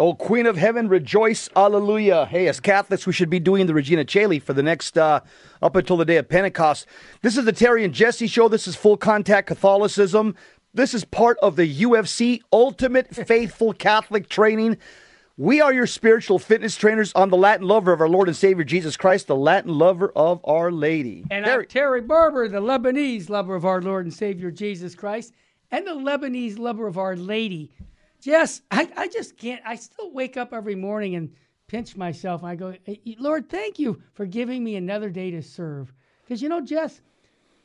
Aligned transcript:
Oh, 0.00 0.14
Queen 0.14 0.46
of 0.46 0.56
Heaven, 0.56 0.88
rejoice, 0.88 1.50
hallelujah. 1.54 2.24
Hey, 2.24 2.48
as 2.48 2.58
Catholics, 2.58 3.06
we 3.06 3.12
should 3.12 3.28
be 3.28 3.38
doing 3.38 3.66
the 3.66 3.74
Regina 3.74 4.02
Caeli 4.02 4.38
for 4.38 4.54
the 4.54 4.62
next, 4.62 4.96
uh, 4.96 5.20
up 5.60 5.76
until 5.76 5.98
the 5.98 6.06
day 6.06 6.16
of 6.16 6.26
Pentecost. 6.26 6.86
This 7.20 7.36
is 7.36 7.44
the 7.44 7.52
Terry 7.52 7.84
and 7.84 7.92
Jesse 7.92 8.26
show. 8.26 8.48
This 8.48 8.66
is 8.66 8.74
full 8.74 8.96
contact 8.96 9.46
Catholicism. 9.48 10.36
This 10.72 10.94
is 10.94 11.04
part 11.04 11.36
of 11.42 11.56
the 11.56 11.82
UFC 11.82 12.40
Ultimate 12.50 13.14
Faithful 13.26 13.74
Catholic 13.74 14.30
Training. 14.30 14.78
We 15.36 15.60
are 15.60 15.74
your 15.74 15.86
spiritual 15.86 16.38
fitness 16.38 16.76
trainers 16.76 17.12
on 17.12 17.28
the 17.28 17.36
Latin 17.36 17.68
lover 17.68 17.92
of 17.92 18.00
our 18.00 18.08
Lord 18.08 18.28
and 18.28 18.36
Savior 18.36 18.64
Jesus 18.64 18.96
Christ, 18.96 19.26
the 19.26 19.36
Latin 19.36 19.74
lover 19.74 20.10
of 20.16 20.40
Our 20.44 20.72
Lady. 20.72 21.26
And 21.30 21.44
Terry. 21.44 21.64
I'm 21.64 21.68
Terry 21.68 22.00
Barber, 22.00 22.48
the 22.48 22.62
Lebanese 22.62 23.28
lover 23.28 23.54
of 23.54 23.66
our 23.66 23.82
Lord 23.82 24.06
and 24.06 24.14
Savior 24.14 24.50
Jesus 24.50 24.94
Christ, 24.94 25.34
and 25.70 25.86
the 25.86 25.90
Lebanese 25.90 26.58
lover 26.58 26.86
of 26.86 26.96
Our 26.96 27.16
Lady. 27.16 27.70
Jess, 28.20 28.62
I, 28.70 28.90
I 28.96 29.08
just 29.08 29.36
can't. 29.36 29.62
I 29.64 29.76
still 29.76 30.12
wake 30.12 30.36
up 30.36 30.52
every 30.52 30.74
morning 30.74 31.14
and 31.14 31.32
pinch 31.66 31.96
myself. 31.96 32.44
I 32.44 32.54
go, 32.54 32.74
Lord, 33.18 33.48
thank 33.48 33.78
you 33.78 34.02
for 34.14 34.26
giving 34.26 34.62
me 34.62 34.76
another 34.76 35.08
day 35.08 35.30
to 35.30 35.42
serve. 35.42 35.92
Because, 36.22 36.42
you 36.42 36.48
know, 36.48 36.60
Jess, 36.60 37.00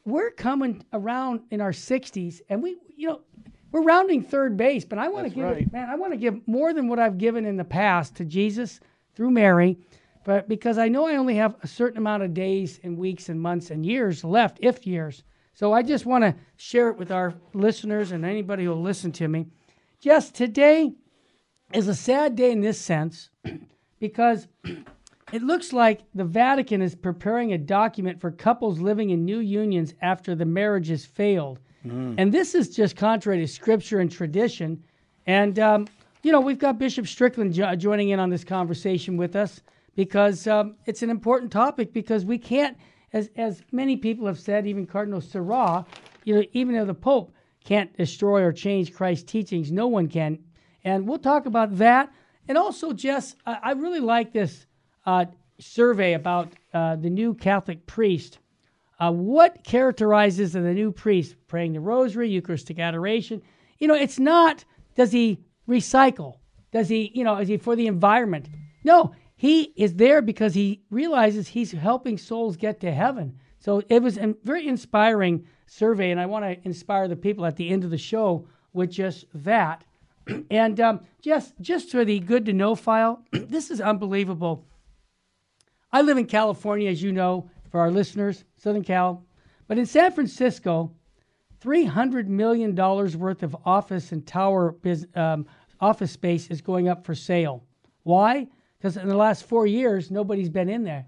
we're 0.06 0.32
coming 0.32 0.84
around 0.94 1.42
in 1.52 1.60
our 1.60 1.72
60s 1.72 2.42
and 2.50 2.62
we, 2.62 2.78
you 2.96 3.08
know, 3.08 3.22
we're 3.72 3.82
rounding 3.82 4.22
third 4.22 4.56
base, 4.56 4.86
but 4.86 4.98
I 4.98 5.10
want 5.10 5.28
to 5.28 5.34
give 5.34 5.44
right. 5.44 5.72
man, 5.74 5.90
I 5.90 5.96
want 5.96 6.14
to 6.14 6.18
give 6.18 6.48
more 6.48 6.74
than 6.74 6.88
what 6.88 7.00
I've 7.00 7.18
given 7.18 7.46
in 7.46 7.58
the 7.58 7.66
past 7.66 8.16
to 8.16 8.26
Jesus 8.26 8.80
through 9.16 9.32
Mary. 9.32 9.78
But 10.24 10.48
because 10.48 10.78
I 10.78 10.88
know 10.88 11.08
I 11.08 11.18
only 11.18 11.36
have 11.36 11.56
a 11.62 11.68
certain 11.68 11.98
amount 11.98 12.24
of 12.24 12.34
days 12.34 12.80
and 12.84 12.98
weeks 12.98 13.28
and 13.28 13.40
months 13.42 13.72
and 13.72 13.86
years 13.86 14.24
left, 14.24 14.60
if 14.62 14.88
years. 14.88 15.24
So 15.54 15.74
I 15.74 15.82
just 15.82 16.06
want 16.06 16.24
to 16.24 16.36
share 16.58 16.90
it 16.90 16.98
with 16.98 17.12
our 17.12 17.34
listeners 17.54 18.12
and 18.12 18.24
anybody 18.24 18.64
who 18.64 18.70
will 18.70 18.82
listen 18.82 19.12
to 19.14 19.28
me. 19.28 19.48
Yes, 20.06 20.30
today 20.30 20.94
is 21.74 21.88
a 21.88 21.96
sad 21.96 22.36
day 22.36 22.52
in 22.52 22.62
this 22.62 22.80
sense 22.80 23.32
because 24.00 24.48
it 25.34 25.42
looks 25.42 25.74
like 25.74 26.02
the 26.14 26.24
Vatican 26.24 26.84
is 26.84 26.94
preparing 26.94 27.54
a 27.54 27.58
document 27.58 28.22
for 28.22 28.30
couples 28.30 28.80
living 28.80 29.10
in 29.10 29.26
new 29.26 29.40
unions 29.40 29.96
after 30.04 30.36
the 30.36 30.46
marriage 30.46 30.90
has 30.90 31.08
failed. 31.08 31.60
Mm. 31.84 32.14
And 32.20 32.32
this 32.32 32.54
is 32.54 32.76
just 32.76 32.96
contrary 32.96 33.40
to 33.40 33.48
scripture 33.48 34.00
and 34.00 34.12
tradition. 34.12 34.84
And, 35.26 35.58
um, 35.58 35.88
you 36.22 36.32
know, 36.32 36.40
we've 36.40 36.60
got 36.60 36.78
Bishop 36.78 37.08
Strickland 37.08 37.56
jo- 37.56 37.76
joining 37.76 38.10
in 38.10 38.20
on 38.20 38.30
this 38.30 38.44
conversation 38.44 39.18
with 39.18 39.36
us 39.36 39.64
because 39.96 40.46
um, 40.46 40.76
it's 40.86 41.02
an 41.02 41.10
important 41.10 41.52
topic 41.52 41.94
because 41.94 42.26
we 42.26 42.38
can't, 42.38 42.78
as, 43.14 43.32
as 43.38 43.64
many 43.72 43.98
people 43.98 44.28
have 44.28 44.40
said, 44.40 44.68
even 44.68 44.86
Cardinal 44.86 45.20
Sarah, 45.20 45.84
you 46.26 46.36
know, 46.36 46.44
even 46.54 46.76
though 46.76 46.86
the 46.86 46.94
Pope, 46.94 47.32
can't 47.66 47.96
destroy 47.98 48.44
or 48.44 48.54
change 48.54 48.94
Christ's 48.94 49.30
teachings. 49.30 49.72
No 49.72 49.88
one 49.88 50.08
can. 50.08 50.40
And 50.84 51.08
we'll 51.08 51.18
talk 51.18 51.48
about 51.48 51.78
that. 51.80 52.12
And 52.48 52.58
also, 52.58 52.94
Jess, 52.94 53.36
I, 53.46 53.72
really 53.72 54.00
like 54.00 54.32
this 54.32 54.68
uh, 55.06 55.26
survey 55.60 56.14
about 56.14 56.54
uh, 56.74 56.96
the 56.96 57.10
new 57.10 57.34
Catholic 57.34 57.88
priest. 57.88 58.38
Uh, 59.00 59.12
what 59.12 59.64
characterizes 59.64 60.54
the 60.54 60.60
new 60.62 60.92
priest? 60.92 61.36
Praying 61.48 61.74
the 61.74 61.80
rosary, 61.80 62.30
Eucharistic 62.30 62.80
adoration. 62.80 63.42
You 63.80 63.88
know, 63.88 63.96
it's 63.96 64.20
not, 64.20 64.64
does 64.96 65.12
he 65.12 65.40
recycle? 65.68 66.36
Does 66.72 66.88
he, 66.88 67.12
you 67.16 67.24
know, 67.24 67.38
is 67.38 67.48
he 67.48 67.58
for 67.58 67.76
the 67.76 67.88
environment? 67.88 68.48
No, 68.84 69.16
he 69.36 69.74
is 69.76 69.96
there 69.96 70.22
because 70.22 70.54
he 70.54 70.84
realizes 70.92 71.48
he's 71.48 71.72
helping 71.72 72.18
souls 72.18 72.58
get 72.58 72.80
to 72.82 72.92
heaven. 72.92 73.40
So 73.60 73.82
it 73.90 74.04
was 74.04 74.20
very 74.44 74.68
inspiring 74.68 75.48
survey, 75.66 76.12
and 76.12 76.20
I 76.20 76.26
want 76.26 76.46
to 76.46 76.66
inspire 76.66 77.08
the 77.08 77.16
people 77.16 77.46
at 77.46 77.56
the 77.56 77.70
end 77.70 77.84
of 77.84 77.90
the 77.90 77.98
show 77.98 78.48
with 78.74 78.92
just 78.92 79.26
that. 79.34 79.84
and 80.50 80.80
um, 80.80 81.02
just 81.22 81.54
just 81.62 81.92
for 81.92 82.06
the 82.06 82.20
good 82.20 82.46
to 82.46 82.54
know 82.54 82.76
file, 82.76 83.24
this 83.32 83.72
is 83.72 83.82
unbelievable. 83.82 84.66
I 85.92 86.02
live 86.02 86.18
in 86.18 86.26
California, 86.26 86.90
as 86.90 87.02
you 87.02 87.12
know, 87.12 87.50
for 87.70 87.80
our 87.80 87.92
listeners, 87.92 88.44
Southern 88.58 88.84
Cal, 88.84 89.24
but 89.68 89.78
in 89.78 89.86
San 89.86 90.12
Francisco, 90.12 90.92
three 91.60 91.86
hundred 91.86 92.30
million 92.30 92.76
dollars 92.76 93.16
worth 93.16 93.44
of 93.44 93.56
office 93.66 94.12
and 94.12 94.26
tower 94.26 94.72
biz, 94.82 95.08
um, 95.16 95.46
office 95.80 96.12
space 96.12 96.48
is 96.48 96.62
going 96.62 96.88
up 96.88 97.06
for 97.06 97.16
sale. 97.16 97.64
Why? 98.04 98.48
Because 98.78 98.98
in 98.98 99.08
the 99.08 99.18
last 99.18 99.46
four 99.46 99.66
years, 99.66 100.12
nobody's 100.12 100.50
been 100.50 100.70
in 100.70 100.84
there 100.84 101.06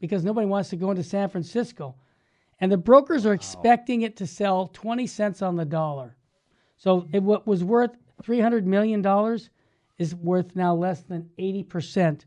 because 0.00 0.24
nobody 0.24 0.46
wants 0.46 0.70
to 0.70 0.76
go 0.76 0.90
into 0.90 1.02
San 1.02 1.28
Francisco. 1.28 1.94
And 2.60 2.72
the 2.72 2.78
brokers 2.78 3.24
are 3.24 3.32
expecting 3.32 4.02
it 4.02 4.16
to 4.16 4.26
sell 4.26 4.68
20 4.68 5.06
cents 5.06 5.42
on 5.42 5.56
the 5.56 5.64
dollar. 5.64 6.16
So 6.76 7.06
it, 7.12 7.22
what 7.22 7.46
was 7.46 7.62
worth 7.62 7.96
$300 8.22 8.64
million 8.64 9.04
is 9.98 10.14
worth 10.14 10.56
now 10.56 10.74
less 10.74 11.02
than 11.02 11.30
80% 11.38 12.22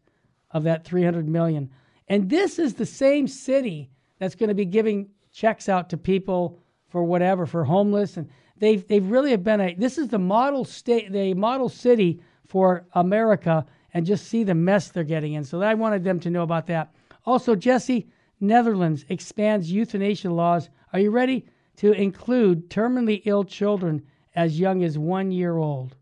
of 0.51 0.63
that 0.63 0.85
300 0.85 1.27
million. 1.27 1.69
And 2.07 2.29
this 2.29 2.59
is 2.59 2.73
the 2.73 2.85
same 2.85 3.27
city 3.27 3.89
that's 4.19 4.35
going 4.35 4.49
to 4.49 4.55
be 4.55 4.65
giving 4.65 5.09
checks 5.31 5.69
out 5.69 5.89
to 5.89 5.97
people 5.97 6.59
for 6.89 7.03
whatever, 7.03 7.45
for 7.45 7.63
homeless. 7.63 8.17
And 8.17 8.29
they've, 8.57 8.85
they've 8.87 9.09
really 9.09 9.31
have 9.31 9.43
been 9.43 9.61
a, 9.61 9.73
this 9.75 9.97
is 9.97 10.09
the 10.09 10.19
model 10.19 10.65
state, 10.65 11.11
the 11.11 11.33
model 11.33 11.69
city 11.69 12.21
for 12.45 12.85
America 12.93 13.65
and 13.93 14.05
just 14.05 14.27
see 14.27 14.43
the 14.43 14.55
mess 14.55 14.89
they're 14.89 15.03
getting 15.03 15.33
in. 15.33 15.43
So 15.43 15.61
I 15.61 15.73
wanted 15.73 16.03
them 16.03 16.19
to 16.21 16.29
know 16.29 16.43
about 16.43 16.67
that. 16.67 16.93
Also, 17.25 17.55
Jesse, 17.55 18.07
Netherlands 18.41 19.05
expands 19.07 19.71
euthanasia 19.71 20.31
laws. 20.31 20.69
Are 20.91 20.99
you 20.99 21.11
ready 21.11 21.45
to 21.77 21.91
include 21.91 22.69
terminally 22.69 23.21
ill 23.25 23.43
children 23.43 24.03
as 24.35 24.59
young 24.59 24.83
as 24.83 24.97
one 24.97 25.31
year 25.31 25.57
old? 25.57 25.95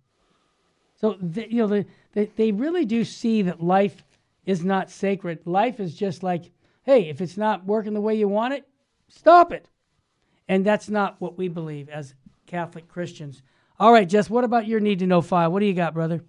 So 0.96 1.18
the, 1.22 1.52
you 1.52 1.58
know 1.58 1.68
the, 1.68 1.86
they, 2.14 2.26
they 2.36 2.52
really 2.52 2.86
do 2.86 3.04
see 3.04 3.42
that 3.44 3.62
life 3.62 4.04
is 4.46 4.64
not 4.64 4.90
sacred. 4.90 5.46
Life 5.46 5.80
is 5.80 5.96
just 5.96 6.24
like, 6.24 6.52
hey, 6.84 7.10
if 7.10 7.22
it's 7.22 7.38
not 7.38 7.66
working 7.66 7.94
the 7.94 8.02
way 8.02 8.16
you 8.16 8.28
want 8.28 8.54
it, 8.54 8.68
stop 9.08 9.52
it. 9.52 9.70
And 10.48 10.66
that's 10.66 10.90
not 10.90 11.20
what 11.20 11.38
we 11.38 11.48
believe 11.48 11.90
as 11.90 12.16
Catholic 12.48 12.88
Christians. 12.88 13.44
All 13.80 13.94
right, 13.94 14.10
Jess, 14.10 14.30
what 14.30 14.44
about 14.44 14.68
your 14.68 14.80
need 14.80 15.00
to 15.00 15.08
know 15.08 15.22
file? 15.22 15.52
What 15.52 15.60
do 15.60 15.68
you 15.68 15.74
got, 15.74 15.94
brother? 15.94 16.22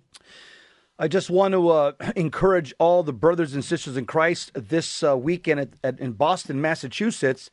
I 1.00 1.09
just 1.09 1.31
want 1.31 1.53
to 1.53 1.71
uh, 1.71 1.93
encourage 2.16 2.75
all 2.78 3.03
the 3.03 3.15
brothers 3.15 3.55
and 3.55 3.65
sisters 3.65 3.97
in 3.97 4.05
Christ 4.05 4.53
this 4.55 5.03
uh, 5.03 5.16
weekend 5.16 5.61
at, 5.61 5.69
at, 5.83 5.99
in 5.99 6.12
Boston, 6.12 6.61
Massachusetts. 6.61 7.50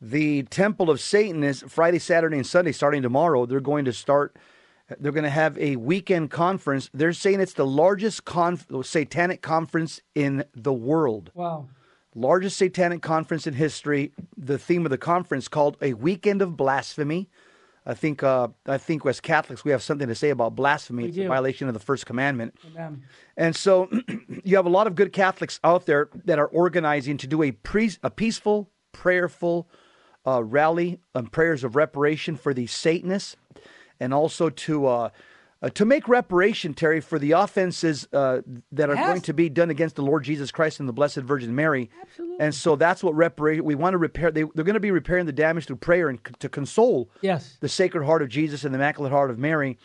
The 0.00 0.42
Temple 0.42 0.90
of 0.90 1.00
Satan 1.00 1.44
is 1.44 1.62
Friday, 1.68 2.00
Saturday, 2.00 2.36
and 2.36 2.46
Sunday, 2.46 2.72
starting 2.72 3.00
tomorrow. 3.00 3.46
They're 3.46 3.60
going 3.60 3.84
to 3.84 3.92
start. 3.92 4.36
They're 4.98 5.12
going 5.12 5.22
to 5.22 5.30
have 5.30 5.56
a 5.58 5.76
weekend 5.76 6.32
conference. 6.32 6.90
They're 6.92 7.12
saying 7.12 7.38
it's 7.38 7.52
the 7.52 7.64
largest 7.64 8.24
conf- 8.24 8.66
satanic 8.82 9.42
conference 9.42 10.00
in 10.16 10.44
the 10.52 10.72
world. 10.72 11.30
Wow. 11.34 11.68
Largest 12.16 12.58
satanic 12.58 13.00
conference 13.00 13.46
in 13.46 13.54
history. 13.54 14.10
The 14.36 14.58
theme 14.58 14.84
of 14.84 14.90
the 14.90 14.98
conference 14.98 15.46
called 15.46 15.76
A 15.80 15.94
Weekend 15.94 16.42
of 16.42 16.56
Blasphemy. 16.56 17.30
I 17.84 17.94
think 17.94 18.22
uh, 18.22 18.48
I 18.66 18.78
think 18.78 19.04
as 19.06 19.20
Catholics 19.20 19.64
we 19.64 19.72
have 19.72 19.82
something 19.82 20.08
to 20.08 20.14
say 20.14 20.30
about 20.30 20.54
blasphemy. 20.54 21.06
It's 21.06 21.18
a 21.18 21.26
violation 21.26 21.68
of 21.68 21.74
the 21.74 21.80
first 21.80 22.06
commandment. 22.06 22.54
Amen. 22.66 23.02
And 23.36 23.56
so 23.56 23.88
you 24.44 24.56
have 24.56 24.66
a 24.66 24.70
lot 24.70 24.86
of 24.86 24.94
good 24.94 25.12
Catholics 25.12 25.58
out 25.64 25.86
there 25.86 26.08
that 26.24 26.38
are 26.38 26.46
organizing 26.46 27.16
to 27.18 27.26
do 27.26 27.42
a 27.42 27.50
pre- 27.50 27.96
a 28.02 28.10
peaceful, 28.10 28.70
prayerful 28.92 29.68
uh, 30.26 30.42
rally 30.44 31.00
and 31.14 31.32
prayers 31.32 31.64
of 31.64 31.74
reparation 31.74 32.36
for 32.36 32.54
the 32.54 32.66
Satanists, 32.66 33.36
and 33.98 34.14
also 34.14 34.48
to 34.48 34.86
uh, 34.86 35.10
uh, 35.62 35.70
to 35.70 35.84
make 35.84 36.08
reparation, 36.08 36.74
Terry, 36.74 37.00
for 37.00 37.18
the 37.18 37.32
offenses 37.32 38.08
uh, 38.12 38.40
that 38.72 38.90
are 38.90 38.96
going 38.96 39.20
to 39.20 39.32
be 39.32 39.48
done 39.48 39.70
against 39.70 39.94
the 39.94 40.02
Lord 40.02 40.24
Jesus 40.24 40.50
Christ 40.50 40.80
and 40.80 40.88
the 40.88 40.92
Blessed 40.92 41.18
Virgin 41.18 41.54
Mary. 41.54 41.88
Absolutely. 42.02 42.36
And 42.40 42.54
so 42.54 42.74
that's 42.74 43.04
what 43.04 43.14
reparation. 43.14 43.64
We 43.64 43.76
want 43.76 43.94
to 43.94 43.98
repair. 43.98 44.32
They, 44.32 44.42
are 44.42 44.46
going 44.46 44.74
to 44.74 44.80
be 44.80 44.90
repairing 44.90 45.26
the 45.26 45.32
damage 45.32 45.66
through 45.66 45.76
prayer 45.76 46.08
and 46.08 46.18
c- 46.26 46.34
to 46.40 46.48
console 46.48 47.10
yes. 47.20 47.58
the 47.60 47.68
Sacred 47.68 48.04
Heart 48.04 48.22
of 48.22 48.28
Jesus 48.28 48.64
and 48.64 48.74
the 48.74 48.78
Immaculate 48.78 49.12
Heart 49.12 49.30
of 49.30 49.38
Mary. 49.38 49.78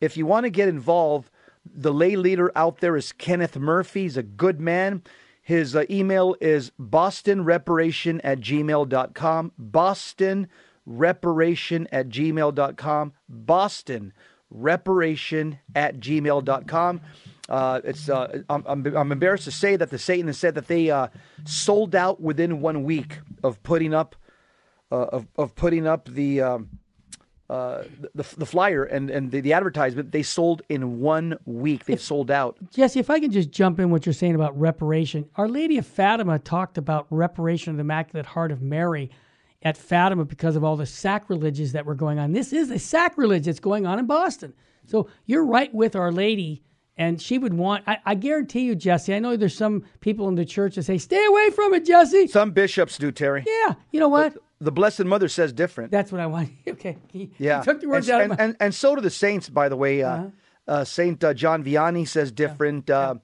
If 0.00 0.16
you 0.16 0.24
want 0.24 0.44
to 0.44 0.50
get 0.50 0.68
involved, 0.68 1.30
the 1.64 1.92
lay 1.92 2.14
leader 2.14 2.52
out 2.54 2.78
there 2.78 2.96
is 2.96 3.12
Kenneth 3.12 3.56
Murphy. 3.56 4.02
He's 4.02 4.16
a 4.16 4.22
good 4.22 4.60
man. 4.60 5.02
His 5.42 5.74
uh, 5.74 5.84
email 5.90 6.36
is 6.40 6.70
bostonreparation 6.80 8.20
at 8.22 8.40
gmail.com. 8.40 9.52
Boston 9.58 10.48
reparation 10.86 11.88
at 11.90 12.08
gmail.com. 12.08 13.12
Boston 13.28 14.12
reparation 14.54 15.58
at 15.74 15.98
gmail.com. 15.98 17.00
Uh, 17.48 17.80
it's 17.84 18.08
uh, 18.08 18.40
I'm, 18.48 18.64
I'm, 18.66 18.86
I'm, 18.96 19.12
embarrassed 19.12 19.44
to 19.44 19.50
say 19.50 19.76
that 19.76 19.90
the 19.90 19.98
Satanists 19.98 20.40
said 20.40 20.54
that 20.54 20.66
they 20.66 20.90
uh, 20.90 21.08
sold 21.44 21.94
out 21.94 22.18
within 22.18 22.62
one 22.62 22.84
week 22.84 23.18
of 23.42 23.62
putting 23.62 23.92
up 23.92 24.16
uh, 24.90 25.06
of, 25.06 25.26
of 25.36 25.54
putting 25.54 25.86
up 25.86 26.08
the, 26.08 26.40
um, 26.40 26.70
uh, 27.50 27.82
the 28.14 28.24
the 28.38 28.46
flyer 28.46 28.84
and 28.84 29.10
and 29.10 29.30
the, 29.30 29.40
the, 29.40 29.52
advertisement. 29.52 30.12
They 30.12 30.22
sold 30.22 30.62
in 30.70 31.00
one 31.00 31.36
week. 31.44 31.84
They've 31.84 32.00
sold 32.00 32.30
out. 32.30 32.56
Jesse, 32.70 32.98
if 32.98 33.10
I 33.10 33.20
can 33.20 33.30
just 33.30 33.50
jump 33.50 33.78
in 33.78 33.90
what 33.90 34.06
you're 34.06 34.14
saying 34.14 34.34
about 34.34 34.58
reparation, 34.58 35.28
Our 35.36 35.48
Lady 35.48 35.76
of 35.76 35.86
Fatima 35.86 36.38
talked 36.38 36.78
about 36.78 37.06
reparation 37.10 37.72
of 37.72 37.76
the 37.76 37.82
Immaculate 37.82 38.24
Heart 38.24 38.52
of 38.52 38.62
Mary 38.62 39.10
at 39.64 39.76
Fatima 39.76 40.24
because 40.24 40.56
of 40.56 40.62
all 40.64 40.76
the 40.76 40.86
sacrileges 40.86 41.72
that 41.72 41.86
were 41.86 41.94
going 41.94 42.18
on. 42.18 42.32
This 42.32 42.52
is 42.52 42.70
a 42.70 42.78
sacrilege 42.78 43.46
that's 43.46 43.60
going 43.60 43.86
on 43.86 43.98
in 43.98 44.06
Boston. 44.06 44.52
So 44.86 45.08
you're 45.26 45.44
right 45.44 45.72
with 45.74 45.96
Our 45.96 46.12
Lady 46.12 46.62
and 46.96 47.20
she 47.20 47.38
would 47.38 47.54
want. 47.54 47.84
I, 47.86 47.98
I, 48.04 48.14
guarantee 48.14 48.60
you, 48.60 48.74
Jesse. 48.74 49.14
I 49.14 49.18
know 49.18 49.36
there's 49.36 49.56
some 49.56 49.84
people 50.00 50.28
in 50.28 50.36
the 50.36 50.44
church 50.44 50.76
that 50.76 50.84
say, 50.84 50.98
"Stay 50.98 51.24
away 51.24 51.50
from 51.50 51.74
it, 51.74 51.84
Jesse." 51.84 52.28
Some 52.28 52.52
bishops 52.52 52.98
do, 52.98 53.10
Terry. 53.10 53.44
Yeah, 53.46 53.74
you 53.90 53.98
know 53.98 54.08
what? 54.08 54.34
But 54.34 54.42
the 54.60 54.72
Blessed 54.72 55.04
Mother 55.04 55.28
says 55.28 55.52
different. 55.52 55.90
That's 55.90 56.12
what 56.12 56.20
I 56.20 56.26
want. 56.26 56.50
okay. 56.68 56.96
He, 57.10 57.30
yeah. 57.38 57.60
He 57.60 57.64
took 57.64 57.80
the 57.80 57.88
words 57.88 58.08
and, 58.08 58.14
out. 58.14 58.22
And, 58.22 58.40
and, 58.40 58.56
and, 58.60 58.74
so 58.74 58.94
do 58.94 59.00
the 59.00 59.10
saints, 59.10 59.48
by 59.48 59.68
the 59.68 59.76
way. 59.76 60.02
Uh, 60.02 60.08
uh-huh. 60.08 60.28
uh, 60.68 60.84
Saint 60.84 61.22
uh, 61.24 61.34
John 61.34 61.64
Vianney 61.64 62.06
says 62.06 62.30
different. 62.30 62.88
Yeah. 62.88 62.98
Uh, 62.98 63.14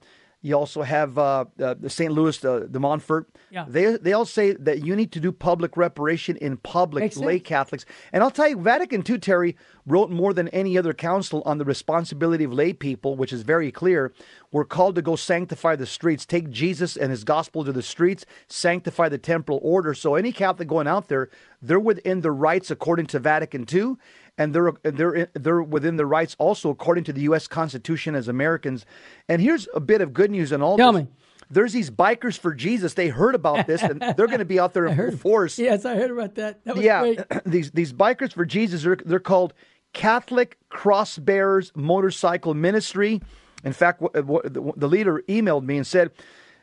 you 0.41 0.55
also 0.55 0.81
have 0.81 1.17
uh, 1.17 1.45
uh, 1.61 1.75
the 1.79 1.89
St. 1.89 2.11
Louis, 2.11 2.43
uh, 2.43 2.65
the 2.67 2.79
Montfort. 2.79 3.29
Yeah. 3.51 3.65
They 3.67 3.97
they 3.97 4.13
all 4.13 4.25
say 4.25 4.53
that 4.53 4.83
you 4.83 4.95
need 4.95 5.11
to 5.11 5.19
do 5.19 5.31
public 5.31 5.77
reparation 5.77 6.35
in 6.37 6.57
public, 6.57 7.03
Makes 7.03 7.17
lay 7.17 7.37
sense. 7.37 7.47
Catholics. 7.47 7.85
And 8.11 8.23
I'll 8.23 8.31
tell 8.31 8.47
you, 8.47 8.59
Vatican 8.59 9.03
II, 9.07 9.19
Terry, 9.19 9.55
wrote 9.85 10.09
more 10.09 10.33
than 10.33 10.47
any 10.49 10.77
other 10.77 10.93
council 10.93 11.43
on 11.45 11.59
the 11.59 11.65
responsibility 11.65 12.43
of 12.43 12.53
lay 12.53 12.73
people, 12.73 13.15
which 13.15 13.31
is 13.31 13.43
very 13.43 13.71
clear. 13.71 14.13
We're 14.51 14.65
called 14.65 14.95
to 14.95 15.01
go 15.01 15.15
sanctify 15.15 15.75
the 15.75 15.85
streets, 15.85 16.25
take 16.25 16.49
Jesus 16.49 16.97
and 16.97 17.11
his 17.11 17.23
gospel 17.23 17.63
to 17.63 17.71
the 17.71 17.83
streets, 17.83 18.25
sanctify 18.47 19.09
the 19.09 19.17
temporal 19.17 19.59
order. 19.61 19.93
So 19.93 20.15
any 20.15 20.31
Catholic 20.31 20.67
going 20.67 20.87
out 20.87 21.07
there, 21.07 21.29
they're 21.61 21.79
within 21.79 22.21
the 22.21 22.31
rights 22.31 22.71
according 22.71 23.07
to 23.07 23.19
Vatican 23.19 23.65
II 23.71 23.95
and 24.37 24.53
they're 24.53 24.73
they're 24.83 25.29
they're 25.33 25.61
within 25.61 25.97
their 25.97 26.05
rights 26.05 26.35
also 26.39 26.69
according 26.69 27.03
to 27.05 27.13
the 27.13 27.21
U.S. 27.21 27.47
Constitution 27.47 28.15
as 28.15 28.27
Americans. 28.27 28.85
And 29.27 29.41
here's 29.41 29.67
a 29.73 29.79
bit 29.79 30.01
of 30.01 30.13
good 30.13 30.31
news 30.31 30.51
in 30.51 30.61
all 30.61 30.77
Tell 30.77 30.93
this. 30.93 31.03
me. 31.03 31.09
There's 31.49 31.73
these 31.73 31.91
bikers 31.91 32.37
for 32.39 32.53
Jesus. 32.53 32.93
They 32.93 33.09
heard 33.09 33.35
about 33.35 33.67
this, 33.67 33.83
and 33.83 33.99
they're 34.17 34.27
going 34.27 34.39
to 34.39 34.45
be 34.45 34.59
out 34.59 34.73
there 34.73 34.85
in 34.85 34.95
full 34.95 35.17
force. 35.17 35.59
Yes, 35.59 35.83
I 35.83 35.95
heard 35.95 36.11
about 36.11 36.35
that. 36.35 36.63
that 36.63 36.77
yeah, 36.77 37.13
these 37.45 37.71
these 37.71 37.91
bikers 37.93 38.31
for 38.33 38.45
Jesus 38.45 38.85
are 38.85 38.95
they're 38.95 39.19
called 39.19 39.53
Catholic 39.93 40.57
Cross 40.69 41.17
Bearers 41.19 41.71
Motorcycle 41.75 42.53
Ministry. 42.53 43.21
In 43.63 43.73
fact, 43.73 44.01
the 44.01 44.87
leader 44.87 45.23
emailed 45.27 45.63
me 45.65 45.75
and 45.77 45.85
said, 45.85 46.11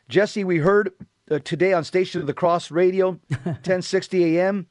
"Jesse, 0.09 0.43
we 0.43 0.57
heard 0.57 0.91
uh, 1.29 1.37
today 1.39 1.71
on 1.71 1.83
Station 1.83 2.19
of 2.21 2.27
the 2.27 2.33
Cross 2.33 2.71
Radio, 2.71 3.11
1060 3.43 4.37
a.m." 4.37 4.67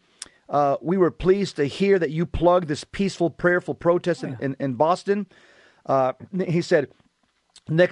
Uh, 0.49 0.77
we 0.81 0.97
were 0.97 1.11
pleased 1.11 1.57
to 1.57 1.65
hear 1.67 1.99
that 1.99 2.11
you 2.11 2.25
plugged 2.25 2.69
this 2.69 2.85
peaceful, 2.85 3.31
prayerful 3.31 3.75
protest 3.75 4.25
in, 4.25 4.37
in, 4.41 4.57
in 4.59 4.75
Boston. 4.75 5.27
Uh, 5.85 6.13
he 6.47 6.63
said, 6.63 6.89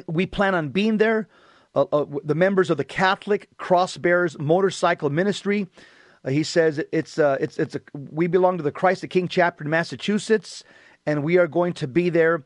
We 0.06 0.26
plan 0.26 0.55
on 0.55 0.70
being 0.70 0.99
there. 0.99 1.29
Uh, 1.75 1.85
uh, 1.93 2.06
the 2.25 2.35
members 2.35 2.70
of 2.70 2.79
the 2.79 2.85
Catholic 2.85 3.49
Cross 3.58 3.99
Bearers 3.99 4.38
Motorcycle 4.38 5.11
Ministry. 5.11 5.69
Uh, 6.25 6.31
he 6.31 6.43
says 6.43 6.82
it's 6.91 7.19
uh, 7.19 7.37
it's 7.38 7.58
it's 7.58 7.75
a, 7.75 7.81
we 7.93 8.26
belong 8.26 8.56
to 8.56 8.62
the 8.62 8.73
Christ 8.73 9.03
the 9.03 9.08
King 9.08 9.29
chapter 9.29 9.62
in 9.62 9.69
Massachusetts, 9.69 10.64
and 11.05 11.23
we 11.23 11.37
are 11.37 11.47
going 11.47 11.75
to 11.75 11.87
be 11.87 12.08
there 12.08 12.44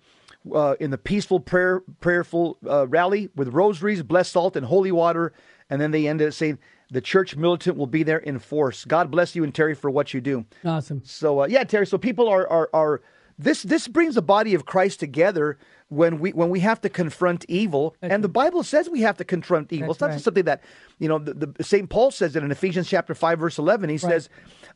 in 0.81 0.91
the 0.91 0.99
peaceful 0.99 1.39
prayer 1.39 1.81
prayerful 2.01 2.59
rally 2.63 3.29
with 3.37 3.49
rosaries, 3.49 4.03
blessed 4.03 4.33
salt, 4.33 4.57
and 4.57 4.67
holy 4.67 4.91
water. 4.91 5.33
And 5.69 5.81
then 5.81 5.93
they 5.93 6.09
ended 6.09 6.27
up 6.27 6.35
saying 6.35 6.59
the 6.91 7.01
church 7.01 7.37
militant 7.37 7.77
will 7.77 7.87
be 7.87 8.03
there 8.03 8.19
in 8.19 8.39
force. 8.39 8.85
God 8.85 9.11
bless 9.11 9.35
you 9.35 9.45
and 9.45 9.55
Terry 9.55 9.75
for 9.75 9.91
what 9.91 10.13
you 10.13 10.21
do. 10.21 10.45
Awesome. 10.65 11.03
So 11.05 11.43
uh, 11.43 11.47
yeah, 11.47 11.65
Terry. 11.65 11.87
So 11.87 11.99
people 11.99 12.29
are 12.29 12.47
are 12.49 12.71
are 12.73 13.03
this 13.39 13.63
this 13.63 13.89
brings 13.89 14.17
the 14.17 14.23
body 14.23 14.55
of 14.55 14.67
Christ 14.67 15.01
together 15.01 15.59
when 15.89 16.21
we 16.21 16.31
when 16.33 16.51
we 16.51 16.61
have 16.61 16.81
to 16.83 16.89
confront 16.89 17.45
evil, 17.49 17.97
That's 18.01 18.13
and 18.13 18.25
the 18.25 18.29
Bible 18.29 18.63
says 18.63 18.89
we 18.89 19.01
have 19.01 19.17
to 19.19 19.25
confront 19.25 19.73
evil. 19.73 19.89
That's 19.89 19.97
it's 19.97 20.01
not 20.01 20.07
right. 20.07 20.13
just 20.15 20.25
something 20.25 20.45
that 20.45 20.63
you 20.99 21.09
know. 21.09 21.19
The, 21.19 21.53
the 21.57 21.65
Saint 21.65 21.91
Paul 21.91 22.11
says 22.11 22.37
it 22.37 22.43
in 22.43 22.51
Ephesians 22.51 22.89
chapter 22.89 23.15
five 23.15 23.39
verse 23.39 23.59
eleven. 23.59 23.89
He 23.89 23.95
right. 23.95 24.01
says 24.01 24.29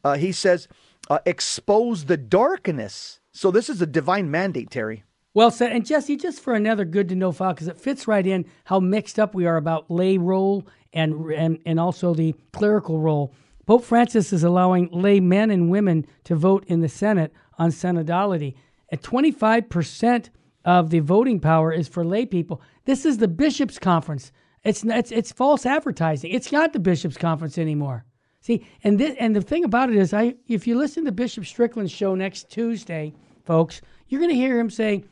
uh, 0.03 0.17
he 0.17 0.33
says 0.33 0.69
uh, 1.11 1.21
expose 1.25 2.07
the 2.07 2.17
darkness. 2.17 3.21
So 3.33 3.51
this 3.51 3.69
is 3.69 3.83
a 3.83 3.87
divine 3.87 4.31
mandate, 4.31 4.71
Terry. 4.71 5.05
Well 5.35 5.51
said. 5.51 5.73
And 5.73 5.85
Jesse, 5.85 6.17
just 6.17 6.41
for 6.41 6.55
another 6.55 6.85
good 6.85 7.09
to 7.09 7.17
know 7.17 7.33
file, 7.33 7.53
because 7.53 7.69
it 7.69 7.81
fits 7.81 8.07
right 8.07 8.27
in 8.27 8.47
how 8.65 8.81
mixed 8.81 9.19
up 9.19 9.35
we 9.35 9.47
are 9.47 9.57
about 9.57 9.91
lay 9.91 10.17
role 10.17 10.67
and, 10.95 11.31
and, 11.33 11.59
and 11.67 11.79
also 11.79 12.15
the 12.15 12.35
clerical 12.53 13.01
role. 13.01 13.35
Pope 13.67 13.85
Francis 13.85 14.33
is 14.33 14.45
allowing 14.45 14.89
lay 14.93 15.21
men 15.21 15.51
and 15.51 15.71
women 15.71 16.07
to 16.25 16.35
vote 16.35 16.65
in 16.67 16.81
the 16.81 16.89
Synod 16.89 17.31
on 17.59 17.71
synodality. 17.71 18.55
At 18.91 19.03
25% 19.03 20.31
of 20.65 20.91
the 20.91 21.01
voting 21.01 21.41
power 21.41 21.73
is 21.73 21.89
for 21.89 22.05
lay 22.05 22.25
people. 22.27 22.63
This 22.85 23.05
is 23.05 23.19
the 23.19 23.29
bishops' 23.29 23.79
conference. 23.79 24.33
It's, 24.63 24.85
it's, 24.85 25.11
it's 25.11 25.33
false 25.33 25.67
advertising. 25.67 26.31
It's 26.31 26.53
not 26.53 26.73
the 26.73 26.79
bishops' 26.79 27.17
conference 27.17 27.59
anymore. 27.59 28.05
See, 28.41 28.67
and 28.83 28.99
this, 28.99 29.17
and 29.19 29.35
the 29.35 29.41
thing 29.41 29.65
about 29.65 29.89
it 29.89 29.97
is, 29.97 30.13
I 30.13 30.35
if 30.49 30.67
you 30.67 30.77
listen 30.77 31.07
to 31.07 31.13
Bishop 31.13 31.47
Strickland's 31.47 31.91
show 31.91 32.15
next 32.15 32.51
Tuesday, 32.51 33.15
folks, 33.43 33.81
you're 34.09 34.21
going 34.21 34.29
to 34.29 34.37
hear 34.37 34.59
him 34.59 34.69
say, 34.69 35.03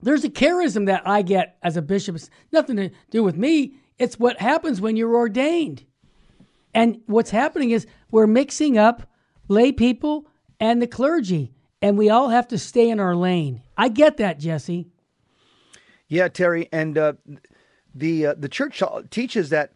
"There's 0.00 0.22
a 0.22 0.30
charism 0.30 0.86
that 0.86 1.02
I 1.04 1.22
get 1.22 1.56
as 1.64 1.76
a 1.76 1.82
bishop. 1.82 2.14
It's 2.14 2.30
nothing 2.52 2.76
to 2.76 2.90
do 3.10 3.24
with 3.24 3.36
me. 3.36 3.74
It's 4.00 4.18
what 4.18 4.40
happens 4.40 4.80
when 4.80 4.96
you're 4.96 5.14
ordained. 5.14 5.84
And 6.72 7.02
what's 7.06 7.30
happening 7.30 7.70
is 7.70 7.86
we're 8.10 8.26
mixing 8.26 8.78
up 8.78 9.02
lay 9.46 9.72
people 9.72 10.26
and 10.58 10.80
the 10.80 10.86
clergy, 10.86 11.52
and 11.82 11.98
we 11.98 12.08
all 12.08 12.30
have 12.30 12.48
to 12.48 12.58
stay 12.58 12.88
in 12.88 12.98
our 12.98 13.14
lane. 13.14 13.62
I 13.76 13.88
get 13.88 14.16
that, 14.16 14.38
Jesse. 14.38 14.88
Yeah, 16.08 16.28
Terry, 16.28 16.68
and 16.72 16.96
uh, 16.96 17.12
the 17.94 18.28
uh, 18.28 18.34
the 18.38 18.48
church 18.48 18.82
teaches 19.10 19.50
that 19.50 19.72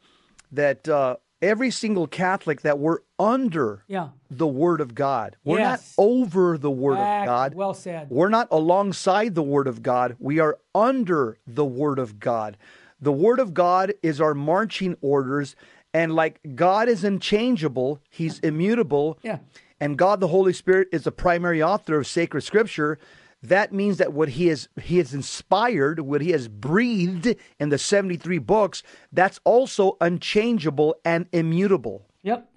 that 0.52 0.88
uh, 0.88 1.16
every 1.42 1.70
single 1.70 2.06
Catholic 2.06 2.62
that 2.62 2.78
we're 2.78 3.00
under 3.18 3.84
yeah. 3.88 4.08
the 4.30 4.46
Word 4.46 4.80
of 4.80 4.94
God. 4.94 5.36
We're 5.44 5.58
yes. 5.58 5.94
not 5.96 6.02
over 6.02 6.56
the 6.56 6.70
Word 6.70 6.98
of 6.98 7.26
God. 7.26 7.54
Well 7.54 7.74
said. 7.74 8.08
We're 8.10 8.30
not 8.30 8.48
alongside 8.50 9.34
the 9.34 9.42
Word 9.42 9.66
of 9.66 9.82
God. 9.82 10.16
We 10.18 10.38
are 10.38 10.58
under 10.74 11.36
the 11.46 11.64
Word 11.64 11.98
of 11.98 12.18
God. 12.18 12.56
The 13.04 13.12
Word 13.12 13.38
of 13.38 13.52
God 13.52 13.92
is 14.02 14.20
our 14.20 14.34
marching 14.34 14.96
orders. 15.02 15.56
And 15.92 16.14
like 16.14 16.40
God 16.54 16.88
is 16.88 17.04
unchangeable, 17.04 18.00
He's 18.10 18.38
immutable. 18.40 19.18
Yeah. 19.22 19.38
And 19.78 19.98
God, 19.98 20.20
the 20.20 20.28
Holy 20.28 20.54
Spirit, 20.54 20.88
is 20.90 21.04
the 21.04 21.12
primary 21.12 21.62
author 21.62 21.98
of 21.98 22.06
sacred 22.06 22.40
scripture. 22.40 22.98
That 23.42 23.74
means 23.74 23.98
that 23.98 24.14
what 24.14 24.30
he 24.30 24.46
has 24.46 24.68
he 24.80 24.96
has 24.96 25.12
inspired, 25.12 26.00
what 26.00 26.22
he 26.22 26.30
has 26.30 26.48
breathed 26.48 27.36
in 27.60 27.68
the 27.68 27.76
73 27.76 28.38
books, 28.38 28.82
that's 29.12 29.38
also 29.44 29.98
unchangeable 30.00 30.96
and 31.04 31.26
immutable. 31.30 32.06
Yep. 32.22 32.48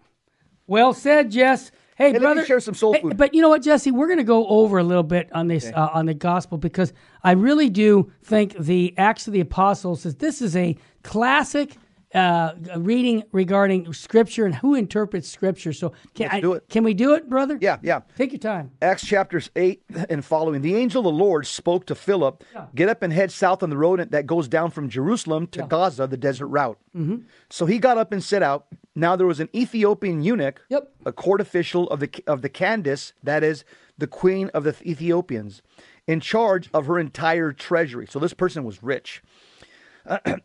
Well 0.66 0.94
said, 0.94 1.32
Jess. 1.32 1.72
Hey, 1.98 2.12
hey 2.12 2.20
brother, 2.20 2.46
share 2.46 2.60
some 2.60 2.76
soul 2.76 2.94
food. 2.94 3.18
But 3.18 3.34
you 3.34 3.42
know 3.42 3.50
what, 3.50 3.64
Jesse? 3.64 3.90
We're 3.90 4.06
going 4.06 4.20
to 4.20 4.24
go 4.24 4.46
over 4.48 4.78
a 4.78 4.84
little 4.84 5.02
bit 5.02 5.34
on 5.34 5.48
this 5.48 5.66
okay. 5.66 5.74
uh, 5.74 5.90
on 5.94 6.06
the 6.06 6.14
gospel 6.14 6.60
because 6.60 6.94
I 7.24 7.32
really 7.32 7.72
do 7.72 8.12
think 8.24 8.56
the 8.56 8.94
Acts 8.98 9.26
of 9.26 9.34
the 9.34 9.40
Apostles 9.40 10.06
is 10.06 10.16
this 10.16 10.40
is 10.40 10.56
a 10.56 10.78
classic 11.02 11.76
uh, 12.18 12.54
reading 12.78 13.24
regarding 13.32 13.94
Scripture 13.94 14.46
and 14.46 14.56
who 14.56 14.76
interprets 14.76 15.30
Scripture. 15.30 15.72
So 15.72 15.94
can 16.16 16.30
Let's 16.32 16.42
do 16.42 16.54
it. 16.54 16.68
Can 16.70 16.84
we 16.84 16.94
do 16.94 17.14
it, 17.14 17.30
brother? 17.30 17.58
Yeah, 17.62 17.78
yeah. 17.82 18.02
Take 18.18 18.32
your 18.32 18.40
time. 18.40 18.72
Acts 18.82 19.06
chapters 19.06 19.50
eight 19.56 19.84
and 20.10 20.26
following. 20.26 20.62
The 20.62 20.76
angel 20.76 21.02
of 21.02 21.06
the 21.06 21.24
Lord 21.24 21.46
spoke 21.46 21.86
to 21.88 21.96
Philip. 21.96 22.44
Yeah. 22.54 22.66
Get 22.74 22.90
up 22.90 23.04
and 23.04 23.14
head 23.14 23.32
south 23.32 23.62
on 23.62 23.70
the 23.70 23.78
road 23.78 24.00
that 24.12 24.26
goes 24.26 24.48
down 24.48 24.72
from 24.72 24.90
Jerusalem 24.90 25.48
to 25.48 25.60
yeah. 25.60 25.68
Gaza, 25.68 26.08
the 26.08 26.18
desert 26.18 26.48
route. 26.48 26.80
Mm-hmm. 26.96 27.18
So 27.50 27.66
he 27.66 27.78
got 27.78 27.98
up 27.98 28.12
and 28.12 28.24
set 28.24 28.42
out. 28.42 28.68
Now 28.96 29.16
there 29.16 29.28
was 29.28 29.40
an 29.40 29.50
Ethiopian 29.54 30.24
eunuch, 30.24 30.62
yep. 30.70 30.92
a 31.06 31.14
court 31.14 31.40
official 31.40 31.88
of 31.90 32.00
the 32.00 32.10
of 32.26 32.42
the 32.42 32.50
Candace, 32.50 33.14
that 33.22 33.44
is 33.44 33.64
the 33.96 34.08
queen 34.08 34.50
of 34.56 34.64
the 34.64 34.76
Ethiopians, 34.82 35.62
in 36.08 36.20
charge 36.20 36.70
of 36.74 36.88
her 36.88 36.98
entire 36.98 37.52
treasury. 37.52 38.08
So 38.10 38.18
this 38.18 38.34
person 38.34 38.64
was 38.64 38.82
rich 38.82 39.22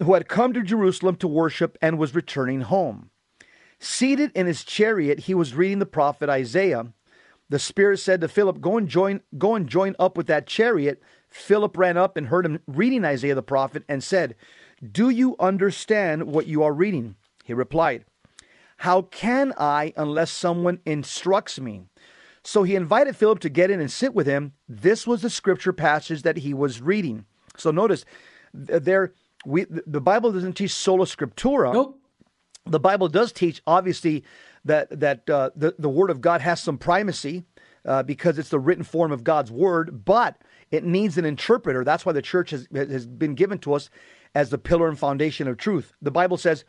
who 0.03 0.15
had 0.15 0.29
come 0.29 0.53
to 0.53 0.63
Jerusalem 0.63 1.17
to 1.17 1.29
worship 1.29 1.79
and 1.81 1.99
was 1.99 2.15
returning 2.15 2.63
home. 2.63 3.11
Seated 3.79 4.31
in 4.35 4.47
his 4.47 4.65
chariot, 4.65 5.21
he 5.21 5.35
was 5.35 5.55
reading 5.55 5.79
the 5.79 5.87
prophet 5.87 6.29
Isaiah. 6.29 6.93
The 7.49 7.59
Spirit 7.59 7.99
said 7.99 8.21
to 8.21 8.29
Philip, 8.29 8.61
Go 8.61 8.79
and 8.79 8.89
join, 8.89 9.21
go 9.37 9.55
and 9.55 9.69
join 9.69 9.97
up 9.99 10.17
with 10.17 10.27
that 10.29 10.47
chariot. 10.47 11.03
Philip 11.29 11.77
ran 11.77 11.97
up 11.97 12.17
and 12.17 12.29
heard 12.29 12.47
him 12.47 12.61
reading 12.67 13.05
Isaiah 13.05 13.35
the 13.35 13.43
prophet 13.43 13.85
and 13.89 14.03
said, 14.03 14.37
Do 14.91 15.11
you 15.11 15.37
understand 15.39 16.25
what 16.25 16.47
you 16.47 16.63
are 16.63 16.73
reading? 16.73 17.17
He 17.45 17.55
replied, 17.55 18.05
How 18.79 19.03
can 19.03 19.53
I 19.59 19.93
unless 19.97 20.31
someone 20.31 20.81
instructs 20.87 21.59
me? 21.61 21.83
So 22.45 22.63
he 22.63 22.75
invited 22.75 23.17
Philip 23.17 23.41
to 23.41 23.49
get 23.49 23.71
in 23.71 23.81
and 23.81 23.91
sit 23.91 24.15
with 24.15 24.27
him. 24.27 24.53
This 24.69 25.07
was 25.07 25.23
the 25.23 25.31
scripture 25.31 25.73
passage 25.73 26.23
that 26.23 26.39
he 26.39 26.55
was 26.55 26.81
reading. 26.81 27.27
So 27.57 27.71
notice 27.71 28.05
there 28.53 29.13
we 29.45 29.67
the 29.69 30.01
Bible 30.01 30.33
doesn't 30.33 30.55
teach 30.55 30.73
sola 30.73 31.05
scriptura. 31.05 31.73
Nope. 31.73 31.99
The 32.65 32.81
Bible 32.81 33.09
does 33.09 33.33
teach, 33.33 33.61
obviously, 33.67 34.25
that 34.65 35.01
that 35.01 35.29
uh, 35.29 35.51
the 35.57 35.75
the 35.79 35.89
Word 35.89 36.11
of 36.11 36.21
God 36.21 36.41
has 36.41 36.61
some 36.61 36.79
primacy 36.79 37.45
uh, 37.85 38.03
because 38.03 38.39
it's 38.39 38.51
the 38.51 38.61
written 38.61 38.85
form 38.85 39.11
of 39.13 39.25
God's 39.25 39.51
Word, 39.51 40.05
but 40.05 40.41
it 40.71 40.85
needs 40.85 41.19
an 41.19 41.25
interpreter. 41.25 41.85
That's 41.85 42.07
why 42.07 42.13
the 42.13 42.23
church 42.23 42.51
has 42.51 42.69
has 42.73 43.07
been 43.07 43.35
given 43.35 43.59
to 43.59 43.75
us 43.75 43.91
as 44.35 44.51
the 44.51 44.59
pillar 44.59 44.89
and 44.89 44.99
foundation 44.99 45.49
of 45.49 45.57
truth. 45.57 45.93
The 46.01 46.13
Bible 46.13 46.37
says, 46.37 46.65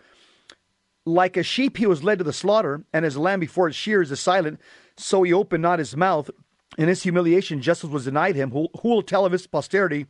"Like 1.06 1.38
a 1.38 1.44
sheep, 1.44 1.78
he 1.78 1.86
was 1.86 2.04
led 2.04 2.18
to 2.18 2.24
the 2.24 2.34
slaughter, 2.34 2.86
and 2.92 3.06
as 3.06 3.16
a 3.16 3.22
lamb 3.22 3.40
before 3.40 3.68
its 3.68 3.78
shears 3.78 4.12
is 4.12 4.20
silent, 4.20 4.60
so 4.98 5.24
he 5.24 5.32
opened 5.32 5.62
not 5.62 5.80
his 5.80 5.96
mouth." 5.96 6.30
In 6.76 6.88
his 6.88 7.04
humiliation, 7.04 7.62
justice 7.62 7.92
was 7.92 8.06
denied 8.06 8.36
him. 8.36 8.50
Who, 8.50 8.68
who 8.82 8.90
will 8.90 9.04
tell 9.04 9.26
of 9.26 9.32
his 9.32 9.46
posterity? 9.46 10.08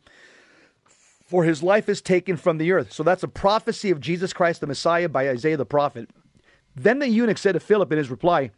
For 1.34 1.42
his 1.42 1.64
life 1.64 1.88
is 1.88 2.00
taken 2.00 2.36
from 2.36 2.58
the 2.58 2.70
earth. 2.70 2.92
So 2.92 3.02
that's 3.02 3.24
a 3.24 3.28
prophecy 3.28 3.90
of 3.90 3.98
Jesus 3.98 4.32
Christ 4.32 4.60
the 4.60 4.68
Messiah 4.68 5.08
by 5.08 5.28
Isaiah 5.28 5.56
the 5.56 5.66
prophet. 5.66 6.08
Then 6.76 7.00
the 7.00 7.08
eunuch 7.08 7.38
said 7.38 7.54
to 7.54 7.58
Philip 7.58 7.90
in 7.90 7.98
his 7.98 8.08
reply, 8.08 8.52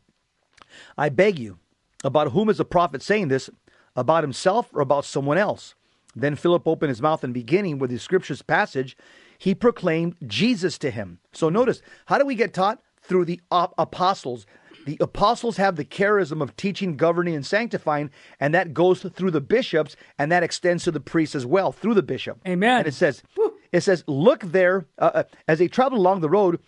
I 0.99 1.09
beg 1.09 1.39
you, 1.39 1.57
about 2.05 2.33
whom 2.33 2.51
is 2.51 2.59
the 2.59 2.67
prophet 2.67 3.01
saying 3.01 3.29
this? 3.29 3.49
About 3.97 4.25
himself 4.25 4.69
or 4.75 4.83
about 4.83 5.07
someone 5.07 5.39
else? 5.39 5.75
Then 6.15 6.37
Philip 6.37 6.69
opened 6.69 6.91
his 6.91 7.01
mouth 7.01 7.25
and 7.25 7.33
beginning 7.33 7.79
with 7.79 7.89
the 7.89 7.99
scriptures 7.99 8.43
passage, 8.43 8.95
he 9.39 9.55
proclaimed 9.55 10.17
Jesus 10.27 10.77
to 10.77 10.91
him. 10.91 11.19
So 11.33 11.49
notice, 11.49 11.81
how 12.05 12.19
do 12.19 12.27
we 12.27 12.35
get 12.35 12.53
taught? 12.53 12.83
Through 13.01 13.25
the 13.25 13.41
apostles. 13.51 14.45
The 14.87 14.97
apostles 15.01 15.57
have 15.57 15.75
the 15.75 15.85
charism 15.85 16.41
of 16.41 16.57
teaching, 16.57 16.97
governing, 16.97 17.35
and 17.35 17.45
sanctifying, 17.45 18.09
and 18.39 18.55
that 18.55 18.73
goes 18.73 19.03
through 19.03 19.33
the 19.33 19.41
bishops, 19.41 19.97
and 20.17 20.31
that 20.31 20.45
extends 20.45 20.85
to 20.85 20.93
the 20.93 21.01
priests 21.01 21.35
as 21.35 21.45
well 21.45 21.73
through 21.73 21.95
the 21.95 22.05
bishop. 22.05 22.39
Amen. 22.47 22.79
And 22.79 22.87
it 22.87 22.95
says, 22.95 23.25
it 23.73 23.81
says, 23.81 24.05
look 24.07 24.43
there. 24.43 24.87
Uh, 24.97 25.11
uh, 25.13 25.23
as 25.49 25.59
they 25.59 25.67
traveled 25.67 25.99
along 25.99 26.21
the 26.21 26.31
road, 26.31 26.61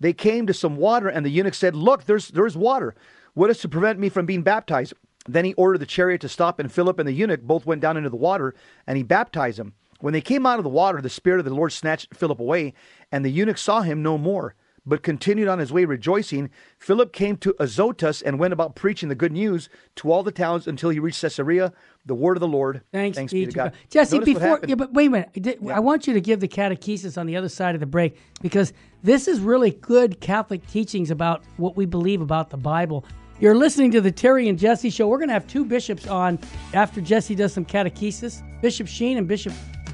they 0.00 0.14
came 0.14 0.46
to 0.46 0.54
some 0.54 0.76
water, 0.76 1.08
and 1.08 1.24
the 1.24 1.30
eunuch 1.30 1.52
said, 1.52 1.76
"Look, 1.76 2.04
there's 2.04 2.28
there's 2.28 2.56
water. 2.56 2.94
What 3.34 3.50
is 3.50 3.58
to 3.58 3.68
prevent 3.68 3.98
me 3.98 4.08
from 4.08 4.24
being 4.24 4.42
baptized?" 4.42 4.94
Then 5.28 5.44
he 5.44 5.54
ordered 5.54 5.78
the 5.78 5.86
chariot 5.86 6.22
to 6.22 6.28
stop, 6.30 6.58
and 6.58 6.72
Philip 6.72 6.98
and 6.98 7.08
the 7.08 7.12
eunuch 7.12 7.42
both 7.42 7.66
went 7.66 7.82
down 7.82 7.96
into 7.96 8.10
the 8.10 8.16
water, 8.16 8.54
and 8.86 8.96
he 8.96 9.02
baptized 9.02 9.58
him. 9.58 9.74
When 10.00 10.12
they 10.12 10.20
came 10.20 10.46
out 10.46 10.58
of 10.58 10.64
the 10.64 10.70
water, 10.70 11.02
the 11.02 11.10
Spirit 11.10 11.40
of 11.40 11.44
the 11.44 11.54
Lord 11.54 11.72
snatched 11.72 12.14
Philip 12.14 12.40
away, 12.40 12.74
and 13.10 13.24
the 13.24 13.30
eunuch 13.30 13.58
saw 13.58 13.82
him 13.82 14.02
no 14.02 14.16
more 14.16 14.54
but 14.86 15.02
continued 15.02 15.48
on 15.48 15.58
his 15.58 15.72
way 15.72 15.84
rejoicing. 15.84 16.50
Philip 16.78 17.12
came 17.12 17.36
to 17.38 17.54
Azotus 17.58 18.22
and 18.22 18.38
went 18.38 18.52
about 18.52 18.76
preaching 18.76 19.08
the 19.08 19.14
good 19.14 19.32
news 19.32 19.68
to 19.96 20.12
all 20.12 20.22
the 20.22 20.30
towns 20.30 20.66
until 20.66 20.90
he 20.90 20.98
reached 20.98 21.20
Caesarea. 21.20 21.72
The 22.04 22.14
word 22.14 22.36
of 22.36 22.40
the 22.40 22.48
Lord. 22.48 22.82
Thanks, 22.92 23.16
Thanks 23.16 23.32
be 23.32 23.46
to 23.46 23.52
God. 23.52 23.72
Jesse, 23.90 24.18
Notice 24.18 24.34
before, 24.34 24.60
yeah, 24.66 24.76
but 24.76 24.92
wait 24.92 25.06
a 25.06 25.10
minute. 25.10 25.30
Yeah. 25.34 25.76
I 25.76 25.80
want 25.80 26.06
you 26.06 26.14
to 26.14 26.20
give 26.20 26.38
the 26.38 26.48
catechesis 26.48 27.18
on 27.18 27.26
the 27.26 27.36
other 27.36 27.48
side 27.48 27.74
of 27.74 27.80
the 27.80 27.86
break 27.86 28.16
because 28.40 28.72
this 29.02 29.26
is 29.26 29.40
really 29.40 29.72
good 29.72 30.20
Catholic 30.20 30.64
teachings 30.68 31.10
about 31.10 31.42
what 31.56 31.76
we 31.76 31.84
believe 31.84 32.20
about 32.20 32.50
the 32.50 32.56
Bible. 32.56 33.04
You're 33.38 33.56
listening 33.56 33.90
to 33.90 34.00
the 34.00 34.12
Terry 34.12 34.48
and 34.48 34.58
Jesse 34.58 34.88
show. 34.88 35.08
We're 35.08 35.18
going 35.18 35.28
to 35.28 35.34
have 35.34 35.46
two 35.46 35.64
bishops 35.64 36.06
on 36.06 36.38
after 36.72 37.00
Jesse 37.00 37.34
does 37.34 37.52
some 37.52 37.66
catechesis 37.66 38.42
Bishop 38.62 38.86
Sheen 38.86 39.18
and 39.18 39.28
Bishop 39.28 39.52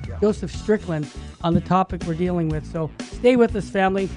yeah. 0.09 0.19
Joseph 0.21 0.55
Strickland 0.55 1.09
on 1.43 1.55
the 1.55 1.61
topic 1.61 2.03
we're 2.07 2.15
dealing 2.15 2.49
with. 2.49 2.71
So 2.71 2.91
stay 3.01 3.37
with 3.37 3.57
us, 3.57 3.69
family. 3.69 4.09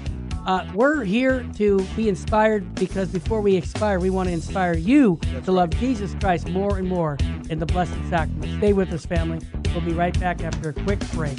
Uh, 0.46 0.64
we're 0.74 1.02
here 1.02 1.44
to 1.56 1.84
be 1.96 2.08
inspired 2.08 2.72
because 2.76 3.08
before 3.08 3.40
we 3.40 3.56
expire, 3.56 3.98
we 3.98 4.10
want 4.10 4.28
to 4.28 4.32
inspire 4.32 4.76
you 4.76 5.18
to 5.44 5.50
love 5.50 5.70
Jesus 5.70 6.14
Christ 6.20 6.48
more 6.48 6.78
and 6.78 6.88
more 6.88 7.18
in 7.50 7.58
the 7.58 7.66
Blessed 7.66 7.96
Sacrament. 8.08 8.56
Stay 8.58 8.72
with 8.72 8.92
us, 8.92 9.04
family. 9.04 9.40
We'll 9.74 9.80
be 9.84 9.92
right 9.92 10.18
back 10.20 10.44
after 10.44 10.68
a 10.68 10.72
quick 10.72 11.00
break. 11.10 11.36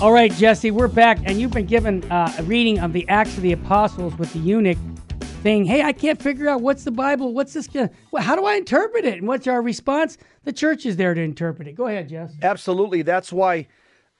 All 0.00 0.12
right, 0.12 0.32
Jesse, 0.32 0.70
we're 0.70 0.86
back, 0.86 1.18
and 1.24 1.40
you've 1.40 1.50
been 1.50 1.66
given 1.66 2.04
uh, 2.10 2.32
a 2.38 2.42
reading 2.44 2.78
of 2.78 2.92
the 2.92 3.06
Acts 3.08 3.36
of 3.36 3.42
the 3.42 3.52
Apostles 3.52 4.16
with 4.16 4.32
the 4.32 4.38
eunuch 4.38 4.78
saying, 5.42 5.64
"Hey, 5.64 5.82
I 5.82 5.92
can't 5.92 6.20
figure 6.20 6.48
out 6.48 6.60
what's 6.60 6.84
the 6.84 6.90
Bible. 6.90 7.32
What's 7.34 7.52
this? 7.52 7.68
How 8.18 8.36
do 8.36 8.44
I 8.44 8.54
interpret 8.54 9.04
it?" 9.04 9.18
And 9.18 9.28
what's 9.28 9.46
our 9.46 9.62
response? 9.62 10.18
The 10.44 10.52
church 10.52 10.86
is 10.86 10.96
there 10.96 11.14
to 11.14 11.20
interpret 11.20 11.68
it. 11.68 11.74
Go 11.74 11.86
ahead, 11.86 12.08
Jess. 12.08 12.32
Absolutely. 12.42 13.02
That's 13.02 13.32
why 13.32 13.66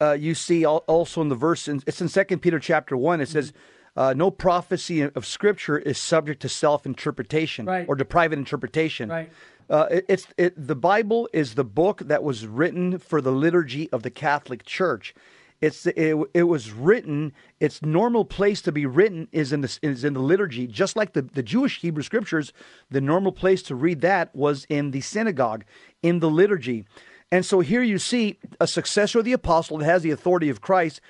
uh, 0.00 0.12
you 0.12 0.34
see 0.34 0.64
also 0.64 1.20
in 1.20 1.28
the 1.28 1.34
verse. 1.34 1.68
It's 1.68 2.00
in 2.00 2.08
Second 2.08 2.40
Peter 2.40 2.58
chapter 2.58 2.96
one. 2.96 3.20
It 3.20 3.28
says. 3.28 3.52
Uh, 3.96 4.14
no 4.16 4.30
prophecy 4.30 5.02
of 5.02 5.26
Scripture 5.26 5.76
is 5.76 5.98
subject 5.98 6.40
to 6.42 6.48
self 6.48 6.86
interpretation 6.86 7.66
right. 7.66 7.86
or 7.88 7.96
to 7.96 8.04
private 8.04 8.38
interpretation. 8.38 9.08
Right. 9.08 9.30
Uh, 9.68 9.86
it, 9.90 10.06
it's 10.08 10.26
it, 10.36 10.66
the 10.68 10.76
Bible 10.76 11.28
is 11.32 11.54
the 11.54 11.64
book 11.64 12.00
that 12.06 12.22
was 12.22 12.46
written 12.46 12.98
for 12.98 13.20
the 13.20 13.32
liturgy 13.32 13.90
of 13.90 14.04
the 14.04 14.10
Catholic 14.10 14.64
Church. 14.64 15.12
It's 15.60 15.86
it, 15.86 16.16
it 16.32 16.44
was 16.44 16.72
written. 16.72 17.32
Its 17.58 17.82
normal 17.82 18.24
place 18.24 18.62
to 18.62 18.72
be 18.72 18.86
written 18.86 19.28
is 19.30 19.52
in 19.52 19.60
the 19.60 19.78
is 19.82 20.04
in 20.04 20.14
the 20.14 20.20
liturgy, 20.20 20.66
just 20.66 20.96
like 20.96 21.12
the, 21.12 21.22
the 21.22 21.42
Jewish 21.42 21.80
Hebrew 21.80 22.02
scriptures. 22.02 22.52
The 22.90 23.00
normal 23.00 23.32
place 23.32 23.62
to 23.64 23.74
read 23.74 24.00
that 24.00 24.34
was 24.34 24.64
in 24.70 24.90
the 24.90 25.02
synagogue, 25.02 25.64
in 26.02 26.20
the 26.20 26.30
liturgy, 26.30 26.86
and 27.32 27.46
so 27.46 27.60
here 27.60 27.82
you 27.82 27.98
see 27.98 28.38
a 28.58 28.66
successor 28.66 29.20
of 29.20 29.24
the 29.24 29.32
apostle 29.32 29.78
that 29.78 29.84
has 29.84 30.02
the 30.02 30.10
authority 30.10 30.48
of 30.48 30.60
Christ 30.60 31.00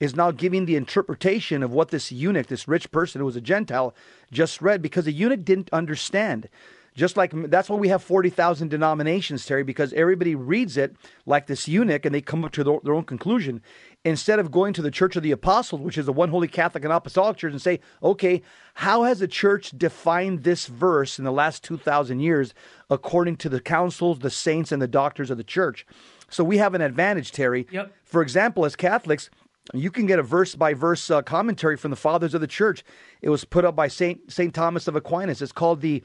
is 0.00 0.16
now 0.16 0.30
giving 0.30 0.64
the 0.64 0.76
interpretation 0.76 1.62
of 1.62 1.72
what 1.72 1.88
this 1.90 2.10
eunuch, 2.10 2.46
this 2.46 2.68
rich 2.68 2.90
person 2.90 3.20
who 3.20 3.24
was 3.24 3.36
a 3.36 3.40
Gentile, 3.40 3.94
just 4.32 4.62
read 4.62 4.82
because 4.82 5.04
the 5.04 5.12
eunuch 5.12 5.44
didn't 5.44 5.70
understand. 5.72 6.48
Just 6.94 7.16
like 7.16 7.32
that's 7.48 7.68
why 7.68 7.76
we 7.76 7.88
have 7.88 8.02
40,000 8.02 8.68
denominations, 8.68 9.46
Terry, 9.46 9.62
because 9.62 9.92
everybody 9.92 10.34
reads 10.34 10.76
it 10.76 10.96
like 11.26 11.46
this 11.46 11.68
eunuch 11.68 12.04
and 12.04 12.12
they 12.12 12.20
come 12.20 12.44
up 12.44 12.50
to 12.52 12.64
their, 12.64 12.78
their 12.82 12.94
own 12.94 13.04
conclusion 13.04 13.62
instead 14.04 14.38
of 14.38 14.50
going 14.50 14.72
to 14.72 14.82
the 14.82 14.90
Church 14.90 15.16
of 15.16 15.22
the 15.22 15.32
Apostles, 15.32 15.80
which 15.80 15.98
is 15.98 16.06
the 16.06 16.12
one 16.12 16.30
holy 16.30 16.48
Catholic 16.48 16.84
and 16.84 16.92
Apostolic 16.92 17.36
Church, 17.36 17.52
and 17.52 17.60
say, 17.60 17.80
okay, 18.02 18.42
how 18.74 19.02
has 19.02 19.18
the 19.18 19.28
church 19.28 19.72
defined 19.76 20.44
this 20.44 20.66
verse 20.66 21.18
in 21.18 21.24
the 21.24 21.32
last 21.32 21.64
2,000 21.64 22.20
years 22.20 22.54
according 22.90 23.36
to 23.36 23.48
the 23.48 23.60
councils, 23.60 24.20
the 24.20 24.30
saints, 24.30 24.72
and 24.72 24.80
the 24.80 24.88
doctors 24.88 25.30
of 25.30 25.36
the 25.36 25.44
church? 25.44 25.86
So 26.30 26.44
we 26.44 26.58
have 26.58 26.74
an 26.74 26.80
advantage, 26.80 27.32
Terry. 27.32 27.66
Yep. 27.70 27.92
For 28.04 28.22
example, 28.22 28.64
as 28.64 28.76
Catholics, 28.76 29.30
you 29.74 29.90
can 29.90 30.06
get 30.06 30.18
a 30.18 30.22
verse 30.22 30.54
by 30.54 30.74
verse 30.74 31.10
uh, 31.10 31.22
commentary 31.22 31.76
from 31.76 31.90
the 31.90 31.96
fathers 31.96 32.34
of 32.34 32.40
the 32.40 32.46
church. 32.46 32.84
It 33.20 33.30
was 33.30 33.44
put 33.44 33.64
up 33.64 33.76
by 33.76 33.88
Saint 33.88 34.32
Saint 34.32 34.54
Thomas 34.54 34.88
of 34.88 34.96
Aquinas. 34.96 35.42
It's 35.42 35.52
called 35.52 35.80
the 35.80 36.02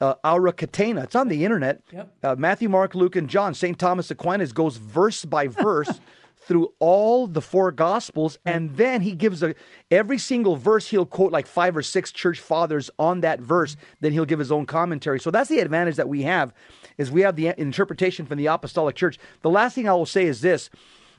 uh, 0.00 0.14
Aurea 0.24 0.52
Catena. 0.52 1.04
It's 1.04 1.14
on 1.14 1.28
the 1.28 1.44
internet. 1.44 1.82
Yep. 1.92 2.14
Uh, 2.22 2.36
Matthew, 2.38 2.68
Mark, 2.68 2.94
Luke, 2.94 3.16
and 3.16 3.28
John. 3.28 3.54
Saint 3.54 3.78
Thomas 3.78 4.10
Aquinas 4.10 4.52
goes 4.52 4.76
verse 4.76 5.24
by 5.24 5.46
verse 5.46 6.00
through 6.44 6.72
all 6.80 7.26
the 7.26 7.40
four 7.40 7.70
gospels 7.70 8.38
and 8.44 8.76
then 8.76 9.00
he 9.00 9.12
gives 9.12 9.42
a 9.42 9.54
every 9.90 10.18
single 10.18 10.56
verse 10.56 10.88
he'll 10.88 11.06
quote 11.06 11.32
like 11.32 11.46
five 11.46 11.76
or 11.76 11.82
six 11.82 12.10
church 12.10 12.40
fathers 12.40 12.90
on 12.98 13.20
that 13.20 13.40
verse. 13.40 13.76
Then 14.00 14.12
he'll 14.12 14.24
give 14.24 14.40
his 14.40 14.50
own 14.50 14.66
commentary. 14.66 15.20
So 15.20 15.30
that's 15.30 15.48
the 15.48 15.60
advantage 15.60 15.96
that 15.96 16.08
we 16.08 16.22
have 16.22 16.52
is 16.98 17.10
we 17.10 17.22
have 17.22 17.36
the 17.36 17.54
interpretation 17.58 18.26
from 18.26 18.38
the 18.38 18.46
apostolic 18.46 18.96
church. 18.96 19.18
The 19.42 19.50
last 19.50 19.74
thing 19.74 19.88
i 19.88 19.92
will 19.92 20.06
say 20.06 20.24
is 20.24 20.40
this. 20.40 20.68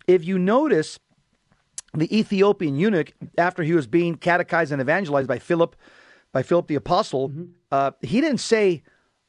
If 0.08 0.26
you 0.26 0.38
notice 0.38 1.00
the 1.94 2.18
ethiopian 2.18 2.76
eunuch 2.76 3.14
after 3.38 3.64
he 3.64 3.74
was 3.74 3.88
being 3.88 4.16
catechized 4.16 4.72
and 4.72 4.82
evangelized 4.82 5.28
by 5.28 5.40
philip 5.40 5.76
by 6.32 6.42
philip 6.42 6.68
the 6.68 6.76
apostle 6.76 7.30
mm-hmm. 7.30 7.44
uh, 7.72 7.92
he 8.02 8.20
didn't 8.20 8.40
say 8.40 8.82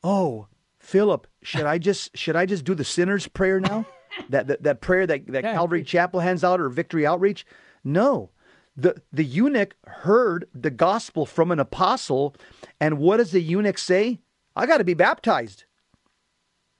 oh 0.03 0.47
philip 0.79 1.27
should 1.43 1.67
i 1.67 1.77
just 1.77 2.17
should 2.17 2.37
i 2.37 2.47
just 2.47 2.65
do 2.65 2.75
the 2.75 2.85
sinner's 2.85 3.29
prayer 3.29 3.61
now 3.61 3.85
that, 4.28 4.47
that, 4.47 4.62
that 4.62 4.80
prayer 4.80 5.06
that, 5.06 5.26
that 5.28 5.44
yeah. 5.44 5.54
Calvary 5.54 5.83
Chapel 5.83 6.21
hands 6.21 6.44
out 6.44 6.61
or 6.61 6.68
Victory 6.68 7.06
Outreach. 7.06 7.47
No. 7.83 8.30
The, 8.76 9.00
the 9.12 9.25
eunuch 9.25 9.76
heard 9.87 10.49
the 10.52 10.71
gospel 10.71 11.26
from 11.26 11.52
an 11.52 11.61
apostle, 11.61 12.35
and 12.80 12.99
what 12.99 13.18
does 13.18 13.30
the 13.30 13.40
eunuch 13.40 13.78
say? 13.78 14.21
I 14.56 14.66
got 14.66 14.78
to 14.78 14.85
be 14.85 14.94
baptized. 14.94 15.64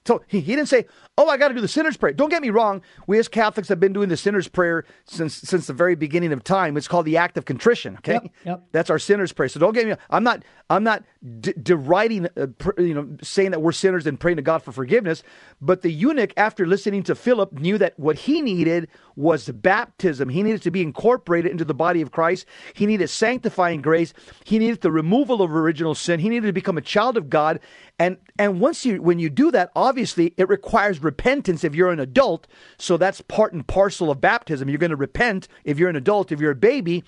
So 0.05 0.21
he, 0.27 0.39
he 0.39 0.55
didn't 0.55 0.69
say, 0.69 0.85
"Oh, 1.17 1.27
I 1.27 1.37
got 1.37 1.47
to 1.47 1.55
do 1.55 1.61
the 1.61 1.67
sinner's 1.67 1.97
prayer." 1.97 2.13
Don't 2.13 2.29
get 2.29 2.41
me 2.41 2.51
wrong. 2.51 2.81
We 3.07 3.17
as 3.17 3.27
Catholics 3.27 3.69
have 3.69 3.79
been 3.79 3.93
doing 3.93 4.09
the 4.09 4.17
sinner's 4.17 4.47
prayer 4.47 4.85
since 5.05 5.33
since 5.35 5.67
the 5.67 5.73
very 5.73 5.95
beginning 5.95 6.31
of 6.31 6.43
time. 6.43 6.77
It's 6.77 6.87
called 6.87 7.07
the 7.07 7.17
act 7.17 7.37
of 7.37 7.45
contrition. 7.45 7.95
Okay, 7.97 8.13
yep, 8.13 8.23
yep. 8.45 8.63
that's 8.71 8.89
our 8.89 8.99
sinner's 8.99 9.33
prayer. 9.33 9.49
So 9.49 9.59
don't 9.59 9.73
get 9.73 9.87
me. 9.87 9.95
I'm 10.11 10.23
not. 10.23 10.43
I'm 10.69 10.83
not 10.83 11.03
deriding. 11.25 12.27
Uh, 12.37 12.47
pr- 12.57 12.79
you 12.79 12.93
know, 12.93 13.17
saying 13.21 13.51
that 13.51 13.61
we're 13.61 13.71
sinners 13.71 14.05
and 14.05 14.19
praying 14.19 14.37
to 14.37 14.43
God 14.43 14.61
for 14.63 14.71
forgiveness. 14.71 15.23
But 15.61 15.81
the 15.81 15.91
eunuch, 15.91 16.33
after 16.37 16.65
listening 16.65 17.03
to 17.03 17.15
Philip, 17.15 17.53
knew 17.53 17.77
that 17.77 17.97
what 17.99 18.17
he 18.17 18.41
needed 18.41 18.87
was 19.15 19.49
baptism. 19.49 20.29
He 20.29 20.43
needed 20.43 20.61
to 20.63 20.71
be 20.71 20.81
incorporated 20.81 21.51
into 21.51 21.65
the 21.65 21.73
body 21.73 22.01
of 22.01 22.11
Christ. 22.11 22.45
He 22.73 22.85
needed 22.85 23.09
sanctifying 23.09 23.81
grace. 23.81 24.13
He 24.43 24.59
needed 24.59 24.81
the 24.81 24.91
removal 24.91 25.41
of 25.41 25.51
original 25.51 25.95
sin. 25.95 26.19
He 26.19 26.29
needed 26.29 26.47
to 26.47 26.53
become 26.53 26.77
a 26.77 26.81
child 26.81 27.17
of 27.17 27.29
God. 27.29 27.59
And 27.97 28.17
and 28.37 28.59
once 28.59 28.85
you 28.85 29.01
when 29.01 29.19
you 29.19 29.29
do 29.29 29.51
that, 29.51 29.71
obviously 29.75 30.33
it 30.37 30.49
requires 30.49 31.01
repentance 31.01 31.63
if 31.63 31.73
you're 31.73 31.91
an 31.91 31.99
adult. 31.99 32.47
So 32.77 32.97
that's 32.97 33.21
part 33.21 33.53
and 33.53 33.65
parcel 33.65 34.11
of 34.11 34.19
baptism. 34.19 34.69
You're 34.69 34.77
going 34.77 34.89
to 34.89 34.97
repent 34.97 35.47
if 35.63 35.79
you're 35.79 35.89
an 35.89 35.95
adult. 35.95 36.31
If 36.31 36.41
you're 36.41 36.51
a 36.51 36.55
baby, 36.55 37.03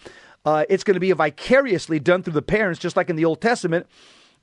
uh, 0.46 0.66
it's 0.70 0.84
going 0.84 0.96
to 0.96 1.00
be 1.00 1.12
vicariously 1.12 2.00
done 2.00 2.24
through 2.24 2.34
the 2.34 2.42
parents, 2.42 2.80
just 2.80 2.96
like 2.96 3.10
in 3.10 3.16
the 3.16 3.26
Old 3.26 3.42
Testament. 3.42 3.88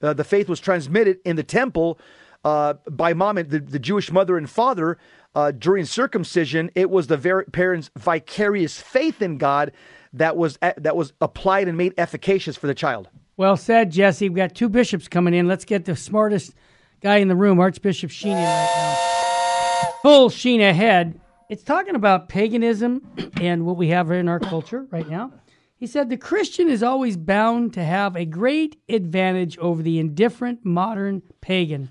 Uh, 0.03 0.13
the 0.13 0.25
faith 0.25 0.49
was 0.49 0.61
transmitted 0.61 1.19
in 1.25 1.37
the 1.37 1.43
temple 1.43 1.99
uh, 2.45 2.75
by 2.91 3.15
mom 3.15 3.39
and 3.39 3.49
the, 3.49 3.59
the, 3.59 3.79
Jewish 3.79 4.13
mother 4.13 4.37
and 4.37 4.49
father 4.49 4.99
uh, 5.35 5.51
during 5.51 5.87
circumcision. 5.87 6.71
It 6.75 6.91
was 6.91 7.07
the 7.07 7.17
ver- 7.17 7.45
parents' 7.45 7.91
vicarious 7.97 8.79
faith 8.79 9.23
in 9.23 9.39
God 9.39 9.73
that 10.13 10.37
was 10.37 10.59
that 10.61 10.95
was 10.95 11.13
applied 11.21 11.69
and 11.69 11.77
made 11.77 11.95
efficacious 11.97 12.57
for 12.57 12.67
the 12.67 12.75
child. 12.75 13.09
Well 13.37 13.57
said, 13.57 13.91
Jesse. 13.91 14.29
We've 14.29 14.37
got 14.37 14.55
two 14.55 14.69
bishops 14.69 15.09
coming 15.09 15.35
in. 15.35 15.49
Let's 15.49 15.65
get 15.65 15.87
the 15.87 15.97
smartest 15.97 16.55
guy 17.01 17.17
in 17.17 17.29
the 17.29 17.35
room, 17.35 17.59
Archbishop 17.59 18.11
Sheen, 18.11 18.35
right 18.35 18.73
now. 18.77 19.91
Full 20.03 20.31
Sheen 20.31 20.61
ahead. 20.61 21.19
It's 21.49 21.63
talking 21.63 21.95
about 21.95 22.29
paganism 22.29 23.07
and 23.41 23.67
what 23.67 23.77
we 23.77 23.89
have 23.89 24.11
in 24.11 24.29
our 24.29 24.39
culture 24.39 24.87
right 24.91 25.09
now. 25.09 25.33
He 25.77 25.87
said 25.89 26.09
the 26.09 26.17
Christian 26.17 26.69
is 26.69 26.83
always 26.83 27.17
bound 27.17 27.75
to 27.75 27.85
have 27.85 28.15
a 28.15 28.25
great 28.25 28.81
advantage 28.89 29.59
over 29.59 29.83
the 29.83 29.99
indifferent 29.99 30.65
modern 30.65 31.23
pagan, 31.41 31.91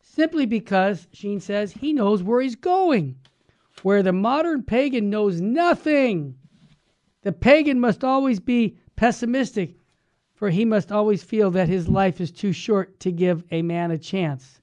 simply 0.00 0.46
because, 0.46 1.06
Sheen 1.12 1.40
says, 1.40 1.72
he 1.72 1.92
knows 1.92 2.22
where 2.22 2.40
he's 2.40 2.56
going, 2.56 3.16
where 3.82 4.02
the 4.02 4.12
modern 4.12 4.62
pagan 4.64 5.10
knows 5.10 5.40
nothing. 5.40 6.34
The 7.22 7.32
pagan 7.32 7.80
must 7.80 8.02
always 8.02 8.40
be 8.40 8.76
pessimistic, 8.96 9.76
for 10.34 10.50
he 10.50 10.64
must 10.64 10.90
always 10.90 11.22
feel 11.22 11.50
that 11.52 11.68
his 11.68 11.88
life 11.88 12.20
is 12.20 12.32
too 12.32 12.52
short 12.52 12.98
to 13.00 13.12
give 13.12 13.44
a 13.50 13.62
man 13.62 13.90
a 13.90 13.98
chance. 13.98 14.60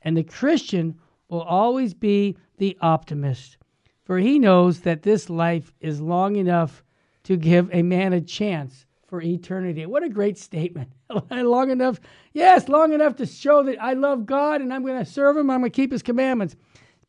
And 0.00 0.16
the 0.16 0.24
Christian 0.24 0.98
will 1.28 1.42
always 1.42 1.94
be 1.94 2.36
the 2.56 2.76
optimist, 2.80 3.58
for 4.02 4.18
he 4.18 4.38
knows 4.38 4.80
that 4.80 5.02
this 5.02 5.28
life 5.30 5.72
is 5.80 6.00
long 6.00 6.36
enough 6.36 6.82
to 7.24 7.36
give 7.36 7.68
a 7.72 7.82
man 7.82 8.12
a 8.12 8.20
chance 8.20 8.86
for 9.06 9.20
eternity. 9.20 9.84
What 9.86 10.02
a 10.02 10.08
great 10.08 10.38
statement. 10.38 10.90
long 11.30 11.70
enough, 11.70 12.00
yes, 12.32 12.68
long 12.68 12.92
enough 12.92 13.16
to 13.16 13.26
show 13.26 13.62
that 13.64 13.82
I 13.82 13.92
love 13.92 14.26
God 14.26 14.60
and 14.60 14.72
I'm 14.72 14.84
going 14.84 14.98
to 14.98 15.10
serve 15.10 15.36
him, 15.36 15.50
I'm 15.50 15.60
going 15.60 15.70
to 15.70 15.76
keep 15.76 15.92
his 15.92 16.02
commandments. 16.02 16.56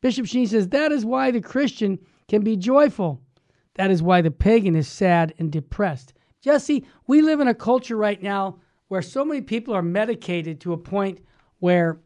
Bishop 0.01 0.25
Sheen 0.25 0.47
says 0.47 0.67
that 0.69 0.91
is 0.91 1.05
why 1.05 1.31
the 1.31 1.39
Christian 1.39 1.97
can 2.27 2.43
be 2.43 2.57
joyful. 2.57 3.21
That 3.75 3.89
is 3.89 4.03
why 4.03 4.21
the 4.21 4.31
pagan 4.31 4.75
is 4.75 4.87
sad 4.87 5.33
and 5.39 5.51
depressed. 5.51 6.13
Jesse, 6.41 6.85
we 7.07 7.21
live 7.21 7.39
in 7.39 7.47
a 7.47 7.53
culture 7.55 7.95
right 7.95 8.21
now 8.21 8.59
where 8.89 9.01
so 9.01 9.23
many 9.23 9.41
people 9.41 9.73
are 9.73 9.81
medicated 9.81 10.59
to 10.61 10.73
a 10.73 10.77
point 10.77 11.19
where 11.59 12.01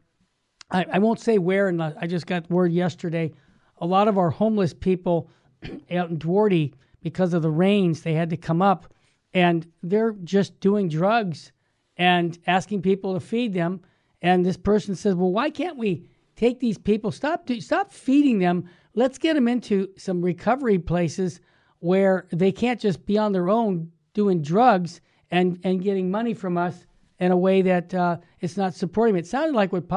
I, 0.70 0.86
I 0.94 1.00
won't 1.00 1.20
say 1.20 1.40
where, 1.40 1.70
and 1.70 1.82
I 1.82 2.06
just 2.08 2.28
got 2.28 2.50
word 2.50 2.72
yesterday. 2.72 3.34
A 3.80 3.86
lot 3.86 4.08
of 4.08 4.18
our 4.18 4.30
homeless 4.30 4.74
people 4.74 5.30
out 5.92 6.10
in 6.10 6.18
Duarte, 6.18 6.72
because 7.02 7.34
of 7.34 7.42
the 7.42 7.52
rains, 7.52 8.02
they 8.02 8.14
had 8.14 8.30
to 8.30 8.38
come 8.38 8.62
up 8.62 8.94
and 9.34 9.68
they're 9.84 10.16
just 10.24 10.60
doing 10.60 10.90
drugs 10.90 11.52
and 11.98 12.38
asking 12.48 12.82
people 12.82 13.14
to 13.14 13.20
feed 13.20 13.54
them. 13.54 13.82
And 14.22 14.46
this 14.46 14.58
person 14.58 14.96
says, 14.96 15.16
Well, 15.16 15.32
why 15.32 15.50
can't 15.50 15.78
we 15.78 16.10
take 16.36 16.60
these 16.60 16.78
people, 16.78 17.12
stop, 17.12 17.50
stop 17.60 17.92
feeding 17.92 18.40
them? 18.40 18.70
Let's 18.96 19.18
get 19.18 19.36
them 19.36 19.48
into 19.48 19.90
some 19.98 20.22
recovery 20.22 20.80
places 20.80 21.40
where 21.80 22.28
they 22.32 22.52
can't 22.52 22.80
just 22.80 23.06
be 23.06 23.18
on 23.18 23.32
their 23.32 23.50
own 23.50 23.92
doing 24.14 24.42
drugs 24.42 25.02
and, 25.30 25.60
and 25.64 25.84
getting 25.84 26.10
money 26.10 26.34
from 26.34 26.58
us 26.58 26.86
in 27.20 27.32
a 27.32 27.38
way 27.38 27.62
that 27.62 27.94
uh, 27.94 28.18
it's 28.40 28.58
not 28.58 28.74
supporting 28.74 29.16
It 29.16 29.28
sounded 29.28 29.56
like 29.56 29.72
what 29.72 29.88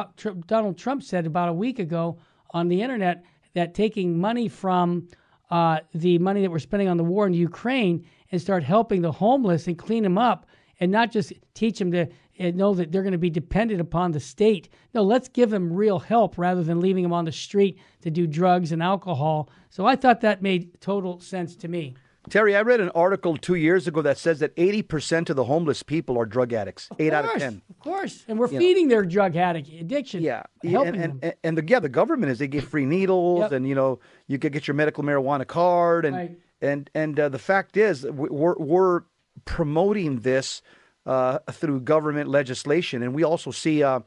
Donald 0.47 0.79
Trump 0.79 1.03
said 1.03 1.27
about 1.27 1.49
a 1.49 1.55
week 1.55 1.79
ago 1.79 2.19
on 2.53 2.69
the 2.69 2.83
internet 2.83 3.25
that 3.55 3.75
taking 3.75 4.19
money 4.19 4.49
from 4.49 5.09
uh, 5.51 5.81
the 5.95 6.19
money 6.19 6.43
that 6.43 6.51
we're 6.51 6.59
spending 6.59 6.89
on 6.89 6.97
the 6.97 7.05
war 7.05 7.27
in 7.27 7.35
Ukraine 7.35 8.07
and 8.31 8.41
start 8.41 8.63
helping 8.63 9.03
the 9.03 9.13
homeless 9.13 9.67
and 9.67 9.77
clean 9.77 10.03
them 10.03 10.19
up 10.19 10.47
and 10.79 10.91
not 10.91 11.11
just 11.11 11.33
teach 11.55 11.79
them 11.79 11.91
to 11.93 12.07
uh, 12.41 12.51
know 12.55 12.75
that 12.75 12.91
they're 12.91 13.03
going 13.03 13.13
to 13.13 13.19
be 13.19 13.31
dependent 13.31 13.81
upon 13.81 14.13
the 14.13 14.21
state. 14.21 14.69
No, 14.95 15.03
let's 15.03 15.29
give 15.29 15.51
them 15.51 15.73
real 15.73 15.99
help 15.99 16.39
rather 16.39 16.63
than 16.63 16.81
leaving 16.81 17.03
them 17.03 17.13
on 17.13 17.25
the 17.25 17.33
street 17.33 17.79
to 18.03 18.11
do 18.11 18.27
drugs 18.27 18.73
and 18.73 18.83
alcohol. 18.83 19.51
So 19.69 19.87
I 19.87 19.97
thought 19.97 20.21
that 20.23 20.43
made 20.43 20.81
total 20.81 21.21
sense 21.21 21.57
to 21.57 21.69
me. 21.69 21.95
Terry, 22.31 22.55
I 22.55 22.63
read 22.63 22.81
an 22.81 22.91
article 22.91 23.37
two 23.37 23.57
years 23.57 23.87
ago 23.87 24.03
that 24.03 24.17
says 24.17 24.39
that 24.39 24.55
80% 24.57 25.31
of 25.31 25.37
the 25.37 25.45
homeless 25.45 25.83
people 25.83 26.17
are 26.17 26.25
drug 26.25 26.53
addicts. 26.53 26.89
Of 26.91 27.01
Eight 27.01 27.11
course, 27.11 27.27
out 27.27 27.35
of 27.35 27.41
10. 27.41 27.63
Of 27.69 27.79
course. 27.81 28.25
And 28.29 28.39
we're 28.39 28.51
you 28.51 28.59
feeding 28.59 28.89
know. 28.89 28.95
their 28.95 29.05
drug 29.05 29.37
addict 29.37 29.69
addiction. 29.69 30.23
Yeah. 30.23 30.45
Helping 30.65 30.95
and, 30.95 31.03
and, 31.05 31.21
them. 31.21 31.33
and 31.43 31.59
the, 31.59 31.65
yeah, 31.67 31.81
the 31.81 31.89
government 31.89 32.31
is 32.31 32.39
they 32.39 32.49
give 32.49 32.65
free 32.65 32.87
needles 32.87 33.41
yep. 33.41 33.53
and, 33.53 33.69
you 33.69 33.75
know, 33.75 33.99
you 34.29 34.39
could 34.39 34.53
get 34.53 34.69
your 34.69 34.75
medical 34.75 35.03
marijuana 35.03 35.47
card. 35.47 36.05
And, 36.05 36.17
right. 36.17 36.39
and, 36.63 36.91
and 36.95 37.19
uh, 37.19 37.29
the 37.29 37.39
fact 37.39 37.77
is, 37.77 38.05
we're, 38.05 38.57
we're 38.57 39.03
promoting 39.45 40.21
this 40.21 40.63
uh, 41.07 41.39
through 41.51 41.81
government 41.81 42.29
legislation. 42.29 43.03
And 43.03 43.15
we 43.15 43.25
also 43.25 43.51
see 43.51 43.83
uh, 43.83 44.01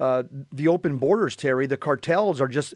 uh 0.00 0.24
the 0.52 0.66
open 0.66 0.98
borders, 0.98 1.36
Terry. 1.36 1.66
The 1.66 1.76
cartels 1.76 2.40
are 2.40 2.48
just 2.48 2.74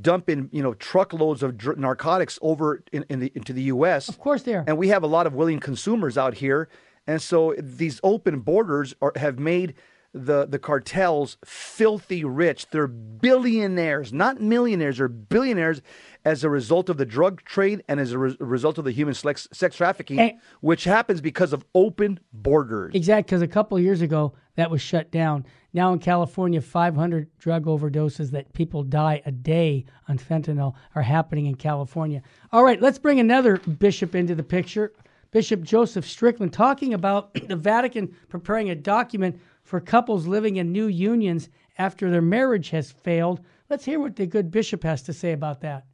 dumping 0.00 0.48
you 0.52 0.62
know 0.62 0.74
truckloads 0.74 1.42
of 1.42 1.56
dr- 1.56 1.78
narcotics 1.78 2.38
over 2.42 2.82
in, 2.92 3.04
in 3.08 3.20
the, 3.20 3.32
into 3.34 3.52
the 3.52 3.62
U.S. 3.62 4.08
Of 4.08 4.18
course, 4.18 4.42
they 4.42 4.54
are, 4.54 4.64
and 4.66 4.78
we 4.78 4.88
have 4.88 5.02
a 5.02 5.06
lot 5.06 5.26
of 5.26 5.34
willing 5.34 5.60
consumers 5.60 6.18
out 6.18 6.34
here, 6.34 6.68
and 7.06 7.20
so 7.22 7.54
these 7.58 8.00
open 8.02 8.40
borders 8.40 8.94
are, 9.00 9.12
have 9.16 9.38
made 9.38 9.74
the 10.12 10.46
the 10.46 10.58
cartels 10.58 11.36
filthy 11.44 12.24
rich. 12.24 12.68
They're 12.70 12.86
billionaires, 12.86 14.12
not 14.12 14.40
millionaires. 14.40 14.98
They're 14.98 15.08
billionaires 15.08 15.82
as 16.24 16.42
a 16.42 16.50
result 16.50 16.88
of 16.88 16.96
the 16.96 17.06
drug 17.06 17.44
trade 17.44 17.84
and 17.88 18.00
as 18.00 18.12
a 18.12 18.18
re- 18.18 18.36
result 18.40 18.78
of 18.78 18.84
the 18.84 18.90
human 18.90 19.14
sex, 19.14 19.46
sex 19.52 19.76
trafficking, 19.76 20.18
and, 20.18 20.32
which 20.60 20.84
happens 20.84 21.20
because 21.20 21.52
of 21.52 21.64
open 21.74 22.18
borders. 22.32 22.94
Exactly, 22.94 23.22
because 23.22 23.42
a 23.42 23.48
couple 23.48 23.78
years 23.78 24.00
ago 24.00 24.32
that 24.56 24.70
was 24.70 24.82
shut 24.82 25.10
down. 25.10 25.46
Now 25.72 25.92
in 25.92 25.98
California, 25.98 26.60
500 26.60 27.28
drug 27.38 27.66
overdoses 27.66 28.30
that 28.32 28.52
people 28.52 28.82
die 28.82 29.22
a 29.24 29.30
day 29.30 29.84
on 30.08 30.18
fentanyl 30.18 30.74
are 30.94 31.02
happening 31.02 31.46
in 31.46 31.54
California. 31.54 32.22
All 32.52 32.64
right, 32.64 32.80
let's 32.80 32.98
bring 32.98 33.20
another 33.20 33.58
bishop 33.58 34.14
into 34.14 34.34
the 34.34 34.42
picture. 34.42 34.92
Bishop 35.30 35.62
Joseph 35.62 36.06
Strickland 36.06 36.52
talking 36.52 36.94
about 36.94 37.34
the 37.48 37.56
Vatican 37.56 38.14
preparing 38.28 38.70
a 38.70 38.74
document 38.74 39.40
for 39.62 39.80
couples 39.80 40.26
living 40.26 40.56
in 40.56 40.72
new 40.72 40.86
unions 40.86 41.50
after 41.78 42.10
their 42.10 42.22
marriage 42.22 42.70
has 42.70 42.90
failed. 42.90 43.40
Let's 43.68 43.84
hear 43.84 44.00
what 44.00 44.16
the 44.16 44.26
good 44.26 44.50
bishop 44.50 44.82
has 44.82 45.02
to 45.02 45.12
say 45.12 45.32
about 45.32 45.60
that. 45.60 45.84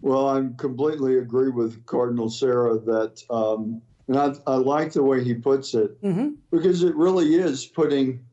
Well, 0.00 0.28
I 0.28 0.48
completely 0.56 1.18
agree 1.18 1.50
with 1.50 1.84
Cardinal 1.84 2.30
Sarah 2.30 2.78
that 2.78 3.20
um, 3.30 3.82
and 4.08 4.18
I, 4.18 4.32
I 4.46 4.56
like 4.56 4.92
the 4.92 5.02
way 5.02 5.22
he 5.22 5.34
puts 5.34 5.74
it 5.74 6.00
mm-hmm. 6.02 6.30
because 6.50 6.82
it 6.82 6.94
really 6.96 7.34
is 7.36 7.66
putting 7.66 8.24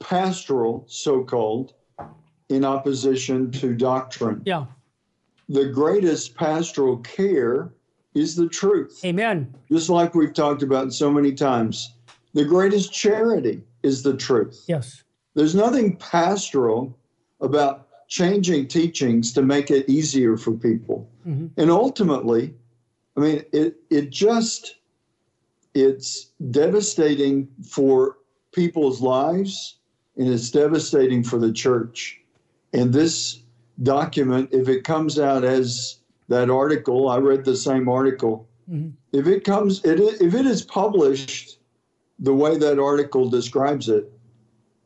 pastoral, 0.00 0.84
so 0.88 1.22
called, 1.24 1.74
in 2.48 2.64
opposition 2.64 3.50
to 3.52 3.74
doctrine. 3.74 4.42
Yeah. 4.44 4.66
The 5.48 5.66
greatest 5.66 6.34
pastoral 6.34 6.98
care 6.98 7.72
is 8.14 8.34
the 8.34 8.48
truth. 8.48 9.00
Amen. 9.04 9.54
Just 9.70 9.88
like 9.88 10.14
we've 10.14 10.34
talked 10.34 10.62
about 10.62 10.92
so 10.92 11.10
many 11.10 11.32
times. 11.32 11.94
The 12.34 12.44
greatest 12.44 12.92
charity 12.92 13.62
is 13.82 14.02
the 14.02 14.16
truth. 14.16 14.64
Yes. 14.66 15.04
There's 15.34 15.54
nothing 15.54 15.96
pastoral 15.96 16.96
about 17.40 17.86
changing 18.08 18.66
teachings 18.66 19.32
to 19.32 19.42
make 19.42 19.70
it 19.70 19.88
easier 19.88 20.36
for 20.36 20.52
people. 20.52 21.08
Mm-hmm. 21.26 21.46
And 21.56 21.70
ultimately, 21.70 22.54
I 23.16 23.20
mean, 23.20 23.44
it, 23.52 23.76
it 23.90 24.10
just 24.10 24.76
it's 25.74 26.30
devastating 26.50 27.48
for 27.68 28.18
people's 28.52 29.00
lives 29.00 29.76
and 30.16 30.28
it's 30.28 30.50
devastating 30.50 31.22
for 31.22 31.38
the 31.38 31.52
church. 31.52 32.20
And 32.72 32.92
this 32.92 33.42
document, 33.82 34.50
if 34.52 34.68
it 34.68 34.84
comes 34.84 35.18
out 35.18 35.44
as 35.44 35.98
that 36.28 36.50
article, 36.50 37.08
I 37.08 37.18
read 37.18 37.44
the 37.44 37.56
same 37.56 37.88
article. 37.88 38.48
Mm-hmm. 38.70 38.90
If 39.12 39.26
it 39.26 39.44
comes, 39.44 39.84
it, 39.84 40.00
if 40.00 40.34
it 40.34 40.46
is 40.46 40.62
published 40.62 41.58
the 42.18 42.34
way 42.34 42.58
that 42.58 42.78
article 42.78 43.28
describes 43.28 43.88
it, 43.88 44.12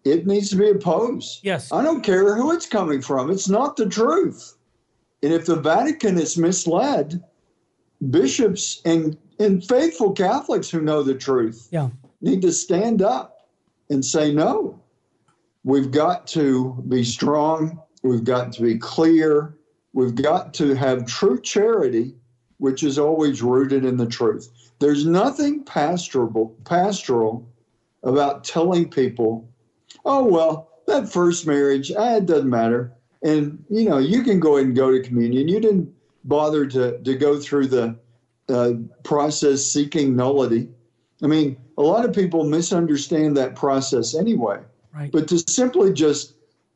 it 0.04 0.26
needs 0.26 0.50
to 0.50 0.56
be 0.56 0.70
opposed. 0.70 1.40
Yes. 1.42 1.72
I 1.72 1.82
don't 1.82 2.02
care 2.02 2.36
who 2.36 2.52
it's 2.52 2.66
coming 2.66 3.00
from. 3.00 3.30
It's 3.30 3.48
not 3.48 3.76
the 3.76 3.88
truth. 3.88 4.56
And 5.22 5.32
if 5.32 5.46
the 5.46 5.56
Vatican 5.56 6.18
is 6.18 6.36
misled, 6.36 7.22
bishops 8.10 8.82
and 8.84 9.16
and 9.38 9.64
faithful 9.64 10.12
Catholics 10.12 10.70
who 10.70 10.80
know 10.80 11.02
the 11.02 11.14
truth 11.14 11.68
yeah. 11.70 11.90
need 12.20 12.42
to 12.42 12.52
stand 12.52 13.02
up 13.02 13.48
and 13.90 14.04
say 14.04 14.32
no. 14.32 14.80
We've 15.64 15.90
got 15.90 16.26
to 16.28 16.82
be 16.88 17.04
strong. 17.04 17.80
We've 18.02 18.24
got 18.24 18.52
to 18.52 18.62
be 18.62 18.78
clear. 18.78 19.56
We've 19.92 20.14
got 20.14 20.54
to 20.54 20.74
have 20.74 21.06
true 21.06 21.40
charity, 21.40 22.14
which 22.58 22.82
is 22.82 22.98
always 22.98 23.42
rooted 23.42 23.84
in 23.84 23.96
the 23.96 24.06
truth. 24.06 24.50
There's 24.78 25.06
nothing 25.06 25.64
pastoral, 25.64 26.54
pastoral 26.64 27.48
about 28.02 28.44
telling 28.44 28.90
people, 28.90 29.48
oh, 30.04 30.24
well, 30.24 30.68
that 30.86 31.08
first 31.08 31.46
marriage, 31.46 31.90
ah, 31.96 32.16
it 32.16 32.26
doesn't 32.26 32.50
matter. 32.50 32.92
And, 33.22 33.64
you 33.70 33.88
know, 33.88 33.98
you 33.98 34.22
can 34.22 34.38
go 34.38 34.56
ahead 34.56 34.66
and 34.66 34.76
go 34.76 34.90
to 34.90 35.00
communion. 35.00 35.48
You 35.48 35.60
didn't 35.60 35.94
bother 36.24 36.66
to, 36.66 36.98
to 36.98 37.14
go 37.14 37.40
through 37.40 37.68
the 37.68 37.96
uh, 38.48 38.72
process 39.02 39.64
seeking 39.64 40.16
nullity. 40.16 40.68
I 41.22 41.26
mean, 41.26 41.56
a 41.78 41.82
lot 41.82 42.04
of 42.04 42.14
people 42.14 42.44
misunderstand 42.44 43.36
that 43.36 43.56
process 43.56 44.14
anyway. 44.14 44.60
Right. 44.94 45.10
But 45.10 45.28
to 45.28 45.38
simply 45.38 45.92
just 45.92 46.34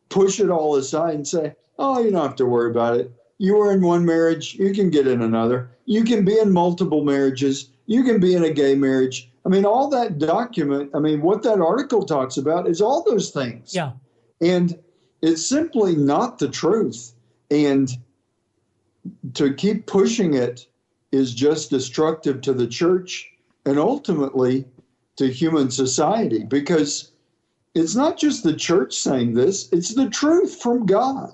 push 0.09 0.41
it 0.41 0.51
all 0.51 0.77
aside 0.77 1.15
and 1.15 1.27
say, 1.27 1.55
oh, 1.79 2.01
you 2.01 2.11
don't 2.11 2.23
have 2.23 2.37
to 2.37 2.47
worry 2.47 2.71
about 2.71 2.99
it. 2.99 3.13
You 3.39 3.57
were 3.57 3.73
in 3.73 3.83
one 3.83 4.05
marriage, 4.05 4.55
you 4.55 4.75
can 4.75 4.91
get 4.91 5.07
in 5.07 5.23
another. 5.23 5.71
You 5.85 6.03
can 6.05 6.25
be 6.25 6.39
in 6.39 6.53
multiple 6.53 7.05
marriages, 7.05 7.71
you 7.87 8.03
can 8.03 8.21
be 8.21 8.35
in 8.35 8.45
a 8.45 8.51
gay 8.51 8.75
marriage. 8.75 9.31
I 9.47 9.49
mean, 9.49 9.65
all 9.65 9.89
that 9.91 10.19
document, 10.19 10.91
I 10.95 10.99
mean, 10.99 11.23
what 11.23 11.43
that 11.45 11.61
article 11.61 12.05
talks 12.05 12.37
about 12.37 12.69
is 12.69 12.81
all 12.81 13.03
those 13.05 13.31
things. 13.31 13.75
Yeah. 13.75 13.93
And 14.41 14.79
it's 15.23 15.47
simply 15.47 15.97
not 15.97 16.39
the 16.39 16.49
truth. 16.49 17.15
And 17.51 17.91
to 19.35 19.55
keep 19.55 19.87
pushing 19.87 20.35
it 20.35 20.67
is 21.13 21.35
just 21.35 21.71
destructive 21.71 22.41
to 22.43 22.53
the 22.53 22.67
church 22.67 23.33
and 23.65 23.79
ultimately 23.79 24.65
to 25.17 25.27
human 25.27 25.71
society 25.71 26.45
because 26.45 27.13
it's 27.75 27.95
not 27.95 28.17
just 28.17 28.43
the 28.43 28.55
church 28.55 28.95
saying 28.95 29.35
this, 29.35 29.69
it's 29.73 29.95
the 29.95 30.09
truth 30.11 30.61
from 30.61 30.87
God. 30.87 31.33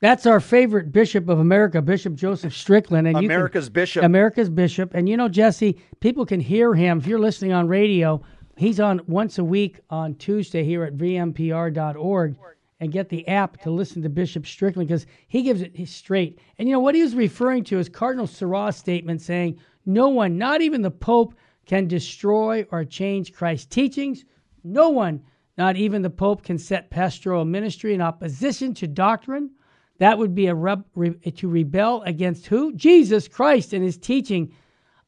That's 0.00 0.26
our 0.26 0.40
favorite 0.40 0.90
bishop 0.90 1.28
of 1.28 1.38
America, 1.38 1.80
Bishop 1.80 2.14
Joseph 2.14 2.56
Strickland. 2.56 3.06
And 3.06 3.16
America's 3.16 3.66
can, 3.66 3.72
bishop. 3.72 4.02
America's 4.02 4.50
bishop. 4.50 4.94
And 4.94 5.08
you 5.08 5.16
know, 5.16 5.28
Jesse, 5.28 5.80
people 6.00 6.26
can 6.26 6.40
hear 6.40 6.74
him. 6.74 6.98
If 6.98 7.06
you're 7.06 7.20
listening 7.20 7.52
on 7.52 7.68
radio, 7.68 8.20
he's 8.56 8.80
on 8.80 9.00
once 9.06 9.38
a 9.38 9.44
week 9.44 9.78
on 9.90 10.16
Tuesday 10.16 10.64
here 10.64 10.82
at 10.82 10.96
vmpr.org 10.96 12.36
and 12.82 12.90
get 12.90 13.08
the 13.08 13.26
app 13.28 13.60
to 13.62 13.70
listen 13.70 14.02
to 14.02 14.08
Bishop 14.08 14.44
Strickland 14.44 14.88
because 14.88 15.06
he 15.28 15.42
gives 15.42 15.62
it 15.62 15.88
straight. 15.88 16.40
And 16.58 16.68
you 16.68 16.72
know 16.74 16.80
what 16.80 16.96
he 16.96 17.02
was 17.02 17.14
referring 17.14 17.62
to 17.64 17.78
is 17.78 17.88
Cardinal 17.88 18.26
Sarah's 18.26 18.74
statement 18.74 19.22
saying, 19.22 19.60
No 19.86 20.08
one, 20.08 20.36
not 20.36 20.62
even 20.62 20.82
the 20.82 20.90
Pope, 20.90 21.36
can 21.64 21.86
destroy 21.86 22.66
or 22.72 22.84
change 22.84 23.32
Christ's 23.32 23.66
teachings. 23.66 24.24
No 24.64 24.90
one, 24.90 25.22
not 25.56 25.76
even 25.76 26.02
the 26.02 26.10
Pope, 26.10 26.42
can 26.42 26.58
set 26.58 26.90
pastoral 26.90 27.44
ministry 27.44 27.94
in 27.94 28.00
opposition 28.00 28.74
to 28.74 28.88
doctrine. 28.88 29.50
That 29.98 30.18
would 30.18 30.34
be 30.34 30.48
a 30.48 30.54
re- 30.56 31.14
to 31.36 31.48
rebel 31.48 32.02
against 32.02 32.48
who? 32.48 32.72
Jesus 32.72 33.28
Christ 33.28 33.72
and 33.74 33.84
his 33.84 33.96
teaching. 33.96 34.52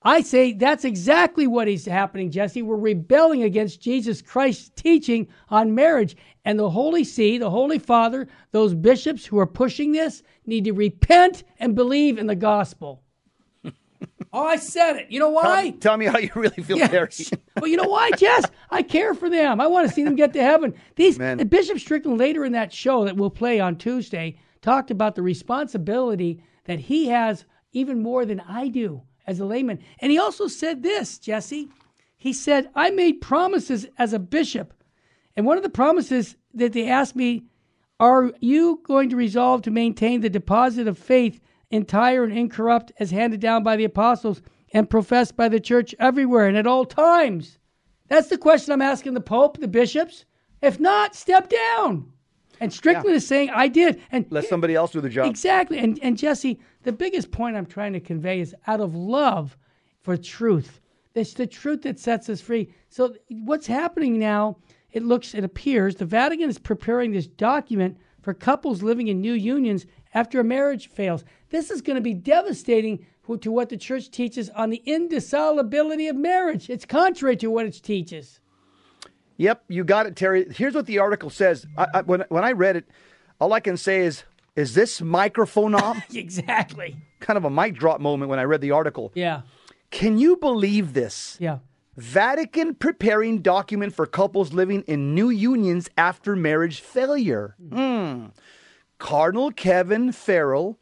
I 0.07 0.21
say 0.21 0.53
that's 0.53 0.85
exactly 0.85 1.47
what 1.47 1.67
is 1.67 1.87
happening, 1.87 2.31
Jesse. 2.31 2.61
We're 2.61 2.77
rebelling 2.77 3.43
against 3.43 3.81
Jesus 3.81 4.21
Christ's 4.21 4.71
teaching 4.77 5.29
on 5.49 5.75
marriage. 5.75 6.15
And 6.45 6.59
the 6.59 6.69
Holy 6.69 7.05
See, 7.05 7.39
the 7.39 7.49
Holy 7.49 7.79
Father, 7.79 8.29
those 8.53 8.75
bishops 8.75 9.25
who 9.25 9.39
are 9.39 9.47
pushing 9.47 9.93
this 9.93 10.23
need 10.45 10.65
to 10.65 10.73
repent 10.73 11.45
and 11.59 11.75
believe 11.75 12.19
in 12.19 12.27
the 12.27 12.35
gospel. 12.35 13.03
oh, 13.65 13.73
I 14.47 14.57
said 14.57 14.97
it. 14.97 15.07
You 15.11 15.21
know 15.21 15.31
why? 15.31 15.71
Tell, 15.71 15.79
tell 15.81 15.97
me 15.97 16.05
how 16.05 16.19
you 16.19 16.31
really 16.35 16.63
feel, 16.63 16.77
yes. 16.77 16.91
Terry. 16.91 17.43
well, 17.57 17.71
you 17.71 17.79
know 17.79 17.89
why, 17.89 18.11
Jess? 18.11 18.45
I 18.71 18.83
care 18.83 19.15
for 19.15 19.31
them. 19.31 19.59
I 19.59 19.67
want 19.69 19.89
to 19.89 19.95
see 19.95 20.05
them 20.05 20.17
get 20.17 20.35
to 20.35 20.43
heaven. 20.43 20.75
These 20.97 21.19
Man. 21.19 21.39
Bishop 21.49 21.79
Strickland 21.79 22.19
later 22.19 22.45
in 22.45 22.53
that 22.53 22.75
show 22.75 23.07
that 23.07 23.17
we'll 23.17 23.31
play 23.31 23.59
on 23.59 23.77
Tuesday 23.77 24.39
talked 24.61 24.91
about 24.91 25.15
the 25.15 25.23
responsibility 25.23 26.43
that 26.65 26.79
he 26.79 27.07
has 27.07 27.47
even 27.73 28.03
more 28.03 28.27
than 28.27 28.41
I 28.41 28.69
do 28.69 29.03
as 29.27 29.41
a 29.41 29.45
layman. 29.45 29.81
And 29.99 30.13
he 30.13 30.19
also 30.19 30.47
said 30.47 30.83
this, 30.83 31.19
Jesse. 31.19 31.69
He 32.17 32.33
said, 32.33 32.71
I 32.75 32.91
made 32.91 33.21
promises 33.21 33.87
as 33.99 34.13
a 34.13 34.19
bishop. 34.19 34.73
And 35.37 35.45
one 35.45 35.57
of 35.57 35.63
the 35.63 35.69
promises 35.69 36.37
that 36.55 36.73
they 36.73 36.89
asked 36.89 37.17
me, 37.17 37.45
Are 38.01 38.33
you 38.41 38.81
going 38.85 39.11
to 39.11 39.17
resolve 39.17 39.63
to 39.63 39.71
maintain 39.71 40.21
the 40.21 40.31
deposit 40.31 40.89
of 40.89 40.97
faith 40.97 41.41
entire 41.71 42.25
and 42.25 42.33
incorrupt 42.33 42.93
as 42.99 43.11
handed 43.11 43.41
down 43.41 43.63
by 43.63 43.77
the 43.77 43.85
apostles 43.85 44.41
and 44.73 44.89
professed 44.89 45.37
by 45.37 45.49
the 45.49 45.61
church 45.61 45.95
everywhere 45.99 46.47
and 46.47 46.57
at 46.57 46.67
all 46.67 46.85
times? 46.85 47.59
That's 48.09 48.29
the 48.29 48.39
question 48.39 48.73
I'm 48.73 48.83
asking 48.83 49.15
the 49.15 49.21
Pope, 49.21 49.59
the 49.59 49.69
bishops. 49.69 50.25
If 50.63 50.81
not, 50.81 51.15
step 51.15 51.51
down. 51.51 52.14
And 52.65 52.73
Strickland 52.73 53.11
yeah. 53.11 53.17
is 53.17 53.27
saying, 53.27 53.51
I 53.51 53.69
did. 53.69 54.01
And 54.11 54.27
let 54.31 54.47
somebody 54.47 54.75
else 54.75 54.93
do 54.93 55.03
the 55.03 55.11
job. 55.11 55.27
Exactly. 55.27 55.79
And, 55.79 55.99
and 56.03 56.17
Jesse, 56.17 56.59
the 56.83 56.93
biggest 56.93 57.31
point 57.31 57.57
I'm 57.57 57.67
trying 57.67 57.93
to 57.93 58.01
convey 58.01 58.41
is 58.41 58.55
out 58.67 58.81
of 58.81 58.95
love 58.95 59.59
for 60.01 60.17
truth. 60.17 60.81
It's 61.15 61.35
the 61.35 61.47
truth 61.47 61.83
that 61.83 62.01
sets 62.01 62.31
us 62.31 62.41
free. 62.41 62.71
So 62.89 63.15
what's 63.29 63.67
happening 63.67 64.19
now, 64.19 64.57
it 64.93 65.03
looks, 65.03 65.35
it 65.35 65.45
appears, 65.45 65.97
the 65.97 66.07
Vatican 66.07 66.49
is 66.49 66.59
preparing 66.59 67.13
this 67.13 67.27
document 67.27 67.99
for 68.23 68.33
couples 68.33 68.83
living 68.83 69.09
in 69.09 69.21
new 69.21 69.35
unions 69.35 69.85
after 70.15 70.41
a 70.41 70.45
marriage 70.45 70.89
fails. 70.89 71.23
This 71.51 71.71
is 71.71 71.83
going 71.83 71.97
to 71.97 72.03
be 72.03 72.15
devastating 72.15 73.05
to 73.41 73.53
what 73.53 73.69
the 73.69 73.77
church 73.77 74.11
teaches 74.11 74.49
on 74.51 74.71
the 74.71 74.83
indissolubility 74.87 76.09
of 76.09 76.17
marriage. 76.17 76.71
It's 76.71 76.87
contrary 76.87 77.37
to 77.37 77.49
what 77.49 77.67
it 77.67 77.83
teaches. 77.83 78.41
Yep, 79.37 79.65
you 79.69 79.85
got 79.85 80.07
it, 80.07 80.17
Terry. 80.17 80.47
Here's 80.53 80.75
what 80.75 80.87
the 80.87 80.99
article 80.99 81.31
says. 81.31 81.67
I, 81.77 81.87
I, 81.95 82.01
when 82.03 82.25
when 82.29 82.45
I 82.45 82.53
read 82.53 82.77
it, 82.77 82.89
all 83.41 83.53
I 83.53 83.61
can 83.61 83.77
say 83.77 84.01
is, 84.01 84.25
"Is 84.57 84.75
this 84.75 85.01
microphone 85.01 85.75
on?" 85.75 86.03
exactly. 86.15 86.97
Kind 87.21 87.37
of 87.37 87.45
a 87.45 87.51
mic 87.51 87.75
drop 87.75 88.01
moment 88.01 88.31
when 88.31 88.39
I 88.39 88.45
read 88.45 88.61
the 88.61 88.71
article. 88.71 89.13
Yeah. 89.15 89.43
Can 89.91 90.19
you 90.19 90.37
believe 90.37 90.93
this? 90.93 91.37
Yeah. 91.41 91.59
Vatican 91.97 92.75
preparing 92.75 93.41
document 93.41 93.95
for 93.95 94.07
couples 94.07 94.53
living 94.53 94.83
in 94.83 95.15
new 95.15 95.31
unions 95.31 95.89
after 95.97 96.35
marriage 96.35 96.81
failure. 96.81 97.55
Hmm. 97.73 98.27
Cardinal 98.99 99.53
Kevin 99.53 100.13
Farrell, 100.13 100.79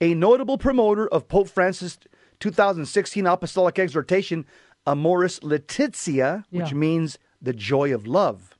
a 0.00 0.14
notable 0.14 0.56
promoter 0.56 1.06
of 1.08 1.28
Pope 1.28 1.48
Francis' 1.48 1.98
2016 2.40 3.26
apostolic 3.26 3.78
exhortation, 3.78 4.46
Amoris 4.86 5.42
Laetitia, 5.42 6.44
which 6.50 6.68
yeah. 6.68 6.74
means 6.74 7.18
the 7.44 7.52
Joy 7.52 7.94
of 7.94 8.06
Love, 8.06 8.56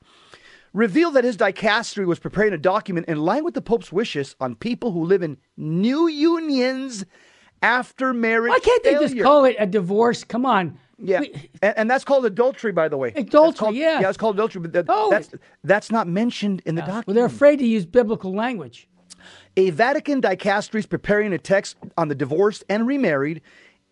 revealed 0.72 1.14
that 1.14 1.24
his 1.24 1.36
dicastery 1.36 2.06
was 2.06 2.18
preparing 2.18 2.52
a 2.52 2.58
document 2.58 3.06
in 3.06 3.18
line 3.18 3.44
with 3.44 3.54
the 3.54 3.62
Pope's 3.62 3.92
wishes 3.92 4.36
on 4.40 4.54
people 4.54 4.92
who 4.92 5.04
live 5.04 5.22
in 5.22 5.38
new 5.56 6.08
unions 6.08 7.04
after 7.62 8.12
marriage. 8.12 8.50
Why 8.50 8.58
can't 8.58 8.82
failure. 8.82 8.98
they 8.98 9.04
just 9.06 9.22
call 9.22 9.44
it 9.44 9.56
a 9.58 9.66
divorce? 9.66 10.24
Come 10.24 10.44
on. 10.44 10.78
Yeah, 10.98 11.20
we, 11.20 11.50
and, 11.60 11.78
and, 11.78 11.90
that's 11.90 12.04
called 12.04 12.24
adultery, 12.24 12.70
by 12.70 12.88
the 12.88 12.96
way. 12.96 13.12
Adultery, 13.16 13.58
called, 13.58 13.74
yeah. 13.74 14.00
Yeah, 14.00 14.08
it's 14.08 14.16
called 14.16 14.36
adultery, 14.36 14.62
but 14.62 14.72
that, 14.74 14.86
oh. 14.88 15.10
that's, 15.10 15.30
that's 15.64 15.90
not 15.90 16.06
mentioned 16.06 16.62
in 16.66 16.76
the 16.76 16.82
document. 16.82 17.08
Well, 17.08 17.14
they're 17.14 17.24
afraid 17.24 17.58
to 17.58 17.66
use 17.66 17.84
biblical 17.84 18.32
language. 18.32 18.88
A 19.56 19.70
Vatican 19.70 20.22
dicastery 20.22 20.80
is 20.80 20.86
preparing 20.86 21.32
a 21.32 21.38
text 21.38 21.76
on 21.96 22.08
the 22.08 22.14
divorced 22.14 22.64
and 22.68 22.86
remarried 22.86 23.42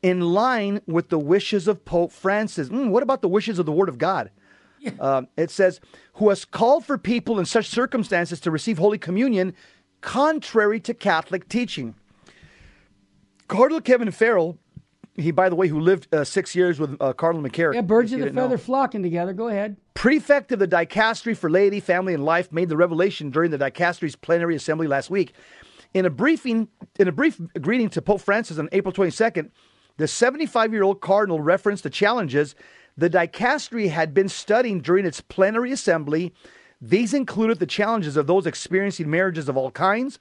in 0.02 0.20
line 0.20 0.80
with 0.86 1.08
the 1.08 1.18
wishes 1.18 1.68
of 1.68 1.84
Pope 1.84 2.12
Francis. 2.12 2.68
Mm, 2.68 2.90
what 2.90 3.02
about 3.02 3.22
the 3.22 3.28
wishes 3.28 3.58
of 3.58 3.66
the 3.66 3.72
Word 3.72 3.88
of 3.88 3.98
God? 3.98 4.30
Uh, 5.00 5.22
it 5.36 5.50
says, 5.50 5.80
who 6.14 6.28
has 6.28 6.44
called 6.44 6.84
for 6.84 6.98
people 6.98 7.38
in 7.38 7.44
such 7.44 7.68
circumstances 7.68 8.40
to 8.40 8.50
receive 8.50 8.78
Holy 8.78 8.98
Communion 8.98 9.54
contrary 10.00 10.80
to 10.80 10.94
Catholic 10.94 11.48
teaching. 11.48 11.94
Cardinal 13.48 13.80
Kevin 13.80 14.10
Farrell, 14.10 14.58
he, 15.14 15.30
by 15.30 15.48
the 15.48 15.56
way, 15.56 15.68
who 15.68 15.80
lived 15.80 16.12
uh, 16.14 16.24
six 16.24 16.54
years 16.54 16.78
with 16.78 16.96
uh, 17.00 17.12
Cardinal 17.12 17.48
McCarrick. 17.48 17.74
Yeah, 17.74 17.82
birds 17.82 18.12
of 18.12 18.20
the 18.20 18.26
feather 18.32 18.48
know. 18.48 18.56
flocking 18.56 19.02
together. 19.02 19.32
Go 19.32 19.48
ahead. 19.48 19.76
Prefect 19.94 20.52
of 20.52 20.58
the 20.58 20.68
Dicastery 20.68 21.36
for 21.36 21.50
Laity, 21.50 21.80
Family, 21.80 22.14
and 22.14 22.24
Life 22.24 22.50
made 22.50 22.68
the 22.68 22.76
revelation 22.76 23.30
during 23.30 23.50
the 23.50 23.58
Dicastery's 23.58 24.16
plenary 24.16 24.56
assembly 24.56 24.86
last 24.86 25.10
week. 25.10 25.34
In 25.94 26.06
a 26.06 26.10
briefing, 26.10 26.68
in 26.98 27.08
a 27.08 27.12
brief 27.12 27.38
greeting 27.60 27.90
to 27.90 28.00
Pope 28.00 28.22
Francis 28.22 28.58
on 28.58 28.68
April 28.72 28.92
22nd, 28.92 29.50
the 29.98 30.06
75-year-old 30.06 31.02
cardinal 31.02 31.40
referenced 31.40 31.82
the 31.82 31.90
challenges 31.90 32.54
the 32.96 33.10
dicastery 33.10 33.88
had 33.88 34.12
been 34.14 34.28
studying 34.28 34.80
during 34.80 35.06
its 35.06 35.20
plenary 35.20 35.72
assembly. 35.72 36.32
These 36.80 37.14
included 37.14 37.58
the 37.58 37.66
challenges 37.66 38.16
of 38.16 38.26
those 38.26 38.46
experiencing 38.46 39.10
marriages 39.10 39.48
of 39.48 39.56
all 39.56 39.70
kinds, 39.70 40.18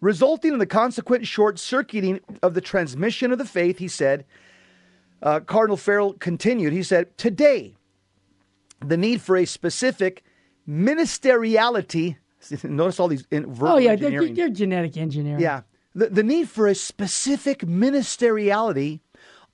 resulting 0.00 0.52
in 0.52 0.58
the 0.58 0.66
consequent 0.66 1.26
short 1.26 1.58
circuiting 1.58 2.20
of 2.42 2.54
the 2.54 2.60
transmission 2.60 3.32
of 3.32 3.38
the 3.38 3.44
faith, 3.44 3.78
he 3.78 3.88
said. 3.88 4.24
Uh, 5.22 5.40
Cardinal 5.40 5.76
Farrell 5.76 6.14
continued, 6.14 6.72
he 6.72 6.82
said, 6.82 7.16
Today, 7.18 7.74
the 8.84 8.96
need 8.96 9.20
for 9.20 9.36
a 9.36 9.44
specific 9.44 10.24
ministeriality. 10.66 12.16
Notice 12.62 12.98
all 12.98 13.08
these 13.08 13.26
in, 13.30 13.54
Oh, 13.60 13.76
yeah, 13.76 13.96
they're, 13.96 14.32
they're, 14.32 14.48
genetic 14.48 14.96
engineering. 14.96 15.40
Yeah. 15.40 15.62
The, 15.94 16.08
the 16.08 16.22
need 16.22 16.48
for 16.48 16.68
a 16.68 16.74
specific 16.74 17.60
ministeriality 17.60 19.00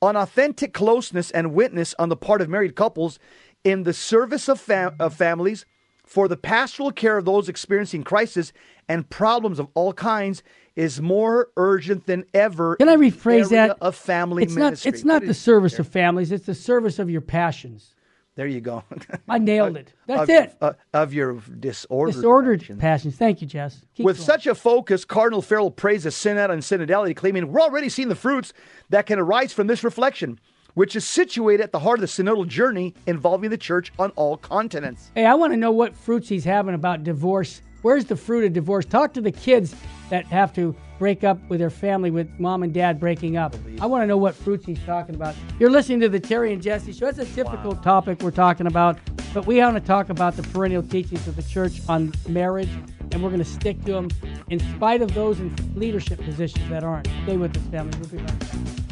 on 0.07 0.17
authentic 0.17 0.73
closeness 0.73 1.31
and 1.31 1.53
witness 1.53 1.95
on 1.99 2.09
the 2.09 2.17
part 2.17 2.41
of 2.41 2.49
married 2.49 2.77
couples 2.77 3.19
in 3.65 3.83
the 3.83 3.93
service 3.93 4.49
of, 4.49 4.61
fam- 4.61 4.95
of 5.01 5.15
families 5.15 5.67
for 6.05 6.29
the 6.29 6.37
pastoral 6.37 6.93
care 6.93 7.19
of 7.19 7.25
those 7.25 7.49
experiencing 7.49 8.05
crisis 8.05 8.53
and 8.89 9.11
problems 9.11 9.59
of 9.59 9.69
all 9.75 9.93
kinds 9.93 10.43
is 10.77 11.01
more 11.01 11.49
urgent 11.57 12.07
than 12.07 12.25
ever. 12.33 12.77
Can 12.77 12.89
I 12.89 12.97
rephrase 12.97 13.49
that? 13.51 13.77
Of 13.81 13.97
family 13.97 14.45
it's 14.45 14.55
ministry. 14.55 14.91
Not, 14.91 14.95
it's 14.95 15.05
not 15.05 15.25
the 15.25 15.35
service 15.35 15.79
of 15.79 15.89
families; 15.89 16.31
it's 16.31 16.47
the 16.47 16.55
service 16.55 16.99
of 16.99 17.11
your 17.11 17.23
passions. 17.23 17.96
There 18.37 18.47
you 18.47 18.61
go. 18.61 18.85
I 19.29 19.39
nailed 19.39 19.79
it. 19.79 19.95
That's 20.07 20.23
of, 20.23 20.31
it. 20.31 20.57
Uh, 20.61 20.73
of 20.93 21.15
your 21.15 21.41
disordered, 21.59 22.15
disordered 22.15 22.61
passions. 22.61 22.81
passions. 22.81 23.17
Thank 23.17 23.41
you, 23.41 23.47
Jess. 23.47 23.81
Keep 23.95 24.05
With 24.05 24.19
going. 24.19 24.27
such 24.27 24.47
a 24.47 24.55
focus, 24.55 25.07
Cardinal 25.07 25.41
Farrell 25.41 25.71
praised 25.71 26.05
the 26.05 26.11
synod 26.11 26.51
and 26.51 26.63
synodality, 26.63 27.17
claiming 27.17 27.51
we're 27.51 27.63
already 27.63 27.89
seeing 27.89 28.09
the 28.11 28.15
fruits 28.15 28.53
that 28.91 29.07
can 29.07 29.19
arise 29.19 29.55
from 29.55 29.69
this 29.69 29.83
reflection, 29.83 30.39
which 30.75 30.95
is 30.95 31.07
situated 31.07 31.63
at 31.65 31.73
the 31.73 31.79
heart 31.79 31.99
of 31.99 32.03
the 32.03 32.07
synodal 32.07 32.47
journey 32.47 32.95
involving 33.07 33.49
the 33.49 33.57
church 33.57 33.91
on 33.99 34.11
all 34.17 34.37
continents. 34.37 35.11
Hey, 35.15 35.25
I 35.25 35.33
want 35.35 35.55
to 35.55 35.57
know 35.57 35.73
what 35.73 35.97
fruits 35.97 36.29
he's 36.29 36.45
having 36.45 36.75
about 36.75 37.05
divorce. 37.05 37.63
Where's 37.87 38.05
the 38.05 38.17
fruit 38.17 38.43
of 38.43 38.53
divorce? 38.53 38.85
Talk 38.85 39.15
to 39.15 39.21
the 39.21 39.31
kids 39.31 39.73
that 40.11 40.27
have 40.27 40.53
to 40.55 40.75
break 40.99 41.23
up 41.23 41.39
with 41.49 41.61
their 41.61 41.71
family 41.71 42.11
with 42.11 42.29
mom 42.41 42.65
and 42.65 42.75
dad 42.75 42.99
breaking 42.99 43.37
up. 43.37 43.55
I 43.81 43.87
want 43.87 44.03
to 44.03 44.09
know 44.09 44.17
what 44.17 44.35
fruits 44.35 44.67
he's 44.67 44.83
talking 44.83 45.15
about. 45.15 45.37
You're 45.61 45.71
listening 45.71 46.01
to 46.01 46.09
the 46.09 46.19
Terry 46.19 46.53
and 46.53 46.61
Jesse 46.61 46.93
show. 46.93 47.07
It's 47.07 47.21
a 47.21 47.25
typical 47.25 47.75
wow. 47.75 47.83
topic 47.83 48.23
we're 48.23 48.33
talking 48.33 48.67
about, 48.67 48.99
but 49.33 49.47
we 49.47 49.59
want 49.59 49.77
to 49.77 49.81
talk 49.81 50.09
about 50.09 50.35
the 50.35 50.43
perennial 50.43 50.83
teachings 50.83 51.29
of 51.29 51.37
the 51.37 51.45
church 51.45 51.81
on 51.89 52.13
marriage, 52.29 52.71
and 53.13 53.23
we're 53.23 53.31
going 53.31 53.39
to 53.39 53.45
stick 53.45 53.79
to 53.85 53.93
them 53.93 54.09
in 54.51 54.59
spite 54.75 55.01
of 55.01 55.15
those 55.15 55.39
in 55.39 55.55
leadership 55.77 56.19
positions 56.19 56.69
that 56.69 56.83
aren't. 56.83 57.07
Stay 57.23 57.37
with 57.37 57.57
us, 57.57 57.63
family. 57.71 57.97
We'll 58.01 58.09
be 58.09 58.17
right 58.17 58.39
back. 58.41 58.86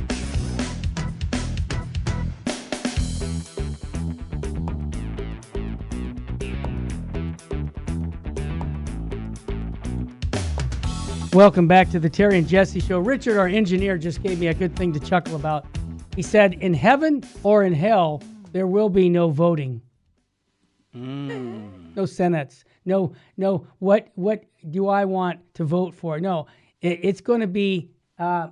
Welcome 11.35 11.67
back 11.67 11.91
to 11.91 11.99
the 11.99 12.09
Terry 12.09 12.39
and 12.39 12.47
Jesse 12.47 12.79
Show. 12.79 13.01
Richard, 13.01 13.39
our 13.39 13.49
engineer, 13.49 13.99
just 13.99 14.23
gave 14.23 14.39
me 14.39 14.47
a 14.47 14.55
good 14.55 14.77
thing 14.77 14.93
to 14.93 15.01
chuckle 15.01 15.35
about. 15.35 15.67
He 16.15 16.23
said, 16.23 16.55
In 16.61 16.73
heaven 16.73 17.25
or 17.43 17.65
in 17.65 17.73
hell, 17.73 18.23
there 18.53 18.69
will 18.69 18.89
be 18.89 19.09
no 19.09 19.31
voting. 19.31 19.83
Mm. 20.95 21.97
No 21.97 22.07
senates. 22.07 22.65
No, 22.85 23.17
no, 23.37 23.67
what, 23.81 24.13
what 24.15 24.45
do 24.71 24.87
I 24.87 25.05
want 25.05 25.41
to 25.55 25.65
vote 25.65 25.93
for? 25.93 26.21
No, 26.21 26.47
it, 26.81 27.01
it's 27.03 27.21
going 27.21 27.41
to 27.41 27.49
be 27.49 27.91
uh, 28.21 28.51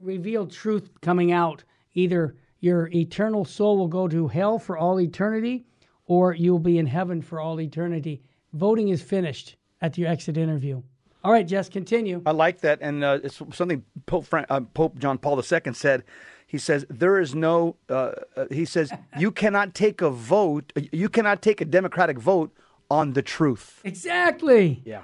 revealed 0.00 0.50
truth 0.50 0.90
coming 1.02 1.30
out. 1.30 1.62
Either 1.94 2.34
your 2.58 2.88
eternal 2.88 3.44
soul 3.44 3.78
will 3.78 3.86
go 3.86 4.08
to 4.08 4.26
hell 4.26 4.58
for 4.58 4.76
all 4.76 5.00
eternity, 5.00 5.64
or 6.06 6.34
you'll 6.34 6.58
be 6.58 6.78
in 6.78 6.86
heaven 6.86 7.22
for 7.22 7.38
all 7.38 7.60
eternity. 7.60 8.20
Voting 8.52 8.88
is 8.88 9.00
finished 9.00 9.54
at 9.80 9.96
your 9.96 10.08
exit 10.08 10.36
interview. 10.36 10.82
All 11.24 11.32
right, 11.32 11.46
Jess, 11.46 11.68
continue. 11.68 12.22
I 12.24 12.30
like 12.30 12.60
that, 12.60 12.78
and 12.80 13.02
uh, 13.02 13.18
it's 13.24 13.42
something 13.52 13.84
Pope, 14.06 14.26
Frank, 14.26 14.46
uh, 14.48 14.60
Pope 14.60 14.98
John 14.98 15.18
Paul 15.18 15.38
II 15.38 15.72
said. 15.72 16.04
He 16.46 16.58
says 16.58 16.86
there 16.88 17.18
is 17.18 17.34
no. 17.34 17.76
Uh, 17.88 18.12
uh 18.36 18.46
he 18.50 18.64
says 18.64 18.92
you 19.18 19.32
cannot 19.32 19.74
take 19.74 20.00
a 20.00 20.10
vote. 20.10 20.72
You 20.92 21.08
cannot 21.08 21.42
take 21.42 21.60
a 21.60 21.64
democratic 21.64 22.18
vote 22.18 22.52
on 22.90 23.14
the 23.14 23.22
truth. 23.22 23.80
Exactly. 23.82 24.82
Yeah. 24.84 25.02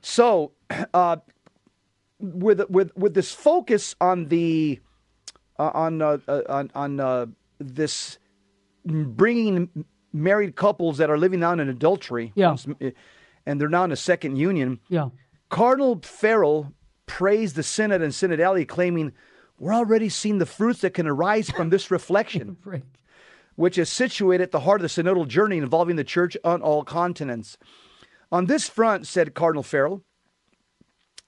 So, 0.00 0.52
uh, 0.94 1.16
with 2.18 2.62
with 2.70 2.96
with 2.96 3.12
this 3.12 3.32
focus 3.32 3.94
on 4.00 4.28
the 4.28 4.80
uh, 5.58 5.70
on 5.74 6.00
on 6.00 6.70
on 6.74 7.34
this 7.58 8.18
bringing 8.86 9.84
married 10.14 10.56
couples 10.56 10.96
that 10.96 11.10
are 11.10 11.18
living 11.18 11.42
out 11.42 11.60
in 11.60 11.68
adultery. 11.68 12.32
Yeah. 12.34 12.56
And 13.46 13.60
they're 13.60 13.68
now 13.68 13.84
in 13.84 13.92
a 13.92 13.96
second 13.96 14.36
union. 14.36 14.80
Yeah 14.88 15.10
Cardinal 15.50 16.00
Farrell 16.02 16.72
praised 17.06 17.56
the 17.56 17.62
Synod 17.62 18.00
and 18.00 18.12
Synodality, 18.12 18.66
claiming, 18.66 19.12
We're 19.58 19.74
already 19.74 20.08
seeing 20.08 20.38
the 20.38 20.46
fruits 20.46 20.80
that 20.80 20.94
can 20.94 21.06
arise 21.06 21.50
from 21.50 21.68
this 21.68 21.90
reflection, 21.90 22.56
right. 22.64 22.84
which 23.56 23.76
is 23.76 23.90
situated 23.90 24.44
at 24.44 24.50
the 24.52 24.60
heart 24.60 24.80
of 24.80 24.82
the 24.82 25.02
synodal 25.02 25.28
journey 25.28 25.58
involving 25.58 25.96
the 25.96 26.04
church 26.04 26.36
on 26.44 26.62
all 26.62 26.84
continents. 26.84 27.58
On 28.32 28.46
this 28.46 28.68
front, 28.68 29.06
said 29.06 29.34
Cardinal 29.34 29.64
Farrell, 29.64 30.02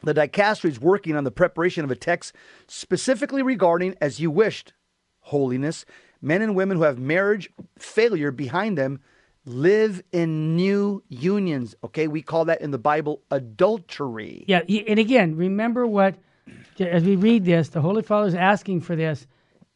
the 0.05 0.15
dicastery 0.15 0.71
is 0.71 0.81
working 0.81 1.17
on 1.17 1.25
the 1.25 1.31
preparation 1.31 1.85
of 1.85 1.91
a 1.91 1.97
text 1.97 2.35
specifically 2.67 3.43
regarding, 3.43 3.97
as 4.01 4.21
you 4.21 4.31
wished, 4.31 4.73
holiness, 5.21 5.85
men 6.21 6.43
and 6.43 6.55
women 6.55 6.77
who 6.77 6.85
have 6.85 6.99
marriage 6.99 7.51
failure 7.77 8.31
behind 8.31 8.79
them 8.79 9.01
live 9.45 10.03
in 10.13 10.57
new 10.57 11.03
unions. 11.09 11.75
Okay, 11.85 12.09
we 12.09 12.23
call 12.23 12.45
that 12.47 12.61
in 12.61 12.71
the 12.71 12.79
Bible 12.79 13.23
adultery. 13.31 14.45
Yeah, 14.47 14.61
and 14.61 14.99
again, 14.99 15.37
remember 15.37 15.87
what, 15.87 16.17
as 16.79 17.05
we 17.05 17.17
read 17.17 17.45
this, 17.45 17.69
the 17.69 17.81
Holy 17.81 18.03
Father 18.03 18.29
is 18.29 18.35
asking 18.35 18.81
for 18.81 18.97
this. 18.97 19.27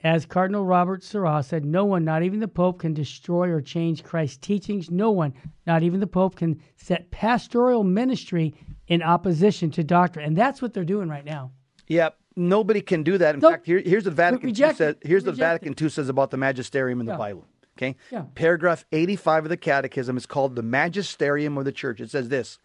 As 0.02 0.26
Cardinal 0.26 0.64
Robert 0.64 1.02
Sarah 1.02 1.42
said, 1.42 1.64
no 1.64 1.84
one, 1.84 2.04
not 2.04 2.22
even 2.22 2.38
the 2.38 2.46
Pope, 2.46 2.80
can 2.80 2.94
destroy 2.94 3.48
or 3.48 3.60
change 3.60 4.04
Christ's 4.04 4.36
teachings. 4.36 4.90
No 4.90 5.10
one, 5.10 5.32
not 5.66 5.82
even 5.82 6.00
the 6.00 6.06
Pope, 6.06 6.36
can 6.36 6.60
set 6.76 7.10
pastoral 7.10 7.82
ministry 7.82 8.54
in 8.88 9.02
opposition 9.02 9.70
to 9.72 9.82
doctrine. 9.82 10.26
And 10.26 10.36
that's 10.36 10.62
what 10.62 10.74
they're 10.74 10.84
doing 10.84 11.08
right 11.08 11.24
now. 11.24 11.50
Yep. 11.88 12.16
Nobody 12.36 12.82
can 12.82 13.02
do 13.02 13.16
that. 13.18 13.34
In 13.34 13.40
fact, 13.40 13.64
here, 13.66 13.80
here's 13.84 14.04
what 14.04 14.12
Vatican 14.14 14.50
II 14.50 14.74
says. 14.74 14.96
Here's 15.00 15.24
what 15.24 15.36
Vatican 15.36 15.74
II 15.80 15.88
says 15.88 16.10
about 16.10 16.30
the 16.30 16.36
magisterium 16.36 17.00
in 17.00 17.06
the 17.06 17.12
yeah. 17.12 17.18
Bible. 17.18 17.46
Okay? 17.76 17.96
Yeah. 18.10 18.24
Paragraph 18.34 18.84
85 18.92 19.44
of 19.44 19.48
the 19.50 19.56
Catechism 19.56 20.16
is 20.16 20.26
called 20.26 20.56
the 20.56 20.62
Magisterium 20.62 21.58
of 21.58 21.64
the 21.64 21.72
Church. 21.72 22.00
It 22.00 22.10
says 22.10 22.28
this 22.28 22.58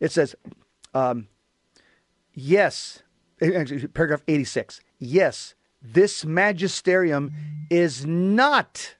it 0.00 0.10
says, 0.10 0.34
um, 0.94 1.28
yes, 2.34 3.02
actually, 3.40 3.86
paragraph 3.86 4.22
86, 4.26 4.80
yes, 4.98 5.54
this 5.80 6.24
magisterium 6.24 7.32
is 7.70 8.04
not, 8.04 8.96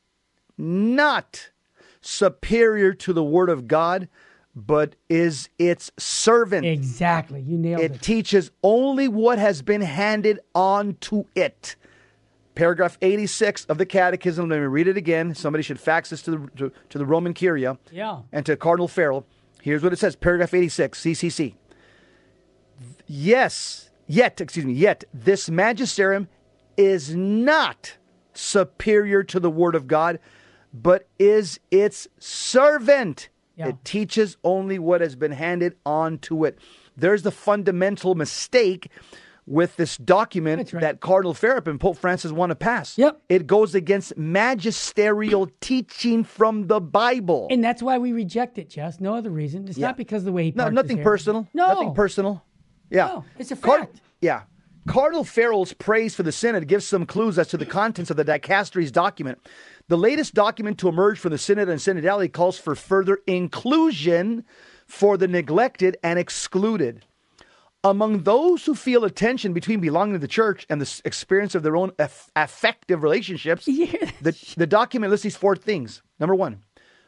not 0.57 1.51
superior 2.01 2.93
to 2.95 3.13
the 3.13 3.25
Word 3.25 3.51
of 3.51 3.67
God, 3.67 4.09
but 4.55 4.95
is 5.09 5.49
its 5.59 5.91
servant. 5.99 6.67
Exactly. 6.67 7.41
You 7.41 7.59
nailed 7.59 7.81
it. 7.81 7.93
It 7.93 8.03
teaches 8.03 8.53
only 8.63 9.09
what 9.09 9.39
has 9.39 9.61
been 9.63 9.81
handed 9.81 10.39
on 10.55 10.97
to 11.01 11.27
it 11.35 11.75
paragraph 12.55 12.99
86 13.01 13.65
of 13.67 13.79
the 13.79 13.87
Catechism. 13.87 14.49
Let 14.49 14.61
me 14.61 14.67
read 14.67 14.89
it 14.89 14.97
again. 14.97 15.35
Somebody 15.35 15.63
should 15.63 15.81
fax 15.81 16.11
this 16.11 16.23
to 16.23 16.31
the, 16.33 16.51
to, 16.57 16.73
to 16.91 16.99
the 16.99 17.07
Roman 17.07 17.35
Curia 17.35 17.79
yeah. 17.91 18.21
and 18.33 18.45
to 18.47 18.57
Cardinal 18.57 18.89
Farrell. 18.89 19.27
Here's 19.63 19.83
what 19.83 19.93
it 19.93 19.99
says 19.99 20.17
paragraph 20.17 20.55
86, 20.55 21.01
CCC. 21.01 21.55
Yes, 23.07 23.91
yet, 24.07 24.41
excuse 24.41 24.67
me, 24.67 24.73
yet 24.73 25.05
this 25.13 25.49
magisterium 25.49 26.29
is 26.77 27.15
not 27.15 27.97
superior 28.35 29.23
to 29.23 29.39
the 29.39 29.51
Word 29.51 29.75
of 29.75 29.87
God, 29.87 30.19
but 30.73 31.09
is 31.19 31.61
its 31.71 32.09
servant. 32.19 33.29
Yeah. 33.57 33.69
It 33.69 33.85
teaches 33.85 34.37
only 34.43 34.79
what 34.79 35.01
has 35.01 35.15
been 35.15 35.33
handed 35.33 35.77
on 35.85 36.19
to 36.21 36.45
it. 36.45 36.59
There's 36.97 37.23
the 37.23 37.31
fundamental 37.31 38.15
mistake 38.15 38.91
with 39.47 39.77
this 39.77 39.97
document 39.97 40.73
right. 40.73 40.81
that 40.81 41.01
Cardinal 41.01 41.35
Farrell 41.35 41.63
and 41.67 41.81
Pope 41.81 41.97
Francis 41.97 42.33
want 42.33 42.51
to 42.51 42.57
pass. 42.57 42.97
Yep. 42.97 43.23
It 43.29 43.47
goes 43.47 43.75
against 43.75 44.17
magisterial 44.17 45.51
teaching 45.61 46.25
from 46.25 46.69
the 46.69 46.81
Bible. 46.81 47.49
And 47.51 47.63
that's 47.63 47.83
why 47.83 47.99
we 47.99 48.13
reject 48.13 48.59
it, 48.59 48.71
Jess. 48.71 49.01
No 49.01 49.15
other 49.15 49.31
reason. 49.31 49.67
It's 49.67 49.79
yeah. 49.79 49.89
not 49.89 49.97
because 49.97 50.23
of 50.23 50.27
the 50.27 50.33
way 50.33 50.45
he 50.45 50.53
No, 50.55 50.69
nothing 50.69 51.03
personal. 51.03 51.49
No. 51.53 51.69
Nothing 51.69 51.95
personal. 51.95 52.45
Yeah. 52.91 53.07
No, 53.07 53.25
it's 53.39 53.51
a 53.51 53.57
fact. 53.57 53.67
Card- 53.67 54.01
yeah. 54.21 54.43
Cardinal 54.87 55.25
Farrell's 55.25 55.73
praise 55.73 56.15
for 56.15 56.25
the 56.25 56.33
Synod 56.33 56.67
gives 56.67 56.85
some 56.85 57.07
clues 57.07 57.39
as 57.39 57.49
to 57.49 57.57
the 57.57 57.67
contents 57.67 58.11
of 58.11 58.17
the 58.17 58.25
dicastery's 58.25 58.91
document. 58.91 59.39
The 59.89 59.97
latest 59.97 60.35
document 60.35 60.79
to 60.79 60.89
emerge 60.89 61.21
from 61.21 61.31
the 61.31 61.39
Synod 61.39 61.69
and 61.69 61.79
Synodality 61.79 62.33
calls 62.33 62.59
for 62.59 62.75
further 62.75 63.21
inclusion 63.27 64.45
for 64.87 65.17
the 65.17 65.29
neglected 65.29 65.97
and 66.03 66.19
excluded. 66.19 67.05
Among 67.85 68.23
those 68.23 68.65
who 68.65 68.75
feel 68.77 69.05
a 69.05 69.11
tension 69.11 69.53
between 69.53 69.81
belonging 69.81 70.15
to 70.15 70.19
the 70.21 70.29
church 70.29 70.67
and 70.71 70.81
the 70.81 71.01
experience 71.05 71.57
of 71.57 71.65
their 71.65 71.77
own 71.77 71.91
aff- 71.99 72.31
affective 72.37 73.03
relationships, 73.03 73.67
yes. 73.69 74.13
the, 74.21 74.55
the 74.57 74.67
document 74.67 75.11
lists 75.11 75.25
these 75.25 75.37
four 75.37 75.57
things. 75.57 76.03
Number 76.21 76.35
one, 76.35 76.63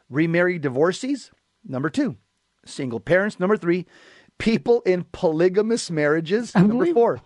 remarried 0.09 0.61
divorcees. 0.61 1.31
Number 1.63 1.89
two, 1.89 2.17
single 2.65 2.99
parents. 2.99 3.39
Number 3.39 3.55
three, 3.55 3.85
people 4.37 4.81
in 4.81 5.05
polygamous 5.05 5.89
marriages. 5.89 6.53
Number 6.53 6.93
four, 6.93 7.21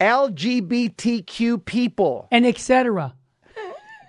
LGBTQ 0.00 1.64
people. 1.64 2.28
And 2.30 2.46
etc. 2.46 3.14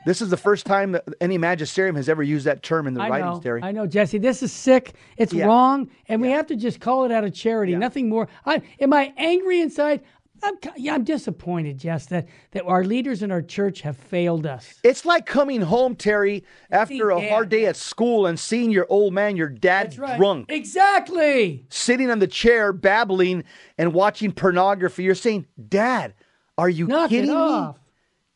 This 0.09 0.23
is 0.23 0.31
the 0.31 0.37
first 0.37 0.65
time 0.65 0.93
that 0.93 1.07
any 1.21 1.37
magisterium 1.37 1.95
has 1.95 2.09
ever 2.09 2.23
used 2.23 2.47
that 2.47 2.63
term 2.63 2.87
in 2.87 2.95
the 2.95 3.01
I 3.03 3.09
writings, 3.09 3.35
know, 3.35 3.41
Terry. 3.41 3.61
I 3.61 3.71
know, 3.71 3.85
Jesse. 3.85 4.17
This 4.17 4.41
is 4.41 4.51
sick. 4.51 4.95
It's 5.17 5.31
yeah. 5.31 5.45
wrong, 5.45 5.87
and 6.07 6.19
we 6.19 6.31
have 6.31 6.47
to 6.47 6.55
just 6.55 6.79
call 6.79 7.05
it 7.05 7.11
out 7.11 7.23
of 7.23 7.31
charity. 7.31 7.73
Yeah. 7.73 7.77
Nothing 7.77 8.09
more. 8.09 8.27
I, 8.43 8.63
am 8.79 8.91
I 8.91 9.13
angry 9.17 9.61
inside? 9.61 10.01
I'm, 10.41 10.55
yeah, 10.77 10.95
I'm 10.95 11.03
disappointed, 11.03 11.77
Jess, 11.77 12.07
that, 12.07 12.27
that 12.53 12.63
our 12.65 12.83
leaders 12.83 13.21
in 13.21 13.29
our 13.29 13.43
church 13.43 13.81
have 13.81 13.97
failed 13.97 14.47
us. 14.47 14.79
It's 14.83 15.05
like 15.05 15.27
coming 15.27 15.61
home, 15.61 15.95
Terry, 15.95 16.43
after 16.71 17.11
a 17.11 17.29
hard 17.29 17.49
day 17.49 17.67
at 17.67 17.75
school 17.75 18.25
and 18.25 18.39
seeing 18.39 18.71
your 18.71 18.87
old 18.89 19.13
man, 19.13 19.35
your 19.35 19.49
dad, 19.49 19.95
right. 19.99 20.17
drunk. 20.17 20.47
Exactly. 20.49 21.67
Sitting 21.69 22.09
on 22.09 22.17
the 22.17 22.25
chair, 22.25 22.73
babbling 22.73 23.43
and 23.77 23.93
watching 23.93 24.31
pornography. 24.31 25.03
You're 25.03 25.13
saying, 25.13 25.45
Dad, 25.67 26.15
are 26.57 26.67
you 26.67 26.87
Knock 26.87 27.11
kidding 27.11 27.29
me? 27.29 27.73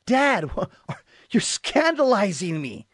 Dad, 0.06 0.52
you're 1.34 1.42
scandalizing 1.42 2.62
me. 2.62 2.88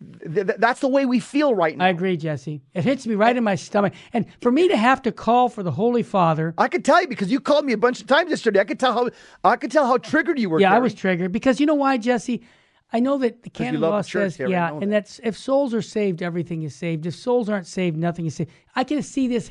that's 0.00 0.80
the 0.80 0.88
way 0.88 1.06
we 1.06 1.20
feel 1.20 1.54
right 1.54 1.76
now. 1.76 1.84
I 1.84 1.88
agree, 1.88 2.16
Jesse. 2.16 2.60
It 2.74 2.84
hits 2.84 3.06
me 3.06 3.14
right 3.14 3.36
in 3.36 3.44
my 3.44 3.54
stomach. 3.54 3.94
And 4.12 4.26
for 4.40 4.50
me 4.50 4.68
to 4.68 4.76
have 4.76 5.02
to 5.02 5.12
call 5.12 5.48
for 5.48 5.62
the 5.62 5.70
Holy 5.70 6.02
Father, 6.02 6.54
I 6.58 6.68
could 6.68 6.84
tell 6.84 7.00
you 7.00 7.06
because 7.06 7.30
you 7.30 7.40
called 7.40 7.64
me 7.64 7.72
a 7.72 7.78
bunch 7.78 8.00
of 8.00 8.06
times 8.08 8.30
yesterday. 8.30 8.60
I 8.60 8.64
could 8.64 8.80
tell 8.80 8.92
how 8.94 9.10
I 9.44 9.56
could 9.56 9.70
tell 9.70 9.86
how 9.86 9.98
triggered 9.98 10.38
you 10.38 10.50
were. 10.50 10.60
Yeah, 10.60 10.70
Terry. 10.70 10.76
I 10.76 10.80
was 10.80 10.94
triggered 10.94 11.32
because 11.32 11.60
you 11.60 11.66
know 11.66 11.74
why, 11.74 11.98
Jesse. 11.98 12.42
I 12.94 13.00
know 13.00 13.16
that 13.18 13.42
the 13.42 13.48
canon 13.48 13.80
law 13.80 14.02
says, 14.02 14.36
Terry, 14.36 14.50
yeah, 14.50 14.70
and 14.74 14.92
that's 14.92 15.18
if 15.24 15.36
souls 15.38 15.72
are 15.72 15.80
saved, 15.80 16.20
everything 16.20 16.62
is 16.62 16.74
saved. 16.74 17.06
If 17.06 17.14
souls 17.14 17.48
aren't 17.48 17.66
saved, 17.66 17.96
nothing 17.96 18.26
is 18.26 18.34
saved. 18.34 18.50
I 18.76 18.84
can 18.84 19.02
see 19.02 19.28
this 19.28 19.50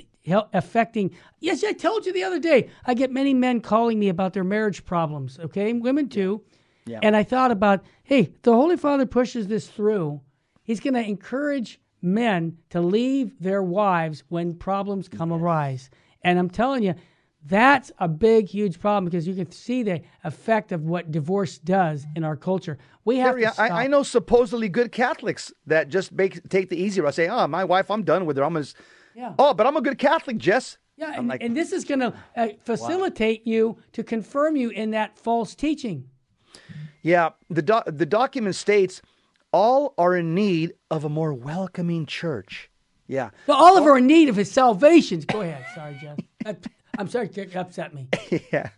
affecting. 0.53 1.11
Yes, 1.39 1.63
I 1.63 1.73
told 1.73 2.05
you 2.05 2.13
the 2.13 2.23
other 2.23 2.39
day. 2.39 2.69
I 2.85 2.93
get 2.93 3.11
many 3.11 3.33
men 3.33 3.61
calling 3.61 3.97
me 3.99 4.09
about 4.09 4.33
their 4.33 4.43
marriage 4.43 4.85
problems. 4.85 5.39
Okay, 5.39 5.73
women 5.73 6.07
too. 6.09 6.43
Yeah. 6.43 6.57
And 7.01 7.15
I 7.15 7.23
thought 7.23 7.51
about, 7.51 7.83
hey, 8.03 8.33
the 8.41 8.53
Holy 8.53 8.77
Father 8.77 9.05
pushes 9.05 9.47
this 9.47 9.67
through. 9.67 10.21
He's 10.63 10.79
going 10.79 10.93
to 10.93 11.03
encourage 11.03 11.79
men 12.01 12.57
to 12.69 12.81
leave 12.81 13.39
their 13.39 13.63
wives 13.63 14.23
when 14.29 14.55
problems 14.55 15.07
come 15.07 15.31
yes. 15.31 15.39
arise. 15.39 15.89
And 16.23 16.39
I'm 16.39 16.49
telling 16.49 16.83
you, 16.83 16.95
that's 17.43 17.91
a 17.97 18.07
big, 18.07 18.47
huge 18.47 18.79
problem 18.79 19.05
because 19.05 19.27
you 19.27 19.33
can 19.33 19.51
see 19.51 19.81
the 19.81 20.01
effect 20.23 20.71
of 20.71 20.83
what 20.83 21.11
divorce 21.11 21.57
does 21.57 22.05
in 22.15 22.23
our 22.23 22.35
culture. 22.35 22.77
We 23.03 23.17
have 23.17 23.37
to 23.37 23.61
I, 23.61 23.83
I, 23.83 23.87
know 23.87 24.03
supposedly 24.03 24.69
good 24.69 24.91
Catholics 24.91 25.51
that 25.65 25.89
just 25.89 26.11
make, 26.11 26.47
take 26.49 26.69
the 26.69 26.77
easy 26.77 27.01
route. 27.01 27.15
Say, 27.15 27.27
"Oh, 27.27 27.47
my 27.47 27.63
wife, 27.63 27.89
I'm 27.89 28.03
done 28.03 28.27
with 28.27 28.37
her. 28.37 28.43
I'm 28.43 28.57
as, 28.57 28.75
yeah. 29.15 29.33
oh, 29.39 29.55
but 29.55 29.65
I'm 29.65 29.75
a 29.75 29.81
good 29.81 29.97
Catholic, 29.97 30.37
Jess. 30.37 30.77
Yeah, 30.97 31.13
and, 31.17 31.27
like, 31.27 31.41
and 31.41 31.57
this 31.57 31.71
is 31.71 31.83
going 31.83 32.01
to 32.01 32.13
uh, 32.35 32.49
facilitate 32.63 33.41
wow. 33.43 33.51
you 33.51 33.77
to 33.93 34.03
confirm 34.03 34.55
you 34.55 34.69
in 34.69 34.91
that 34.91 35.17
false 35.17 35.55
teaching. 35.55 36.10
Yeah, 37.01 37.29
the 37.49 37.61
do- 37.61 37.81
the 37.85 38.05
document 38.05 38.55
states 38.55 39.01
all 39.51 39.93
are 39.97 40.15
in 40.15 40.35
need 40.35 40.73
of 40.89 41.03
a 41.03 41.09
more 41.09 41.33
welcoming 41.33 42.05
church. 42.05 42.69
Yeah, 43.07 43.31
so 43.45 43.53
all 43.53 43.77
of 43.77 43.85
are 43.85 43.97
in 43.97 44.07
need 44.07 44.29
of 44.29 44.35
his 44.35 44.51
salvation. 44.51 45.21
Go 45.21 45.41
ahead. 45.41 45.65
Sorry, 45.75 45.99
Jeff. 46.01 46.57
I'm 46.97 47.07
sorry 47.07 47.29
to 47.29 47.59
upset 47.59 47.93
me. 47.93 48.07
yeah. 48.51 48.69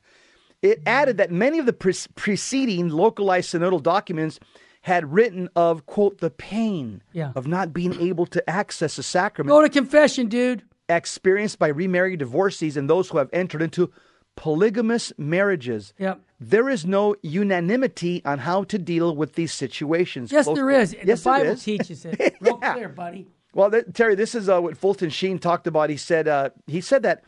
It 0.62 0.81
added 0.86 1.17
that 1.17 1.29
many 1.29 1.59
of 1.59 1.65
the 1.65 1.73
pre- 1.73 1.93
preceding 2.15 2.89
localized 2.89 3.53
synodal 3.53 3.83
documents 3.83 4.39
had 4.81 5.12
written 5.12 5.49
of, 5.55 5.86
quote, 5.86 6.19
the 6.19 6.29
pain 6.29 7.01
yeah. 7.12 7.31
of 7.36 7.47
not 7.47 7.73
being 7.73 7.99
able 7.99 8.25
to 8.27 8.49
access 8.49 8.97
a 8.97 9.03
sacrament. 9.03 9.49
Go 9.49 9.62
to 9.62 9.69
confession, 9.69 10.27
dude. 10.27 10.63
Experienced 10.89 11.59
by 11.59 11.67
remarried 11.67 12.19
divorcees 12.19 12.77
and 12.77 12.89
those 12.89 13.09
who 13.09 13.17
have 13.17 13.29
entered 13.33 13.62
into 13.62 13.91
polygamous 14.36 15.13
marriages. 15.17 15.93
Yep. 15.98 16.22
There 16.39 16.69
is 16.69 16.86
no 16.86 17.15
unanimity 17.22 18.22
on 18.26 18.39
how 18.39 18.63
to 18.65 18.78
deal 18.78 19.15
with 19.15 19.34
these 19.34 19.54
situations. 19.54 20.32
Yes, 20.32 20.46
Close 20.46 20.56
there 20.58 20.69
is. 20.69 20.96
Yes, 21.04 21.24
the 21.24 21.30
Bible 21.30 21.56
teaches 21.56 22.06
it. 22.06 22.36
Real 22.41 22.60
yeah. 22.62 22.74
clear, 22.74 22.89
buddy. 22.89 23.28
Well, 23.54 23.69
th- 23.69 23.86
Terry, 23.93 24.15
this 24.15 24.34
is 24.34 24.50
uh, 24.50 24.60
what 24.62 24.78
Fulton 24.78 25.10
Sheen 25.10 25.38
talked 25.39 25.67
about. 25.67 25.89
He 25.89 25.98
said 25.98 26.28
uh, 26.28 26.50
he 26.65 26.82
said 26.82 27.04
that 27.04 27.24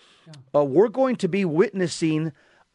uh, 0.54 0.64
we're 0.64 0.88
going 0.90 1.16
to 1.18 1.28
be 1.28 1.46
witnessing 1.46 2.32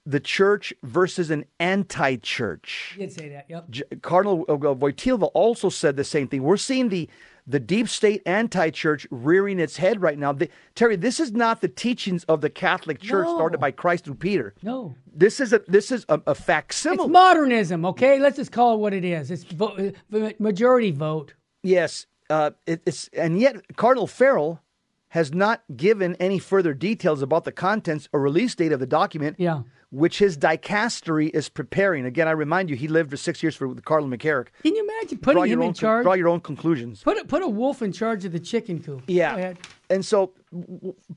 the 0.06 0.20
church 0.20 0.72
versus 0.82 1.30
an 1.30 1.44
anti-church. 1.58 2.94
You 2.96 3.06
did 3.06 3.12
say 3.12 3.28
that. 3.30 3.46
Yep. 3.48 3.70
J- 3.70 3.82
Cardinal 4.02 4.44
uh, 4.48 4.56
Wojtyla 4.56 5.30
also 5.34 5.68
said 5.68 5.96
the 5.96 6.04
same 6.04 6.28
thing. 6.28 6.42
We're 6.42 6.56
seeing 6.56 6.88
the 6.88 7.08
the 7.50 7.60
deep 7.60 7.88
state 7.88 8.22
anti-church 8.26 9.06
rearing 9.10 9.58
its 9.58 9.76
head 9.76 10.00
right 10.00 10.18
now. 10.18 10.32
The, 10.32 10.48
Terry, 10.74 10.96
this 10.96 11.18
is 11.18 11.32
not 11.32 11.60
the 11.60 11.68
teachings 11.68 12.24
of 12.24 12.40
the 12.40 12.50
Catholic 12.50 13.00
Church 13.00 13.26
no. 13.26 13.34
started 13.34 13.58
by 13.58 13.72
Christ 13.72 14.04
through 14.04 14.14
Peter. 14.14 14.54
No. 14.62 14.94
This 15.12 15.40
is 15.40 15.52
a 15.52 15.60
this 15.66 15.90
is 15.90 16.06
a, 16.08 16.20
a 16.26 16.34
facsimile. 16.34 17.04
It's 17.04 17.12
modernism. 17.12 17.84
Okay, 17.84 18.18
let's 18.18 18.36
just 18.36 18.52
call 18.52 18.74
it 18.74 18.78
what 18.78 18.94
it 18.94 19.04
is. 19.04 19.30
It's 19.30 19.44
vo- 19.44 19.92
majority 20.38 20.92
vote. 20.92 21.34
Yes, 21.62 22.06
uh, 22.30 22.52
it, 22.66 22.82
it's 22.86 23.08
and 23.12 23.40
yet 23.40 23.76
Cardinal 23.76 24.06
Farrell 24.06 24.62
has 25.08 25.34
not 25.34 25.64
given 25.76 26.14
any 26.20 26.38
further 26.38 26.72
details 26.72 27.20
about 27.20 27.44
the 27.44 27.52
contents 27.52 28.08
or 28.12 28.20
release 28.20 28.54
date 28.54 28.70
of 28.70 28.78
the 28.78 28.86
document. 28.86 29.36
Yeah. 29.38 29.62
Which 29.92 30.20
his 30.20 30.38
dicastery 30.38 31.30
is 31.34 31.48
preparing. 31.48 32.04
Again, 32.04 32.28
I 32.28 32.30
remind 32.30 32.70
you, 32.70 32.76
he 32.76 32.86
lived 32.86 33.10
for 33.10 33.16
six 33.16 33.42
years 33.42 33.56
for 33.56 33.74
Cardinal 33.74 34.16
McCarrick. 34.16 34.46
Can 34.62 34.76
you 34.76 34.84
imagine 34.84 35.18
putting 35.18 35.46
him 35.46 35.62
in 35.62 35.74
charge? 35.74 36.04
Draw 36.04 36.12
your 36.12 36.28
own 36.28 36.40
conclusions. 36.40 37.02
Put 37.02 37.18
a, 37.18 37.24
put 37.24 37.42
a 37.42 37.48
wolf 37.48 37.82
in 37.82 37.90
charge 37.90 38.24
of 38.24 38.30
the 38.30 38.38
chicken 38.38 38.80
coop. 38.80 39.02
Yeah. 39.08 39.54
And 39.88 40.06
so 40.06 40.32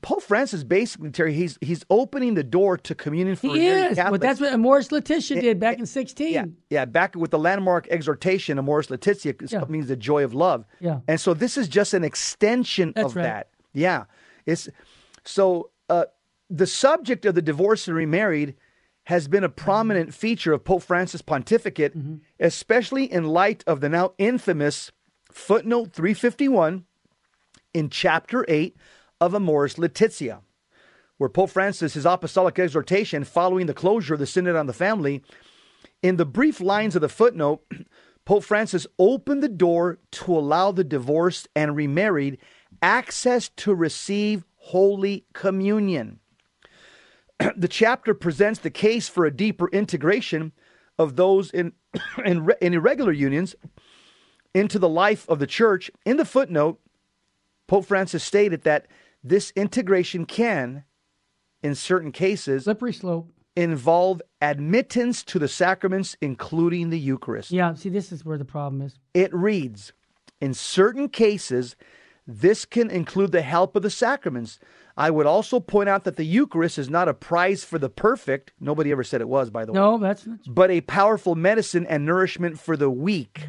Pope 0.02 0.24
Francis 0.24 0.64
basically, 0.64 1.10
Terry, 1.10 1.34
he's 1.34 1.56
he's 1.60 1.84
opening 1.88 2.34
the 2.34 2.42
door 2.42 2.76
to 2.78 2.96
communion 2.96 3.36
for 3.36 3.54
he 3.54 3.64
is. 3.64 3.94
Catholics. 3.94 4.10
But 4.10 4.20
that's 4.20 4.40
what 4.40 4.52
Amoris 4.52 4.90
Laetitia 4.90 5.40
did 5.40 5.60
back 5.60 5.78
in 5.78 5.86
sixteen. 5.86 6.32
Yeah, 6.32 6.46
yeah. 6.68 6.84
Back 6.84 7.14
with 7.14 7.30
the 7.30 7.38
landmark 7.38 7.86
exhortation, 7.90 8.58
Amoris 8.58 8.90
Laetitia 8.90 9.34
yeah. 9.50 9.64
means 9.68 9.86
the 9.86 9.94
joy 9.94 10.24
of 10.24 10.34
love. 10.34 10.64
Yeah. 10.80 10.98
And 11.06 11.20
so 11.20 11.32
this 11.32 11.56
is 11.56 11.68
just 11.68 11.94
an 11.94 12.02
extension 12.02 12.92
that's 12.96 13.06
of 13.06 13.16
right. 13.16 13.22
that. 13.22 13.50
Yeah. 13.72 14.06
It's 14.46 14.68
so 15.22 15.70
uh, 15.88 16.06
the 16.50 16.66
subject 16.66 17.24
of 17.24 17.36
the 17.36 17.42
divorced 17.42 17.86
and 17.86 17.96
remarried 17.96 18.56
has 19.04 19.28
been 19.28 19.44
a 19.44 19.48
prominent 19.48 20.14
feature 20.14 20.52
of 20.52 20.64
Pope 20.64 20.82
Francis' 20.82 21.22
pontificate, 21.22 21.96
mm-hmm. 21.96 22.16
especially 22.40 23.10
in 23.10 23.24
light 23.24 23.62
of 23.66 23.80
the 23.80 23.88
now 23.88 24.12
infamous 24.18 24.90
footnote 25.30 25.92
351 25.92 26.84
in 27.74 27.90
chapter 27.90 28.44
8 28.48 28.76
of 29.20 29.34
Amoris 29.34 29.78
Laetitia, 29.78 30.40
where 31.18 31.28
Pope 31.28 31.50
Francis, 31.50 31.94
his 31.94 32.06
apostolic 32.06 32.58
exhortation 32.58 33.24
following 33.24 33.66
the 33.66 33.74
closure 33.74 34.14
of 34.14 34.20
the 34.20 34.26
Synod 34.26 34.56
on 34.56 34.66
the 34.66 34.72
Family, 34.72 35.22
in 36.02 36.16
the 36.16 36.26
brief 36.26 36.60
lines 36.60 36.94
of 36.94 37.02
the 37.02 37.08
footnote, 37.08 37.62
Pope 38.24 38.44
Francis 38.44 38.86
opened 38.98 39.42
the 39.42 39.48
door 39.50 39.98
to 40.12 40.32
allow 40.32 40.72
the 40.72 40.84
divorced 40.84 41.46
and 41.54 41.76
remarried 41.76 42.38
access 42.80 43.50
to 43.50 43.74
receive 43.74 44.44
Holy 44.56 45.26
Communion. 45.34 46.20
the 47.56 47.68
chapter 47.68 48.14
presents 48.14 48.60
the 48.60 48.70
case 48.70 49.08
for 49.08 49.24
a 49.24 49.30
deeper 49.30 49.68
integration 49.68 50.52
of 50.98 51.16
those 51.16 51.50
in, 51.50 51.72
in, 52.24 52.48
in, 52.60 52.74
irregular 52.74 53.12
unions 53.12 53.54
into 54.54 54.78
the 54.78 54.88
life 54.88 55.28
of 55.28 55.38
the 55.38 55.46
church. 55.46 55.90
In 56.04 56.16
the 56.16 56.24
footnote, 56.24 56.80
Pope 57.66 57.86
Francis 57.86 58.22
stated 58.22 58.62
that 58.62 58.86
this 59.22 59.52
integration 59.56 60.26
can, 60.26 60.84
in 61.62 61.74
certain 61.74 62.12
cases, 62.12 62.64
slippery 62.64 62.92
slope, 62.92 63.30
involve 63.56 64.20
admittance 64.42 65.22
to 65.22 65.38
the 65.38 65.48
sacraments, 65.48 66.16
including 66.20 66.90
the 66.90 66.98
Eucharist. 66.98 67.50
Yeah, 67.50 67.74
see, 67.74 67.88
this 67.88 68.12
is 68.12 68.24
where 68.24 68.36
the 68.38 68.44
problem 68.44 68.82
is. 68.82 68.98
It 69.14 69.32
reads, 69.32 69.92
in 70.40 70.54
certain 70.54 71.08
cases, 71.08 71.76
this 72.26 72.64
can 72.64 72.90
include 72.90 73.32
the 73.32 73.42
help 73.42 73.76
of 73.76 73.82
the 73.82 73.90
sacraments. 73.90 74.58
I 74.96 75.10
would 75.10 75.26
also 75.26 75.58
point 75.58 75.88
out 75.88 76.04
that 76.04 76.16
the 76.16 76.24
Eucharist 76.24 76.78
is 76.78 76.88
not 76.88 77.08
a 77.08 77.14
prize 77.14 77.64
for 77.64 77.78
the 77.78 77.88
perfect. 77.88 78.52
Nobody 78.60 78.92
ever 78.92 79.02
said 79.02 79.20
it 79.20 79.28
was, 79.28 79.50
by 79.50 79.64
the 79.64 79.72
way. 79.72 79.80
No, 79.80 79.98
that's 79.98 80.26
not. 80.26 80.38
But 80.46 80.70
a 80.70 80.82
powerful 80.82 81.34
medicine 81.34 81.86
and 81.86 82.06
nourishment 82.06 82.60
for 82.60 82.76
the 82.76 82.90
weak. 82.90 83.48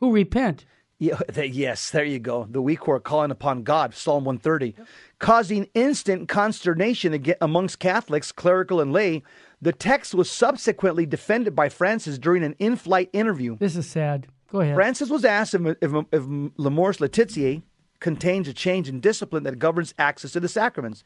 Who 0.00 0.12
repent. 0.12 0.64
Yeah, 0.98 1.20
yes, 1.36 1.90
there 1.90 2.04
you 2.04 2.18
go. 2.18 2.46
The 2.48 2.62
weak 2.62 2.84
who 2.84 2.92
are 2.92 3.00
calling 3.00 3.30
upon 3.30 3.62
God, 3.62 3.94
Psalm 3.94 4.24
130. 4.24 4.74
Yep. 4.76 4.86
Causing 5.18 5.68
instant 5.74 6.28
consternation 6.28 7.24
amongst 7.40 7.78
Catholics, 7.78 8.32
clerical 8.32 8.80
and 8.80 8.92
lay, 8.92 9.22
the 9.60 9.72
text 9.72 10.14
was 10.14 10.30
subsequently 10.30 11.04
defended 11.04 11.54
by 11.54 11.68
Francis 11.68 12.18
during 12.18 12.42
an 12.42 12.54
in 12.58 12.76
flight 12.76 13.10
interview. 13.12 13.56
This 13.58 13.76
is 13.76 13.88
sad. 13.88 14.26
Go 14.50 14.60
ahead. 14.60 14.74
Francis 14.74 15.10
was 15.10 15.24
asked 15.24 15.54
if, 15.54 15.76
if, 15.80 15.92
if 16.12 16.24
L'Amoris 16.56 17.00
Laetitia 17.00 17.62
contains 18.00 18.48
a 18.48 18.54
change 18.54 18.88
in 18.88 19.00
discipline 19.00 19.44
that 19.44 19.58
governs 19.58 19.94
access 19.98 20.32
to 20.32 20.40
the 20.40 20.48
sacraments 20.48 21.04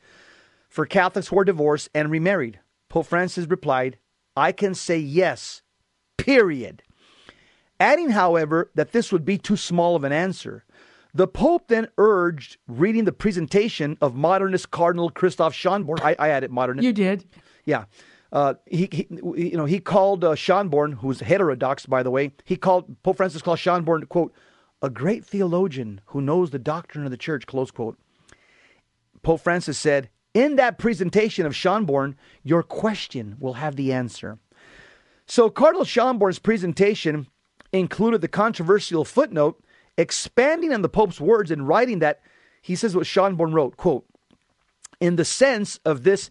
for 0.69 0.87
Catholics 0.87 1.29
who 1.29 1.39
are 1.39 1.45
divorced 1.45 1.89
and 1.95 2.11
remarried. 2.11 2.61
Pope 2.89 3.07
Francis 3.07 3.47
replied, 3.47 3.99
I 4.37 4.53
can 4.53 4.75
say 4.75 4.99
yes, 4.99 5.63
period. 6.17 6.83
Adding, 7.79 8.11
however, 8.11 8.71
that 8.75 8.93
this 8.93 9.13
would 9.13 9.25
be 9.25 9.37
too 9.37 9.57
small 9.57 9.97
of 9.97 10.05
an 10.05 10.13
answer. 10.13 10.65
The 11.13 11.29
Pope 11.29 11.69
then 11.69 11.89
urged 11.97 12.57
reading 12.67 13.05
the 13.05 13.13
presentation 13.13 13.97
of 14.01 14.17
modernist 14.17 14.71
Cardinal 14.73 15.11
Christoph 15.11 15.55
Schonborn. 15.55 16.01
I, 16.01 16.17
I 16.19 16.29
added 16.31 16.51
modernist. 16.51 16.85
You 16.85 16.93
did. 16.93 17.25
Yeah. 17.65 17.85
Uh, 18.33 18.55
he, 18.67 18.89
he, 18.91 19.07
you 19.37 19.57
know, 19.57 19.65
he 19.65 19.79
called 19.79 20.25
uh, 20.25 20.31
Schonborn, 20.35 20.95
who's 20.95 21.21
heterodox, 21.21 21.87
by 21.87 22.03
the 22.03 22.11
way. 22.11 22.33
He 22.45 22.57
called 22.57 23.01
Pope 23.05 23.17
Francis 23.17 23.43
called 23.43 23.59
Schonborn, 23.59 24.09
quote, 24.09 24.35
a 24.85 24.91
great 24.91 25.25
theologian 25.25 26.01
who 26.07 26.21
knows 26.21 26.51
the 26.51 26.59
doctrine 26.59 27.05
of 27.07 27.11
the 27.11 27.17
church, 27.17 27.47
close 27.47 27.71
quote. 27.71 27.99
Pope 29.23 29.41
Francis 29.41 29.79
said, 29.79 30.11
in 30.35 30.57
that 30.57 30.79
presentation 30.79 31.47
of 31.47 31.55
Schonborn, 31.55 32.17
your 32.43 32.63
question 32.63 33.37
will 33.39 33.55
have 33.55 33.77
the 33.77 33.93
answer. 33.93 34.39
So 35.27 35.49
Cardinal 35.49 35.87
Schonborn's 35.87 36.39
presentation 36.39 37.29
included 37.73 38.21
the 38.21 38.29
controversial 38.29 39.05
footnote 39.05 39.59
expanding 39.97 40.73
on 40.73 40.83
the 40.83 40.89
Pope's 40.89 41.21
words 41.21 41.51
and 41.51 41.67
writing 41.67 42.01
that 42.01 42.21
he 42.61 42.75
says 42.77 42.95
what 42.95 43.07
Schonborn 43.07 43.55
wrote, 43.55 43.77
quote, 43.77 44.05
in 45.01 45.17
the 45.17 45.25
sense 45.25 45.79
of 45.85 46.03
this 46.03 46.31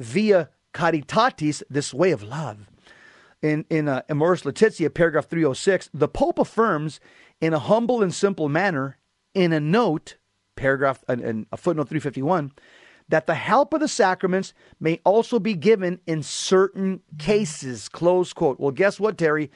via 0.00 0.48
caritatis, 0.74 1.62
this 1.70 1.94
way 1.94 2.10
of 2.10 2.22
love. 2.22 2.68
In, 3.42 3.64
in 3.68 3.88
uh, 3.88 4.02
Amoris 4.08 4.44
Laetitia, 4.44 4.90
paragraph 4.90 5.26
306, 5.26 5.90
the 5.92 6.08
Pope 6.08 6.38
affirms 6.38 7.00
in 7.42 7.52
a 7.52 7.58
humble 7.58 8.02
and 8.02 8.14
simple 8.14 8.48
manner 8.48 8.96
in 9.34 9.52
a 9.52 9.60
note, 9.60 10.16
paragraph, 10.56 11.04
in 11.08 11.46
a 11.52 11.56
footnote 11.56 11.88
351, 11.88 12.52
that 13.08 13.26
the 13.26 13.34
help 13.34 13.74
of 13.74 13.80
the 13.80 13.88
sacraments 13.88 14.54
may 14.80 15.00
also 15.04 15.38
be 15.38 15.54
given 15.54 16.00
in 16.06 16.22
certain 16.22 17.00
cases. 17.18 17.88
Close 17.88 18.32
quote. 18.32 18.58
Well, 18.60 18.70
guess 18.70 19.00
what, 19.00 19.18
Terry? 19.18 19.50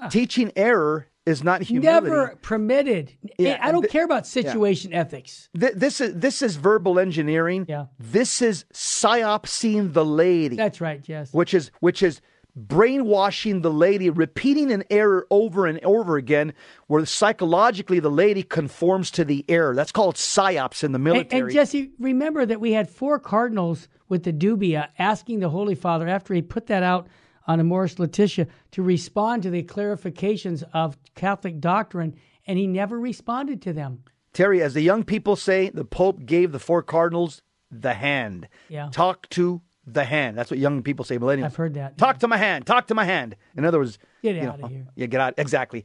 Uh, 0.00 0.08
Teaching 0.08 0.52
error 0.54 1.08
is 1.26 1.42
not 1.42 1.60
humility. 1.62 2.06
Never 2.08 2.38
permitted. 2.40 3.12
Yeah, 3.36 3.58
I 3.60 3.72
don't 3.72 3.82
th- 3.82 3.92
care 3.92 4.04
about 4.04 4.26
situation 4.26 4.92
yeah. 4.92 5.00
ethics. 5.00 5.48
Th- 5.58 5.74
this 5.74 6.00
is 6.00 6.14
this 6.14 6.40
is 6.40 6.56
verbal 6.56 6.98
engineering. 7.00 7.66
Yeah. 7.68 7.86
This 7.98 8.40
is 8.40 8.64
psyopsying 8.72 9.92
the 9.92 10.04
lady. 10.04 10.56
That's 10.56 10.80
right. 10.80 11.06
Yes. 11.06 11.32
Which 11.34 11.52
is 11.52 11.72
which 11.80 12.02
is 12.02 12.20
brainwashing 12.66 13.62
the 13.62 13.70
lady, 13.70 14.10
repeating 14.10 14.72
an 14.72 14.84
error 14.90 15.26
over 15.30 15.66
and 15.66 15.82
over 15.84 16.16
again, 16.16 16.52
where 16.86 17.04
psychologically 17.06 18.00
the 18.00 18.10
lady 18.10 18.42
conforms 18.42 19.10
to 19.12 19.24
the 19.24 19.44
error. 19.48 19.74
That's 19.74 19.92
called 19.92 20.16
psyops 20.16 20.82
in 20.82 20.92
the 20.92 20.98
military. 20.98 21.40
And, 21.40 21.48
and 21.48 21.54
Jesse, 21.54 21.92
remember 21.98 22.44
that 22.44 22.60
we 22.60 22.72
had 22.72 22.90
four 22.90 23.18
cardinals 23.18 23.88
with 24.08 24.24
the 24.24 24.32
dubia 24.32 24.88
asking 24.98 25.40
the 25.40 25.50
Holy 25.50 25.74
Father 25.74 26.08
after 26.08 26.34
he 26.34 26.42
put 26.42 26.66
that 26.66 26.82
out 26.82 27.08
on 27.46 27.60
Amoris 27.60 27.98
Laetitia 27.98 28.46
to 28.72 28.82
respond 28.82 29.42
to 29.42 29.50
the 29.50 29.62
clarifications 29.62 30.62
of 30.74 30.98
Catholic 31.14 31.60
doctrine, 31.60 32.14
and 32.46 32.58
he 32.58 32.66
never 32.66 32.98
responded 32.98 33.62
to 33.62 33.72
them. 33.72 34.04
Terry, 34.34 34.62
as 34.62 34.74
the 34.74 34.82
young 34.82 35.04
people 35.04 35.34
say, 35.34 35.70
the 35.70 35.84
Pope 35.84 36.26
gave 36.26 36.52
the 36.52 36.58
four 36.58 36.82
cardinals 36.82 37.40
the 37.70 37.94
hand. 37.94 38.48
Yeah. 38.68 38.88
Talk 38.90 39.28
to 39.30 39.62
the 39.94 40.04
hand. 40.04 40.36
That's 40.36 40.50
what 40.50 40.58
young 40.58 40.82
people 40.82 41.04
say, 41.04 41.18
millennials. 41.18 41.44
I've 41.44 41.56
heard 41.56 41.74
that. 41.74 41.98
Talk 41.98 42.18
to 42.18 42.28
my 42.28 42.36
hand. 42.36 42.66
Talk 42.66 42.86
to 42.88 42.94
my 42.94 43.04
hand. 43.04 43.36
In 43.56 43.64
other 43.64 43.78
words, 43.78 43.98
Get 44.22 44.38
out 44.44 44.60
of 44.60 44.70
here. 44.70 44.86
Yeah, 44.94 45.06
get 45.06 45.20
out. 45.20 45.34
Exactly. 45.38 45.84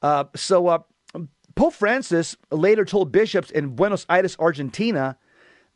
Uh, 0.00 0.24
so 0.34 0.66
uh, 0.66 0.78
Pope 1.54 1.74
Francis 1.74 2.36
later 2.50 2.84
told 2.84 3.12
bishops 3.12 3.50
in 3.50 3.70
Buenos 3.76 4.06
Aires, 4.08 4.36
Argentina, 4.38 5.16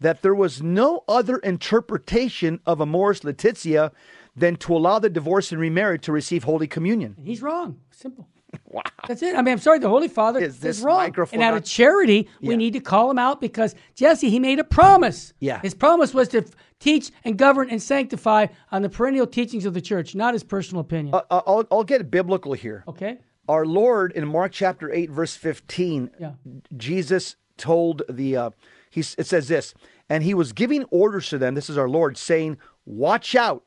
that 0.01 0.23
there 0.23 0.35
was 0.35 0.63
no 0.63 1.05
other 1.09 1.39
interpretation 1.39 2.61
of 2.67 2.81
Amoris 2.81 3.25
Laetitia 3.25 3.93
than 4.35 4.57
to 4.57 4.77
allow 4.77 4.99
the 4.99 5.09
divorced 5.09 5.53
and 5.53 5.61
remarried 5.61 6.03
to 6.03 6.13
receive 6.13 6.45
Holy 6.45 6.67
Communion. 6.67 7.17
He's 7.23 7.41
wrong. 7.41 7.81
Simple. 7.91 8.29
Wow. 8.69 8.83
That's 9.07 9.23
it. 9.23 9.37
I 9.37 9.43
mean, 9.43 9.53
I'm 9.53 9.59
sorry. 9.59 9.79
The 9.79 9.89
Holy 9.89 10.09
Father 10.09 10.41
Is 10.41 10.59
this 10.61 10.81
wrong. 10.81 10.99
microphone 10.99 11.41
and 11.41 11.43
out 11.43 11.57
of 11.57 11.65
charity, 11.65 12.29
Yeah. 12.41 12.49
we 12.49 12.57
need 12.57 12.73
to 12.73 12.81
call 12.81 13.11
him 13.11 13.19
out 13.19 13.41
because 13.41 13.75
Jesse, 13.95 14.29
he 14.29 14.39
made 14.41 14.59
a 14.59 14.65
promise. 14.65 15.33
Yeah. 15.39 15.61
His 15.61 15.73
promise 15.75 16.13
was 16.13 16.29
to 16.29 16.45
teach 16.81 17.11
and 17.25 17.39
govern 17.39 17.71
and 17.71 17.81
sanctify 17.81 18.47
on 18.73 18.83
the 18.83 18.89
perennial 18.89 19.27
teachings 19.27 19.65
of 19.67 19.73
the 19.75 19.81
church, 19.81 20.15
not 20.15 20.35
his 20.35 20.43
personal 20.43 20.81
opinion. 20.81 21.15
Uh, 21.15 21.23
uh, 21.31 21.43
I'll, 21.47 21.65
I'll 21.71 21.85
get 21.85 22.11
biblical 22.11 22.53
here. 22.55 22.85
okay. 22.89 23.19
Our 23.49 23.65
Lord 23.65 24.11
in 24.13 24.27
Mark 24.27 24.51
chapter 24.51 24.91
8, 24.93 25.09
verse 25.11 25.37
15, 25.37 26.11
Yeah. 26.19 26.33
Jesus 26.77 27.37
told 27.57 28.03
the, 28.09 28.37
uh, 28.37 28.51
he, 28.91 29.01
it 29.01 29.27
says 29.27 29.47
this, 29.47 29.73
and 30.11 30.25
he 30.25 30.35
was 30.35 30.53
giving 30.53 30.83
orders 30.91 31.29
to 31.29 31.39
them, 31.39 31.55
this 31.55 31.71
is 31.71 31.79
our 31.79 31.89
Lord, 31.89 32.19
saying, 32.19 32.59
Watch 32.85 33.37
out, 33.37 33.63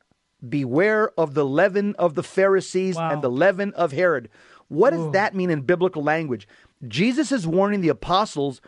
beware 0.46 1.10
of 1.18 1.34
the 1.34 1.44
leaven 1.46 1.94
of 1.98 2.14
the 2.14 2.22
Pharisees 2.22 2.96
Wow. 2.96 3.10
and 3.10 3.22
the 3.22 3.30
leaven 3.30 3.72
of 3.74 3.92
Herod. 3.92 4.28
What 4.70 4.90
does 4.90 5.10
that 5.10 5.34
mean 5.34 5.50
in 5.50 5.62
biblical 5.62 6.02
language? 6.02 6.46
Jesus 6.86 7.32
is 7.32 7.44
warning 7.44 7.80
the 7.80 7.88
apostles 7.88 8.60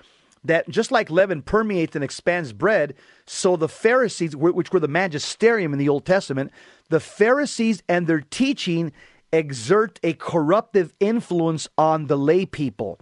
that 0.42 0.68
just 0.68 0.90
like 0.90 1.10
leaven 1.10 1.42
permeates 1.42 1.94
and 1.94 2.02
expands 2.02 2.52
bread, 2.52 2.94
so 3.24 3.56
the 3.56 3.68
Pharisees, 3.68 4.34
which 4.34 4.72
were 4.72 4.80
the 4.80 4.88
magisterium 4.88 5.72
in 5.72 5.78
the 5.78 5.88
Old 5.88 6.04
Testament, 6.04 6.50
the 6.88 6.98
Pharisees 6.98 7.84
and 7.88 8.08
their 8.08 8.20
teaching 8.20 8.92
exert 9.32 10.00
a 10.02 10.14
corruptive 10.14 10.92
influence 10.98 11.68
on 11.78 12.08
the 12.08 12.18
lay 12.18 12.46
people. 12.46 12.98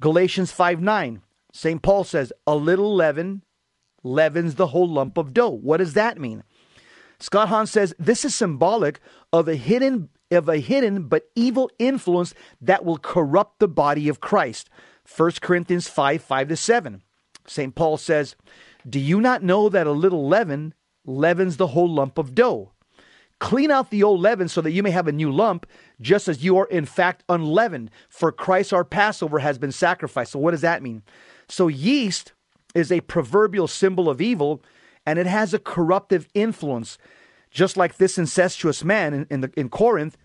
Galatians 0.00 0.50
5 0.50 0.80
9, 0.80 1.22
St. 1.52 1.80
Paul 1.82 2.02
says, 2.02 2.32
A 2.48 2.56
little 2.56 2.92
leaven 2.92 3.42
leavens 4.02 4.56
the 4.56 4.66
whole 4.66 4.88
lump 4.88 5.16
of 5.16 5.32
dough. 5.32 5.50
What 5.50 5.76
does 5.76 5.94
that 5.94 6.18
mean? 6.18 6.42
Scott 7.20 7.48
Hahn 7.48 7.68
says 7.68 7.94
this 7.96 8.24
is 8.24 8.34
symbolic 8.34 8.98
of 9.32 9.46
a 9.46 9.54
hidden 9.54 10.08
of 10.30 10.48
a 10.48 10.58
hidden 10.58 11.04
but 11.04 11.28
evil 11.34 11.70
influence 11.78 12.34
that 12.60 12.84
will 12.84 12.98
corrupt 12.98 13.58
the 13.58 13.68
body 13.68 14.08
of 14.08 14.20
Christ. 14.20 14.70
1 15.16 15.32
Corinthians 15.40 15.88
5, 15.88 16.22
5 16.22 16.48
to 16.48 16.56
7. 16.56 17.02
St. 17.46 17.74
Paul 17.74 17.96
says, 17.96 18.36
Do 18.88 19.00
you 19.00 19.20
not 19.20 19.42
know 19.42 19.68
that 19.68 19.86
a 19.86 19.92
little 19.92 20.28
leaven 20.28 20.74
leavens 21.04 21.56
the 21.56 21.68
whole 21.68 21.88
lump 21.88 22.18
of 22.18 22.34
dough? 22.34 22.72
Clean 23.40 23.70
out 23.70 23.90
the 23.90 24.02
old 24.02 24.20
leaven 24.20 24.48
so 24.48 24.60
that 24.60 24.72
you 24.72 24.82
may 24.82 24.90
have 24.90 25.08
a 25.08 25.12
new 25.12 25.32
lump, 25.32 25.66
just 26.00 26.28
as 26.28 26.44
you 26.44 26.58
are 26.58 26.66
in 26.66 26.84
fact 26.84 27.24
unleavened. 27.28 27.90
For 28.08 28.30
Christ 28.30 28.72
our 28.72 28.84
Passover 28.84 29.38
has 29.38 29.58
been 29.58 29.72
sacrificed. 29.72 30.32
So, 30.32 30.38
what 30.38 30.50
does 30.50 30.60
that 30.60 30.82
mean? 30.82 31.02
So, 31.48 31.66
yeast 31.68 32.34
is 32.74 32.92
a 32.92 33.00
proverbial 33.00 33.66
symbol 33.66 34.10
of 34.10 34.20
evil, 34.20 34.62
and 35.06 35.18
it 35.18 35.26
has 35.26 35.54
a 35.54 35.58
corruptive 35.58 36.28
influence. 36.34 36.98
Just 37.50 37.76
like 37.76 37.96
this 37.96 38.16
incestuous 38.18 38.84
man 38.84 39.12
in, 39.12 39.26
in, 39.30 39.40
the, 39.40 39.50
in 39.56 39.68
Corinth, 39.68 40.16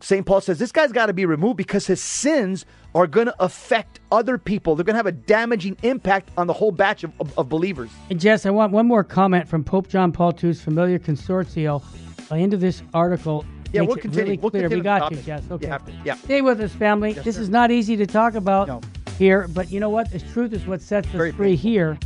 St. 0.00 0.24
Paul 0.24 0.40
says 0.40 0.58
this 0.60 0.70
guy's 0.70 0.92
got 0.92 1.06
to 1.06 1.12
be 1.12 1.26
removed 1.26 1.56
because 1.56 1.86
his 1.88 2.00
sins 2.00 2.64
are 2.94 3.06
going 3.08 3.26
to 3.26 3.34
affect 3.42 3.98
other 4.12 4.38
people. 4.38 4.76
They're 4.76 4.84
going 4.84 4.94
to 4.94 4.98
have 4.98 5.06
a 5.06 5.12
damaging 5.12 5.76
impact 5.82 6.30
on 6.36 6.46
the 6.46 6.52
whole 6.52 6.70
batch 6.70 7.02
of, 7.02 7.12
of, 7.20 7.36
of 7.36 7.48
believers. 7.48 7.90
And 8.10 8.20
Jess, 8.20 8.46
I 8.46 8.50
want 8.50 8.72
one 8.72 8.86
more 8.86 9.02
comment 9.02 9.48
from 9.48 9.64
Pope 9.64 9.88
John 9.88 10.12
Paul 10.12 10.32
II's 10.40 10.60
Familiaris 10.62 11.02
Consortio. 11.04 11.82
By 12.28 12.36
the 12.36 12.42
end 12.44 12.54
of 12.54 12.60
this 12.60 12.82
article, 12.94 13.44
Yeah, 13.72 13.80
we'll 13.82 13.96
continue. 13.96 14.24
Really 14.24 14.36
We'll 14.38 14.50
clear. 14.50 14.62
continue 14.68 14.78
we 14.78 14.84
got 14.84 15.10
you, 15.10 15.16
Jess. 15.18 15.42
Okay. 15.50 15.66
to- 15.66 15.80
yeah. 16.04 16.14
Stay 16.14 16.42
with 16.42 16.60
us, 16.60 16.72
family. 16.72 17.14
this 17.14 17.34
sir. 17.36 17.42
is 17.42 17.48
not 17.48 17.72
easy 17.72 17.96
to 17.96 18.06
talk 18.06 18.34
about 18.36 18.68
No. 18.68 18.80
here, 19.18 19.48
but 19.48 19.68
you 19.72 19.80
know 19.80 19.90
what? 19.90 20.12
The 20.12 20.20
truth 20.20 20.52
is 20.52 20.64
what 20.64 20.80
sets 20.80 21.08
us 21.08 21.12
Very 21.14 21.32
free 21.32 21.56
here. 21.56 21.98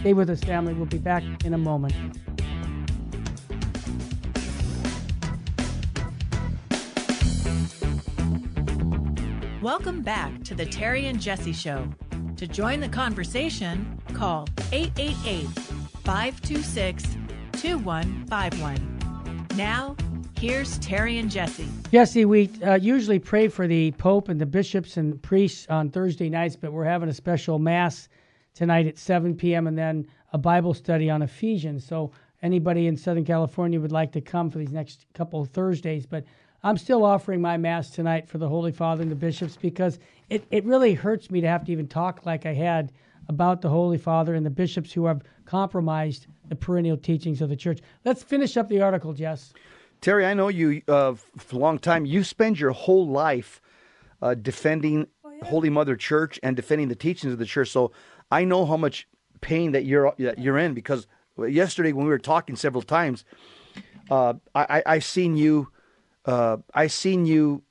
Stay 0.00 0.12
with 0.12 0.28
us, 0.28 0.40
family. 0.40 0.74
We'll 0.74 0.86
be 0.86 0.98
back 0.98 1.22
in 1.44 1.54
a 1.54 1.58
moment. 1.58 1.94
Welcome 9.62 10.00
back 10.00 10.42
to 10.44 10.54
the 10.54 10.64
Terry 10.64 11.04
and 11.04 11.20
Jesse 11.20 11.52
Show. 11.52 11.86
To 12.38 12.46
join 12.46 12.80
the 12.80 12.88
conversation, 12.88 14.00
call 14.14 14.48
888 14.72 15.46
526 16.02 17.04
2151. 17.52 19.46
Now, 19.56 19.96
here's 20.38 20.78
Terry 20.78 21.18
and 21.18 21.30
Jesse. 21.30 21.68
Jesse, 21.92 22.24
we 22.24 22.48
uh, 22.64 22.76
usually 22.76 23.18
pray 23.18 23.48
for 23.48 23.66
the 23.66 23.90
Pope 23.92 24.30
and 24.30 24.40
the 24.40 24.46
bishops 24.46 24.96
and 24.96 25.20
priests 25.20 25.66
on 25.68 25.90
Thursday 25.90 26.30
nights, 26.30 26.56
but 26.56 26.72
we're 26.72 26.84
having 26.84 27.10
a 27.10 27.14
special 27.14 27.58
Mass 27.58 28.08
tonight 28.54 28.86
at 28.86 28.96
7 28.96 29.36
p.m. 29.36 29.66
and 29.66 29.76
then 29.76 30.06
a 30.32 30.38
Bible 30.38 30.72
study 30.72 31.10
on 31.10 31.20
Ephesians. 31.20 31.86
So, 31.86 32.12
anybody 32.40 32.86
in 32.86 32.96
Southern 32.96 33.26
California 33.26 33.78
would 33.78 33.92
like 33.92 34.12
to 34.12 34.22
come 34.22 34.48
for 34.48 34.56
these 34.56 34.72
next 34.72 35.04
couple 35.12 35.42
of 35.42 35.50
Thursdays. 35.50 36.06
But 36.06 36.24
I'm 36.62 36.76
still 36.76 37.04
offering 37.04 37.40
my 37.40 37.56
Mass 37.56 37.90
tonight 37.90 38.28
for 38.28 38.38
the 38.38 38.48
Holy 38.48 38.72
Father 38.72 39.02
and 39.02 39.10
the 39.10 39.16
bishops 39.16 39.56
because 39.56 39.98
it, 40.28 40.44
it 40.50 40.64
really 40.64 40.94
hurts 40.94 41.30
me 41.30 41.40
to 41.40 41.48
have 41.48 41.64
to 41.64 41.72
even 41.72 41.88
talk 41.88 42.26
like 42.26 42.44
I 42.44 42.52
had 42.52 42.92
about 43.28 43.62
the 43.62 43.68
Holy 43.68 43.96
Father 43.96 44.34
and 44.34 44.44
the 44.44 44.50
bishops 44.50 44.92
who 44.92 45.06
have 45.06 45.22
compromised 45.46 46.26
the 46.48 46.56
perennial 46.56 46.96
teachings 46.96 47.40
of 47.40 47.48
the 47.48 47.56
church. 47.56 47.80
Let's 48.04 48.22
finish 48.22 48.56
up 48.56 48.68
the 48.68 48.82
article, 48.82 49.12
Jess. 49.12 49.54
Terry, 50.00 50.26
I 50.26 50.34
know 50.34 50.48
you 50.48 50.82
uh, 50.88 51.14
for 51.14 51.56
a 51.56 51.58
long 51.58 51.78
time. 51.78 52.04
You 52.04 52.24
spend 52.24 52.58
your 52.58 52.72
whole 52.72 53.06
life 53.06 53.60
uh, 54.20 54.34
defending 54.34 55.06
Holy 55.42 55.70
Mother 55.70 55.96
Church 55.96 56.38
and 56.42 56.56
defending 56.56 56.88
the 56.88 56.94
teachings 56.94 57.32
of 57.32 57.38
the 57.38 57.46
church. 57.46 57.70
So 57.70 57.92
I 58.30 58.44
know 58.44 58.66
how 58.66 58.76
much 58.76 59.08
pain 59.40 59.72
that 59.72 59.84
you're 59.84 60.14
that 60.18 60.38
you're 60.38 60.58
in 60.58 60.74
because 60.74 61.06
yesterday 61.38 61.92
when 61.92 62.04
we 62.04 62.10
were 62.10 62.18
talking 62.18 62.56
several 62.56 62.82
times, 62.82 63.24
uh, 64.10 64.34
I, 64.54 64.66
I 64.78 64.82
I 64.94 64.98
seen 64.98 65.36
you, 65.36 65.68
uh, 66.24 66.58
I 66.74 66.86
seen 66.86 67.26
you. 67.26 67.62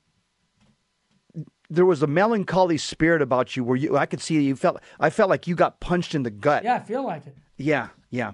There 1.68 1.86
was 1.86 2.02
a 2.02 2.06
melancholy 2.08 2.78
spirit 2.78 3.22
about 3.22 3.56
you 3.56 3.62
where 3.62 3.76
you 3.76 3.96
I 3.96 4.06
could 4.06 4.20
see 4.20 4.40
you 4.42 4.56
felt 4.56 4.80
I 4.98 5.10
felt 5.10 5.30
like 5.30 5.46
you 5.46 5.54
got 5.54 5.80
punched 5.80 6.14
in 6.14 6.24
the 6.24 6.30
gut. 6.30 6.64
Yeah, 6.64 6.74
I 6.74 6.80
feel 6.80 7.04
like 7.04 7.26
it. 7.26 7.36
Yeah, 7.56 7.88
yeah. 8.10 8.32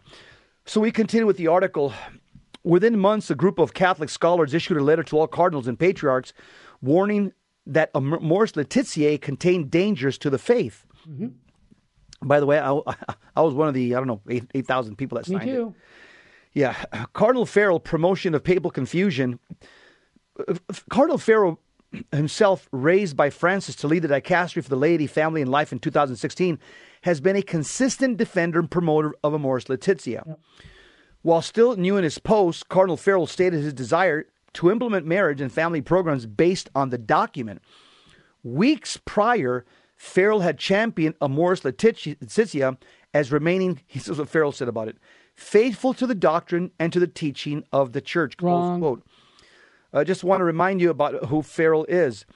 So 0.64 0.81
we 0.81 0.91
continue 0.91 1.27
with 1.27 1.37
the 1.37 1.49
article. 1.49 1.93
Within 2.64 2.99
months, 2.99 3.31
a 3.31 3.35
group 3.37 3.59
of 3.61 3.75
Catholic 3.75 4.09
scholars 4.09 4.53
issued 4.53 4.77
a 4.77 4.83
letter 4.83 5.05
to 5.05 5.19
all 5.19 5.29
cardinals 5.29 5.69
and 5.69 5.79
patriarchs 5.79 6.33
warning 6.83 7.33
that 7.67 7.91
Amoris 7.95 8.57
Laetitia 8.57 9.19
contained 9.19 9.71
dangers 9.71 10.19
to 10.19 10.31
the 10.31 10.39
faith. 10.39 10.85
By 12.23 12.41
the 12.41 12.47
way, 12.47 12.59
I, 12.59 12.71
I 13.37 13.43
was 13.43 13.55
one 13.55 13.69
of 13.69 13.75
the, 13.75 13.95
I 13.95 13.99
don't 13.99 14.09
know, 14.09 14.21
8,000 14.29 14.93
8, 14.95 14.97
people 14.97 15.17
that 15.19 15.29
Me 15.29 15.37
signed 15.37 15.51
it. 15.51 15.55
too. 15.55 15.75
Yeah. 16.55 16.75
Cardinal 17.12 17.47
Farrell, 17.47 17.79
promotion 17.79 18.35
of 18.35 18.43
papal 18.43 18.71
confusion. 18.71 19.39
Cardinal 20.91 21.18
Farrell 21.18 21.59
himself, 22.12 22.68
raised 22.72 23.16
by 23.16 23.30
Francis 23.30 23.76
to 23.76 23.87
lead 23.87 24.03
the 24.03 24.09
dicastery 24.09 24.62
for 24.62 24.68
the 24.68 24.76
laity, 24.76 25.07
family, 25.07 25.41
and 25.41 25.51
life 25.51 25.72
in 25.72 25.78
2016, 25.78 26.59
has 27.03 27.20
been 27.20 27.37
a 27.37 27.43
consistent 27.43 28.16
defender 28.16 28.59
and 28.59 28.70
promoter 28.70 29.14
of 29.22 29.32
Amoris 29.32 29.68
Laetitia. 29.68 30.37
While 31.22 31.43
still 31.43 31.76
new 31.76 31.97
in 31.97 32.05
his 32.05 32.18
post, 32.18 32.68
Cardinal 32.68 32.97
Farrell 32.97 33.26
stated 33.26 33.62
his 33.62 33.72
desire 33.72 34.26
to 34.55 34.70
implement 34.70 35.07
marriage 35.07 35.41
and 35.41 35.53
family 35.53 35.80
programs 35.80 36.26
based 36.26 36.68
on 36.74 36.91
the 36.91 36.99
document. 36.99 37.62
Weeks 38.43 38.99
prior, 39.05 39.64
Farrell 39.97 40.41
had 40.41 40.59
championed 40.59 41.14
Amoris 41.20 41.64
Laetitia 41.64 42.78
as 43.12 43.32
remaining, 43.32 43.80
this 43.95 44.09
is 44.09 44.18
what 44.18 44.28
Farrell 44.28 44.53
said 44.53 44.68
about 44.68 44.89
it, 44.89 44.99
faithful 45.34 45.95
to 45.95 46.07
the 46.07 46.14
doctrine 46.14 46.70
and 46.78 46.93
to 46.93 47.01
the 47.01 47.07
teaching 47.07 47.64
of 47.72 47.93
the 47.93 48.01
church. 48.01 48.34
Wrong. 48.41 48.80
quote. 48.80 49.07
I 49.97 50.05
just 50.05 50.25
want 50.25 50.41
to 50.41 50.45
remind 50.45 50.81
you 50.81 50.91
about 50.91 51.27
who 51.27 51.43
Farrell 51.43 51.85
is. 51.89 52.27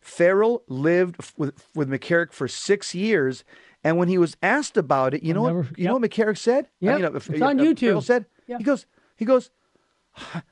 Farrell 0.00 0.62
lived 0.68 1.16
f- 1.20 1.34
with, 1.36 1.68
with 1.74 1.88
McCarrick 1.90 2.32
for 2.32 2.48
six 2.48 2.94
years, 2.94 3.44
and 3.84 3.98
when 3.98 4.08
he 4.08 4.16
was 4.18 4.36
asked 4.42 4.76
about 4.76 5.12
it, 5.14 5.22
you 5.22 5.34
know 5.34 5.46
never- 5.46 5.62
what 5.62 5.78
you 5.78 5.86
know 5.86 5.94
what 5.94 6.02
McCarrick 6.02 6.38
said? 6.38 6.68
Yep, 6.80 6.96
mean, 6.96 7.04
uh, 7.04 7.10
it's 7.12 7.28
uh, 7.28 7.44
on 7.44 7.60
uh, 7.60 7.62
YouTube. 7.62 7.80
Farrell 7.80 8.00
said 8.00 8.26
Yeah. 8.46 8.58
he 8.58 8.64
goes 8.64 8.86
he 9.16 9.24
goes, 9.24 9.50
I, 10.16 10.42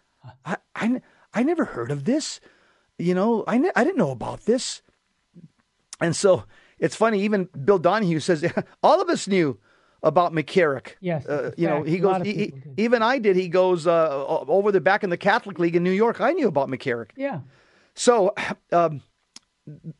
I, 0.44 0.56
I, 0.74 1.00
I 1.32 1.42
never 1.42 1.64
heard 1.64 1.90
of 1.90 2.04
this. 2.04 2.40
You 2.98 3.14
know, 3.14 3.44
I, 3.46 3.58
ne- 3.58 3.70
I 3.76 3.84
didn't 3.84 3.96
know 3.98 4.10
about 4.10 4.40
this. 4.44 4.82
And 6.00 6.14
so 6.14 6.44
it's 6.78 6.96
funny, 6.96 7.22
even 7.22 7.48
Bill 7.64 7.78
Donahue 7.78 8.20
says, 8.20 8.44
all 8.82 9.00
of 9.00 9.08
us 9.08 9.26
knew 9.28 9.58
about 10.02 10.32
McCarrick. 10.32 10.92
Yes, 11.00 11.26
Uh, 11.26 11.50
you 11.56 11.66
know, 11.66 11.82
he 11.82 11.98
goes, 11.98 12.22
he- 12.22 12.32
he- 12.34 12.52
even 12.76 13.02
I 13.02 13.18
did. 13.18 13.34
He 13.36 13.48
goes, 13.48 13.86
uh, 13.86 14.24
over 14.26 14.70
the 14.70 14.80
back 14.80 15.02
in 15.02 15.10
the 15.10 15.16
Catholic 15.16 15.58
League 15.58 15.74
in 15.76 15.82
New 15.82 15.90
York, 15.90 16.20
I 16.20 16.32
knew 16.32 16.48
about 16.48 16.68
McCarrick. 16.68 17.10
Yeah. 17.16 17.40
So, 17.94 18.32
um, 18.72 19.02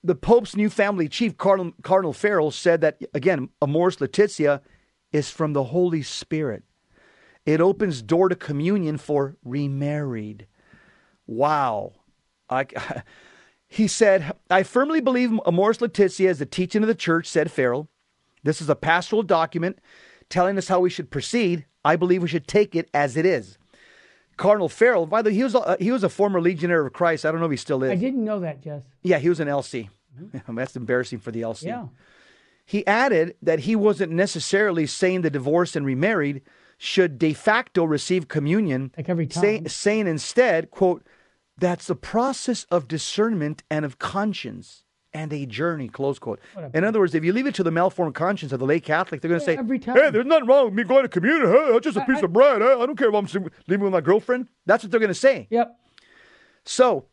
the 0.05 0.15
Pope's 0.15 0.55
new 0.57 0.71
family 0.71 1.09
chief, 1.09 1.37
Cardinal, 1.37 1.73
Cardinal 1.83 2.13
Farrell, 2.13 2.51
said 2.51 2.81
that, 2.81 2.99
again, 3.13 3.49
Amoris 3.61 4.01
Laetitia 4.01 4.63
is 5.13 5.31
from 5.31 5.53
the 5.53 5.65
Holy 5.65 6.03
Spirit. 6.03 6.63
it 7.47 7.61
opens 7.63 8.03
door 8.03 8.29
to 8.29 8.37
communion 8.37 8.99
for 8.99 9.37
remarried. 9.43 10.47
Wow. 11.27 11.93
I, 12.51 12.67
he 13.67 13.87
said, 13.89 14.33
I 14.51 14.63
firmly 14.63 15.01
believe 15.01 15.31
Amoris 15.47 15.81
Laetitia 15.81 16.29
is 16.31 16.39
the 16.39 16.47
teaching 16.47 16.83
of 16.83 16.89
the 16.89 16.95
church, 16.95 17.27
said 17.27 17.51
Farrell. 17.51 17.89
This 18.49 18.63
is 18.63 18.71
a 18.71 18.75
pastoral 18.75 19.23
document 19.23 19.79
telling 20.31 20.57
us 20.57 20.69
how 20.69 20.81
we 20.81 20.89
should 20.89 21.11
proceed. 21.11 21.67
I 21.85 21.97
believe 21.97 22.23
we 22.23 22.29
should 22.29 22.49
take 22.49 22.75
it 22.75 22.89
as 22.95 23.15
it 23.15 23.27
is. 23.27 23.59
Cardinal 24.39 24.71
Farrell, 24.71 25.05
by 25.05 25.21
the 25.21 25.29
way, 25.29 25.35
he 25.35 25.43
was 25.43 25.55
a, 25.55 25.77
he 25.79 25.91
was 25.91 26.03
a 26.03 26.09
former 26.09 26.41
Legionnaire 26.41 26.87
of 26.87 26.95
Christ. 26.95 27.27
I 27.27 27.31
don't 27.31 27.41
know 27.41 27.47
if 27.47 27.51
he 27.51 27.59
still 27.59 27.85
is. 27.85 27.91
I 27.91 27.97
didn't 27.97 28.25
know 28.25 28.41
that, 28.41 28.63
Jess. 28.63 28.85
Yeah, 29.03 29.19
he 29.19 29.29
was 29.29 29.41
an 29.41 29.49
LC. 29.49 29.91
Mm-hmm. 30.19 30.55
That's 30.57 30.77
embarrassing 30.77 31.19
for 31.19 31.31
the 31.31 31.43
LC. 31.43 31.65
Yeah. 31.65 31.89
He 32.65 32.87
added 32.87 33.35
that 33.43 33.61
he 33.61 33.77
wasn't 33.77 34.13
necessarily 34.13 34.87
saying 34.87 35.21
the 35.21 35.31
divorced 35.31 35.77
and 35.77 35.85
remarried 35.85 36.41
should 36.79 37.19
de 37.19 37.35
facto 37.35 37.85
receive 37.85 38.29
communion, 38.29 38.93
like 38.97 39.11
every 39.11 39.27
time. 39.27 39.43
Say, 39.43 39.63
saying 39.67 40.07
instead, 40.07 40.71
quote, 40.71 41.05
that's 41.59 41.87
the 41.87 41.97
process 41.97 42.65
of 42.71 42.89
discernment 42.89 43.63
and 43.71 43.85
of 43.85 43.99
conscience 43.99 44.85
and 45.13 45.33
a 45.33 45.47
journey, 45.47 45.89
close 45.89 46.19
quote. 46.19 46.41
In 46.75 46.85
other 46.85 47.01
words, 47.01 47.15
if 47.15 47.25
you 47.25 47.33
leave 47.33 47.47
it 47.47 47.55
to 47.55 47.63
the 47.63 47.71
malformed 47.71 48.15
conscience 48.15 48.53
of 48.53 48.61
the 48.61 48.67
lay 48.67 48.81
Catholic, 48.81 49.21
they're 49.21 49.29
going 49.29 49.41
to 49.41 49.51
yeah, 49.51 49.57
say, 49.57 49.59
every 49.59 49.79
time. 49.79 49.97
hey, 49.97 50.11
there's 50.11 50.27
nothing 50.27 50.47
wrong 50.47 50.67
with 50.67 50.75
me 50.75 50.85
going 50.85 51.03
to 51.03 51.09
communion. 51.09 51.51
Hey, 51.51 51.73
that's 51.73 51.85
just 51.85 51.97
a 51.97 52.05
piece 52.05 52.19
I, 52.19 52.23
of 52.23 52.33
bread. 52.33 52.61
Hey, 52.61 52.73
I 52.73 52.87
don't 52.87 52.97
care 52.97 53.09
if 53.09 53.15
I'm 53.15 53.27
leaving 53.67 53.85
with 53.85 53.93
my 53.93 54.01
girlfriend. 54.01 54.49
That's 54.67 54.85
what 54.85 54.91
they're 54.91 55.01
going 55.01 55.09
to 55.09 55.15
say. 55.15 55.47
Yep. 55.51 55.77
So, 56.65 57.07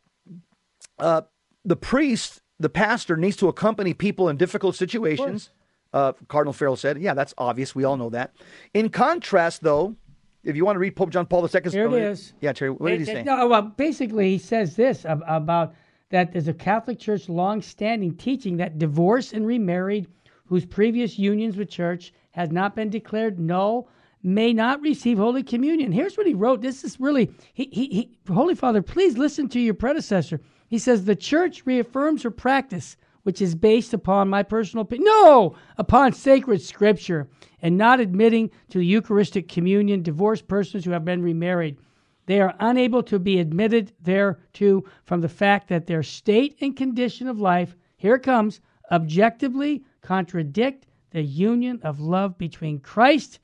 uh, 1.00 1.22
the 1.64 1.76
priest 1.76 2.41
the 2.60 2.70
pastor 2.70 3.18
needs 3.18 3.36
to 3.38 3.48
accompany 3.48 3.93
people 3.93 4.30
in 4.30 4.38
difficult 4.38 4.76
situations. 4.76 5.50
Uh, 5.93 6.14
Cardinal 6.28 6.54
Farrell 6.54 6.76
said, 6.76 7.00
"Yeah, 7.00 7.14
that's 7.14 7.34
obvious. 7.38 7.74
We 7.74 7.84
all 7.84 7.98
know 7.98 8.10
that." 8.10 8.34
In 8.74 8.89
contrast, 8.89 9.64
though, 9.64 9.96
if 10.43 10.56
you 10.56 10.66
want 10.66 10.76
to 10.76 10.80
read 10.80 10.96
Pope 10.96 11.10
John 11.10 11.26
Paul 11.26 11.43
II's 11.43 11.74
here 11.74 11.88
it 11.88 12.04
is. 12.04 12.34
Yeah, 12.41 12.54
Terry, 12.54 12.72
what 12.72 12.91
it, 12.91 13.00
did 13.00 13.08
he 13.08 13.14
say? 13.14 13.24
No, 13.24 13.48
well, 13.48 13.62
basically, 13.62 14.32
he 14.32 14.38
says 14.38 14.76
this 14.76 15.06
about 15.06 15.74
that 16.10 16.32
there's 16.32 16.47
a 16.47 16.53
Catholic 16.53 16.99
Church 16.99 17.30
long-standing 17.30 18.16
teaching 18.16 18.58
that 18.58 18.78
divorced 18.78 19.34
and 19.34 19.45
remarried 19.45 20.08
whose 20.45 20.66
previous 20.66 21.18
unions 21.18 21.58
with 21.58 21.70
church 21.70 22.14
has 22.32 22.51
not 22.51 22.76
been 22.76 22.89
declared 22.89 23.39
null 23.39 23.89
may 24.22 24.53
not 24.53 24.82
receive 24.82 25.18
Holy 25.18 25.43
Communion. 25.43 25.91
Here's 25.91 26.18
what 26.18 26.28
he 26.28 26.34
wrote. 26.34 26.62
This 26.62 26.84
is 26.84 26.99
really, 26.99 27.32
he, 27.53 27.70
he, 27.72 27.86
he 27.88 28.18
Holy 28.34 28.56
Father, 28.56 28.82
please 28.82 29.18
listen 29.18 29.47
to 29.49 29.60
your 29.60 29.74
predecessor. 29.74 30.41
He 30.68 30.80
says, 30.80 31.06
The 31.06 31.16
church 31.16 31.66
reaffirms 31.66 32.24
her 32.24 32.32
practice, 32.32 32.97
which 33.24 33.41
is 33.41 33.56
based 33.56 33.93
upon 33.93 34.30
my 34.30 34.43
personal 34.43 34.82
opinion. 34.82 35.06
No, 35.06 35.56
upon 35.78 36.14
sacred 36.14 36.62
scripture, 36.62 37.28
and 37.62 37.78
not 37.78 37.99
admitting 37.99 38.49
to 38.70 38.80
the 38.80 38.86
Eucharistic 38.86 39.47
communion 39.47 40.01
divorced 40.01 40.47
persons 40.47 40.86
who 40.86 40.91
have 40.91 41.06
been 41.06 41.22
remarried. 41.22 41.78
They 42.26 42.41
are 42.41 42.55
unable 42.59 43.03
to 43.03 43.19
be 43.19 43.39
admitted 43.39 43.93
thereto 44.01 44.84
from 45.03 45.21
the 45.21 45.30
fact 45.30 45.67
that 45.69 45.88
their 45.88 46.03
state 46.03 46.57
and 46.61 46.76
condition 46.76 47.28
of 47.28 47.39
life, 47.39 47.76
here 47.97 48.17
comes, 48.17 48.61
objectively 48.91 49.84
contradict 50.01 50.88
the 51.11 51.21
union 51.21 51.80
of 51.84 51.99
love 51.99 52.38
between 52.38 52.80
Christ 52.80 53.39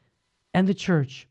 and 0.54 0.68
the 0.68 0.74
church, 0.74 1.28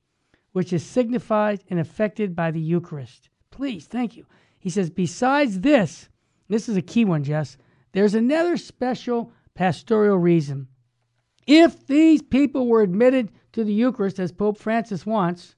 which 0.53 0.73
is 0.73 0.85
signified 0.85 1.63
and 1.69 1.79
affected 1.79 2.35
by 2.35 2.51
the 2.51 2.61
Eucharist. 2.61 3.29
Please, 3.51 3.87
thank 3.87 4.17
you. 4.17 4.27
He 4.59 4.71
says, 4.71 4.91
besides 4.91 5.61
this, 5.61 6.09
this 6.49 6.69
is 6.69 6.77
a 6.77 6.83
key 6.83 7.05
one, 7.05 7.25
Jess, 7.25 7.57
there's 7.93 8.15
another 8.15 8.57
special 8.57 9.33
pastoral 9.55 10.19
reason. 10.19 10.69
If 11.47 11.87
these 11.87 12.23
people 12.23 12.69
were 12.69 12.83
admitted 12.83 13.33
to 13.53 13.65
the 13.65 13.73
Eucharist 13.73 14.21
as 14.21 14.33
Pope 14.33 14.59
Francis 14.59 15.05
wants, 15.05 15.57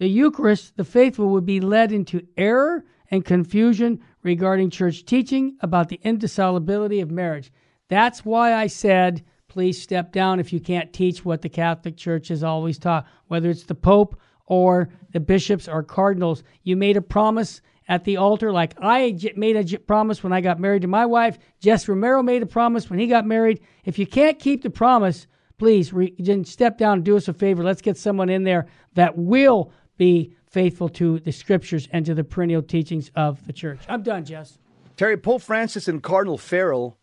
the 0.00 0.08
Eucharist, 0.08 0.78
the 0.78 0.84
faithful 0.84 1.28
would 1.28 1.44
be 1.44 1.60
led 1.60 1.92
into 1.92 2.26
error 2.38 2.86
and 3.10 3.22
confusion 3.22 4.00
regarding 4.22 4.70
church 4.70 5.04
teaching 5.04 5.58
about 5.60 5.90
the 5.90 6.00
indissolubility 6.02 7.00
of 7.00 7.10
marriage. 7.10 7.52
That's 7.88 8.24
why 8.24 8.54
I 8.54 8.66
said, 8.66 9.22
please 9.46 9.80
step 9.80 10.10
down 10.10 10.40
if 10.40 10.54
you 10.54 10.60
can't 10.60 10.90
teach 10.90 11.22
what 11.22 11.42
the 11.42 11.50
Catholic 11.50 11.98
Church 11.98 12.28
has 12.28 12.42
always 12.42 12.78
taught, 12.78 13.06
whether 13.26 13.50
it's 13.50 13.64
the 13.64 13.74
Pope 13.74 14.18
or 14.46 14.88
the 15.12 15.20
bishops 15.20 15.68
or 15.68 15.82
cardinals. 15.82 16.44
You 16.62 16.76
made 16.76 16.96
a 16.96 17.02
promise 17.02 17.60
at 17.86 18.04
the 18.04 18.16
altar, 18.16 18.52
like 18.52 18.74
I 18.80 19.18
made 19.36 19.56
a 19.56 19.78
promise 19.80 20.22
when 20.22 20.32
I 20.32 20.40
got 20.40 20.60
married 20.60 20.82
to 20.82 20.88
my 20.88 21.04
wife. 21.04 21.38
Jess 21.60 21.88
Romero 21.88 22.22
made 22.22 22.42
a 22.42 22.46
promise 22.46 22.88
when 22.88 23.00
he 23.00 23.06
got 23.06 23.26
married. 23.26 23.60
If 23.84 23.98
you 23.98 24.06
can't 24.06 24.38
keep 24.38 24.62
the 24.62 24.70
promise, 24.70 25.26
please 25.58 25.92
re- 25.92 26.14
step 26.44 26.78
down 26.78 26.94
and 26.94 27.04
do 27.04 27.18
us 27.18 27.28
a 27.28 27.34
favor. 27.34 27.62
Let's 27.62 27.82
get 27.82 27.98
someone 27.98 28.30
in 28.30 28.44
there 28.44 28.66
that 28.94 29.18
will 29.18 29.72
be 30.00 30.34
faithful 30.46 30.88
to 30.88 31.18
the 31.20 31.30
scriptures 31.30 31.86
and 31.92 32.06
to 32.06 32.14
the 32.14 32.24
perennial 32.24 32.62
teachings 32.62 33.10
of 33.14 33.46
the 33.46 33.52
church. 33.52 33.80
I'm 33.86 34.02
done, 34.02 34.24
Jess. 34.24 34.58
Terry, 34.96 35.18
Pope 35.18 35.42
Francis 35.42 35.88
and 35.88 36.02
Cardinal 36.02 36.38
Farrell 36.38 36.96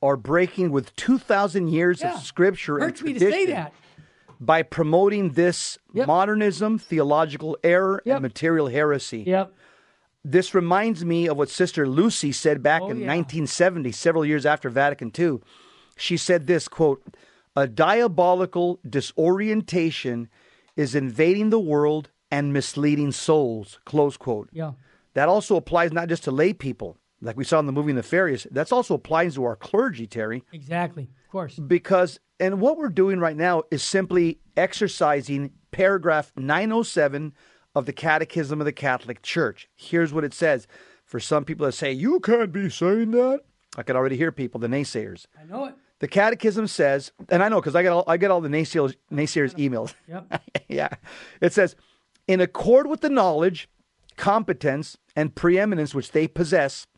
are 0.00 0.16
breaking 0.16 0.70
with 0.70 0.94
2,000 0.94 1.66
years 1.66 2.00
yeah. 2.00 2.14
of 2.14 2.22
scripture 2.22 2.78
Hurts 2.78 3.00
and 3.00 3.08
tradition 3.08 3.28
me 3.28 3.32
to 3.32 3.46
say 3.46 3.52
that. 3.52 3.74
by 4.38 4.62
promoting 4.62 5.30
this 5.30 5.78
yep. 5.92 6.06
modernism, 6.06 6.78
theological 6.78 7.58
error, 7.64 8.00
yep. 8.06 8.16
and 8.16 8.22
material 8.22 8.68
heresy. 8.68 9.24
Yep. 9.26 9.52
This 10.24 10.54
reminds 10.54 11.04
me 11.04 11.26
of 11.26 11.36
what 11.36 11.50
Sister 11.50 11.88
Lucy 11.88 12.30
said 12.30 12.62
back 12.62 12.82
oh, 12.82 12.90
in 12.90 13.00
yeah. 13.00 13.08
1970, 13.08 13.90
several 13.90 14.24
years 14.24 14.46
after 14.46 14.70
Vatican 14.70 15.10
II. 15.18 15.40
She 15.96 16.16
said 16.16 16.46
this 16.46 16.68
quote, 16.68 17.02
a 17.56 17.66
diabolical 17.66 18.78
disorientation 18.88 20.28
is 20.76 20.94
invading 20.94 21.50
the 21.50 21.60
world 21.60 22.10
and 22.30 22.52
misleading 22.52 23.12
souls, 23.12 23.78
close 23.84 24.16
quote. 24.16 24.48
Yeah. 24.52 24.72
That 25.14 25.28
also 25.28 25.56
applies 25.56 25.92
not 25.92 26.08
just 26.08 26.24
to 26.24 26.30
lay 26.30 26.52
people, 26.52 26.96
like 27.20 27.36
we 27.36 27.44
saw 27.44 27.58
in 27.58 27.66
the 27.66 27.72
movie 27.72 27.92
Nefarious. 27.92 28.46
That's 28.50 28.72
also 28.72 28.94
applies 28.94 29.34
to 29.34 29.44
our 29.44 29.56
clergy, 29.56 30.06
Terry. 30.06 30.42
Exactly, 30.52 31.10
of 31.24 31.30
course. 31.30 31.58
Because, 31.58 32.18
and 32.40 32.60
what 32.60 32.78
we're 32.78 32.88
doing 32.88 33.20
right 33.20 33.36
now 33.36 33.64
is 33.70 33.82
simply 33.82 34.40
exercising 34.56 35.52
paragraph 35.70 36.32
907 36.36 37.34
of 37.74 37.86
the 37.86 37.92
Catechism 37.92 38.60
of 38.60 38.64
the 38.64 38.72
Catholic 38.72 39.22
Church. 39.22 39.68
Here's 39.74 40.12
what 40.12 40.24
it 40.24 40.34
says. 40.34 40.66
For 41.04 41.20
some 41.20 41.44
people 41.44 41.66
that 41.66 41.72
say, 41.72 41.92
you 41.92 42.20
can't 42.20 42.52
be 42.52 42.70
saying 42.70 43.10
that, 43.10 43.40
I 43.76 43.82
can 43.82 43.96
already 43.96 44.16
hear 44.16 44.32
people, 44.32 44.60
the 44.60 44.66
naysayers. 44.66 45.26
I 45.38 45.44
know 45.44 45.66
it. 45.66 45.74
The 46.02 46.08
Catechism 46.08 46.66
says, 46.66 47.12
and 47.28 47.44
I 47.44 47.48
know 47.48 47.60
because 47.60 47.76
I 47.76 47.84
get 47.84 47.92
all, 47.92 48.02
I 48.08 48.16
get 48.16 48.32
all 48.32 48.40
the 48.40 48.48
naysayers, 48.48 48.96
naysayers 49.12 49.54
emails. 49.54 49.94
Yep. 50.08 50.42
yeah. 50.68 50.88
It 51.40 51.52
says, 51.52 51.76
in 52.26 52.40
accord 52.40 52.88
with 52.88 53.02
the 53.02 53.08
knowledge, 53.08 53.68
competence, 54.16 54.98
and 55.14 55.32
preeminence 55.32 55.94
which 55.94 56.10
they 56.10 56.26
possess, 56.26 56.88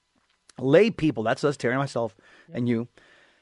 lay 0.58 0.90
people, 0.90 1.22
that's 1.22 1.44
us, 1.44 1.58
Terry, 1.58 1.76
myself, 1.76 2.16
yep. 2.48 2.56
and 2.56 2.66
you, 2.66 2.88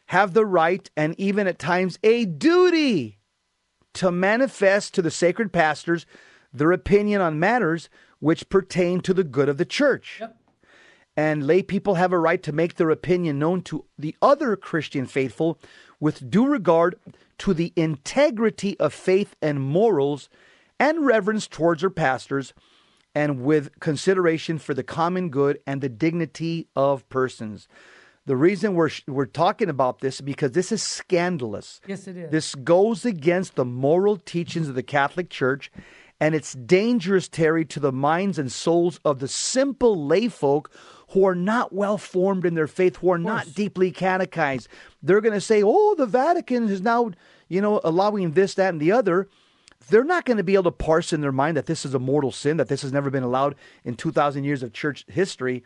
have 0.07 0.35
the 0.35 0.45
right 0.45 0.91
and 0.97 1.15
even 1.17 1.47
at 1.47 1.61
times 1.61 1.97
a 2.03 2.25
duty 2.25 3.21
to 3.95 4.11
manifest 4.11 4.95
to 4.95 5.01
the 5.01 5.13
sacred 5.13 5.53
pastors 5.53 6.07
their 6.53 6.73
opinion 6.73 7.21
on 7.21 7.39
matters 7.39 7.89
which 8.19 8.49
pertain 8.49 9.01
to 9.01 9.15
the 9.15 9.23
good 9.23 9.49
of 9.49 9.59
the 9.59 9.65
church. 9.65 10.17
Yep. 10.19 10.37
And 11.17 11.47
lay 11.47 11.63
people 11.63 11.97
have 11.97 12.13
a 12.13 12.19
right 12.19 12.43
to 12.43 12.53
make 12.53 12.77
their 12.77 12.91
opinion 12.91 13.39
known 13.39 13.63
to 13.63 13.85
the 13.99 14.17
other 14.23 14.57
Christian 14.57 15.07
faithful 15.07 15.59
with 16.01 16.31
due 16.31 16.47
regard 16.47 16.97
to 17.39 17.53
the 17.53 17.73
integrity 17.77 18.79
of 18.81 18.95
faith 18.95 19.37
and 19.43 19.61
morals 19.61 20.29
and 20.81 21.05
reverence 21.05 21.47
towards 21.47 21.83
their 21.83 21.91
pastors 21.91 22.55
and 23.15 23.43
with 23.43 23.79
consideration 23.81 24.59
for 24.59 24.75
the 24.75 24.83
common 24.83 25.29
good 25.29 25.59
and 25.67 25.81
the 25.81 25.89
dignity 25.89 26.67
of 26.75 27.07
persons. 27.09 27.69
The 28.25 28.37
reason 28.37 28.75
we're 28.75 28.91
we're 29.07 29.27
talking 29.27 29.69
about 29.69 29.99
this 29.99 30.17
is 30.17 30.21
because 30.21 30.53
this 30.53 30.73
is 30.73 30.83
scandalous. 30.83 31.81
Yes, 31.87 32.07
it 32.07 32.17
is. 32.17 32.31
This 32.31 32.55
goes 32.55 33.05
against 33.05 33.57
the 33.57 33.65
moral 33.65 34.17
teachings 34.17 34.69
of 34.69 34.77
the 34.77 34.83
Catholic 34.83 35.29
Church 35.29 35.71
and 36.23 36.37
it's 36.37 36.53
dangerous, 36.53 37.27
Terry, 37.27 37.65
to 37.65 37.81
the 37.81 37.91
minds 37.91 38.39
and 38.39 38.53
souls 38.53 39.01
of 39.05 39.19
the 39.19 39.27
simple 39.27 39.97
layfolk 39.97 40.67
who 41.13 41.27
are 41.27 41.35
not 41.35 41.73
well 41.73 41.99
formed 41.99 42.47
in 42.47 42.55
their 42.55 42.67
faith, 42.67 42.97
who 42.97 43.11
are 43.11 43.19
not 43.19 43.55
deeply 43.55 43.91
catechized. 43.91 44.69
They're 45.03 45.21
going 45.21 45.35
to 45.35 45.41
say, 45.41 45.63
oh, 45.63 45.95
the 45.95 46.07
Vatican 46.07 46.69
is 46.69 46.81
now, 46.81 47.11
you 47.49 47.61
know, 47.61 47.81
allowing 47.85 48.33
this, 48.33 48.55
that, 48.55 48.71
and 48.71 48.81
the 48.81 48.93
other. 48.93 49.29
They're 49.89 50.05
not 50.05 50.25
going 50.25 50.39
to 50.39 50.45
be 50.45 50.55
able 50.55 50.65
to 50.65 50.71
parse 50.71 51.13
in 51.13 51.21
their 51.21 51.33
mind 51.33 51.57
that 51.57 51.67
this 51.67 51.85
is 51.85 51.93
a 51.93 51.99
mortal 51.99 52.33
sin, 52.33 52.57
that 52.57 52.69
this 52.69 52.83
has 52.83 52.93
never 52.93 53.11
been 53.11 53.23
allowed 53.23 53.57
in 53.85 53.95
2,000 53.95 54.45
years 54.45 54.63
of 54.63 54.73
church 54.73 55.05
history. 55.09 55.63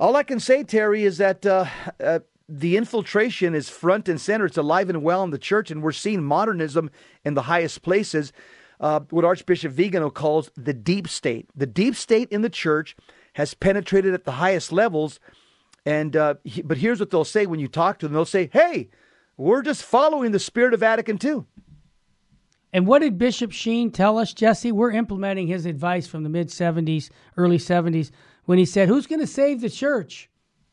All 0.00 0.16
I 0.16 0.24
can 0.24 0.40
say, 0.40 0.64
Terry, 0.64 1.04
is 1.04 1.18
that 1.18 1.46
uh, 1.46 1.66
uh, 2.02 2.20
the 2.48 2.76
infiltration 2.76 3.54
is 3.54 3.68
front 3.68 4.08
and 4.08 4.20
center. 4.20 4.46
It's 4.46 4.56
alive 4.56 4.90
and 4.90 5.02
well 5.02 5.22
in 5.22 5.30
the 5.30 5.38
church, 5.38 5.70
and 5.70 5.82
we're 5.82 5.92
seeing 5.92 6.24
modernism 6.24 6.90
in 7.24 7.34
the 7.34 7.42
highest 7.42 7.82
places 7.82 8.32
uh, 8.80 9.00
what 9.10 9.24
Archbishop 9.24 9.72
Vigano 9.72 10.10
calls 10.10 10.50
the 10.56 10.74
deep 10.74 11.08
state. 11.08 11.48
The 11.54 11.66
deep 11.66 11.94
state 11.94 12.28
in 12.30 12.42
the 12.42 12.50
church 12.50 12.96
has 13.36 13.52
penetrated 13.52 14.14
at 14.14 14.24
the 14.24 14.32
highest 14.32 14.72
levels. 14.72 15.20
And 15.84 16.16
uh, 16.16 16.34
he, 16.42 16.62
but 16.62 16.78
here's 16.78 17.00
what 17.00 17.10
they'll 17.10 17.24
say 17.24 17.44
when 17.44 17.60
you 17.60 17.68
talk 17.68 17.98
to 17.98 18.06
them: 18.06 18.14
they'll 18.14 18.24
say, 18.24 18.48
"Hey, 18.52 18.88
we're 19.36 19.62
just 19.62 19.82
following 19.82 20.32
the 20.32 20.38
spirit 20.38 20.72
of 20.72 20.80
Vatican 20.80 21.18
II." 21.22 21.44
And 22.72 22.86
what 22.86 23.00
did 23.00 23.18
Bishop 23.18 23.52
Sheen 23.52 23.90
tell 23.90 24.18
us, 24.18 24.32
Jesse? 24.32 24.72
We're 24.72 24.90
implementing 24.90 25.46
his 25.46 25.66
advice 25.66 26.06
from 26.06 26.22
the 26.22 26.28
mid 26.28 26.48
70s, 26.48 27.10
early 27.36 27.58
70s, 27.58 28.10
when 28.46 28.58
he 28.58 28.64
said, 28.64 28.88
Who's 28.88 29.06
going 29.06 29.20
to 29.20 29.26
save 29.26 29.60
the 29.60 29.70
church? 29.70 30.28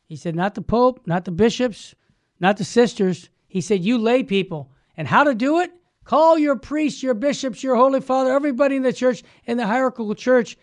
He 0.06 0.16
said, 0.16 0.34
Not 0.34 0.54
the 0.54 0.62
Pope, 0.62 1.00
not 1.06 1.24
the 1.24 1.30
bishops, 1.30 1.94
not 2.40 2.56
the 2.56 2.64
sisters. 2.64 3.30
He 3.46 3.60
said, 3.60 3.84
You 3.84 3.98
lay 3.98 4.22
people. 4.22 4.70
And 4.96 5.08
how 5.08 5.24
to 5.24 5.34
do 5.34 5.60
it? 5.60 5.70
Call 6.04 6.38
your 6.38 6.56
priests, 6.56 7.02
your 7.02 7.14
bishops, 7.14 7.62
your 7.62 7.76
holy 7.76 8.00
father, 8.00 8.32
everybody 8.32 8.76
in 8.76 8.82
the 8.82 8.92
church, 8.92 9.22
in 9.46 9.56
the 9.56 9.66
hierarchical 9.66 10.14
church, 10.14 10.58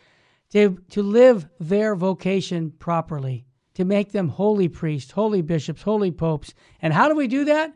to, 0.52 0.78
to 0.90 1.02
live 1.02 1.48
their 1.60 1.96
vocation 1.96 2.72
properly, 2.72 3.46
to 3.76 3.86
make 3.86 4.12
them 4.12 4.30
holy 4.30 4.68
priests, 4.68 5.12
holy 5.12 5.42
bishops, 5.42 5.82
holy 5.82 6.12
popes. 6.12 6.54
And 6.82 6.94
how 6.94 7.08
do 7.08 7.16
we 7.16 7.28
do 7.28 7.46
that? 7.46 7.74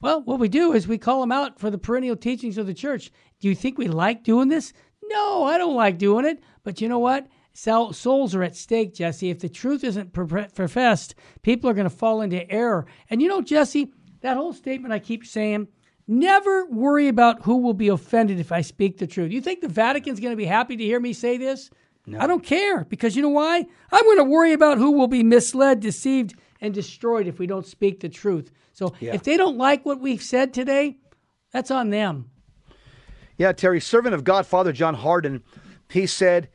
Well, 0.00 0.22
what 0.22 0.38
we 0.38 0.48
do 0.48 0.72
is 0.72 0.86
we 0.86 0.98
call 0.98 1.20
them 1.20 1.32
out 1.32 1.58
for 1.58 1.70
the 1.70 1.78
perennial 1.78 2.16
teachings 2.16 2.58
of 2.58 2.66
the 2.66 2.74
church. 2.74 3.10
Do 3.40 3.48
you 3.48 3.54
think 3.54 3.78
we 3.78 3.88
like 3.88 4.24
doing 4.24 4.48
this? 4.48 4.72
No, 5.02 5.44
I 5.44 5.58
don't 5.58 5.76
like 5.76 5.98
doing 5.98 6.24
it. 6.24 6.42
But 6.62 6.80
you 6.80 6.88
know 6.88 6.98
what? 6.98 7.26
Souls 7.52 8.34
are 8.34 8.42
at 8.42 8.56
stake, 8.56 8.94
Jesse. 8.94 9.30
If 9.30 9.38
the 9.38 9.48
truth 9.48 9.84
isn't 9.84 10.12
professed, 10.12 11.14
people 11.42 11.70
are 11.70 11.74
going 11.74 11.88
to 11.88 11.96
fall 11.96 12.20
into 12.20 12.50
error. 12.50 12.86
And 13.10 13.22
you 13.22 13.28
know, 13.28 13.40
Jesse, 13.40 13.92
that 14.22 14.36
whole 14.36 14.52
statement 14.52 14.92
I 14.92 14.98
keep 14.98 15.24
saying, 15.24 15.68
never 16.08 16.66
worry 16.66 17.08
about 17.08 17.42
who 17.42 17.58
will 17.58 17.74
be 17.74 17.88
offended 17.88 18.40
if 18.40 18.50
I 18.50 18.60
speak 18.60 18.98
the 18.98 19.06
truth. 19.06 19.30
You 19.30 19.40
think 19.40 19.60
the 19.60 19.68
Vatican's 19.68 20.20
going 20.20 20.32
to 20.32 20.36
be 20.36 20.46
happy 20.46 20.76
to 20.76 20.84
hear 20.84 21.00
me 21.00 21.12
say 21.12 21.36
this? 21.36 21.70
No. 22.06 22.18
I 22.18 22.26
don't 22.26 22.44
care 22.44 22.84
because 22.84 23.16
you 23.16 23.22
know 23.22 23.30
why? 23.30 23.64
I'm 23.90 24.04
going 24.04 24.18
to 24.18 24.24
worry 24.24 24.52
about 24.52 24.78
who 24.78 24.92
will 24.92 25.08
be 25.08 25.22
misled, 25.22 25.80
deceived, 25.80 26.34
and 26.60 26.74
destroyed 26.74 27.26
if 27.26 27.38
we 27.38 27.46
don't 27.46 27.66
speak 27.66 28.00
the 28.00 28.08
truth. 28.08 28.50
So 28.72 28.94
yeah. 29.00 29.14
if 29.14 29.22
they 29.22 29.36
don't 29.36 29.56
like 29.56 29.86
what 29.86 30.00
we've 30.00 30.22
said 30.22 30.52
today, 30.52 30.98
that's 31.52 31.70
on 31.70 31.90
them. 31.90 32.30
Yeah, 33.38 33.52
Terry, 33.52 33.80
servant 33.80 34.14
of 34.14 34.24
God, 34.24 34.46
Father 34.46 34.72
John 34.72 34.94
Hardon, 34.94 35.42
he 35.88 36.06
said, 36.06 36.48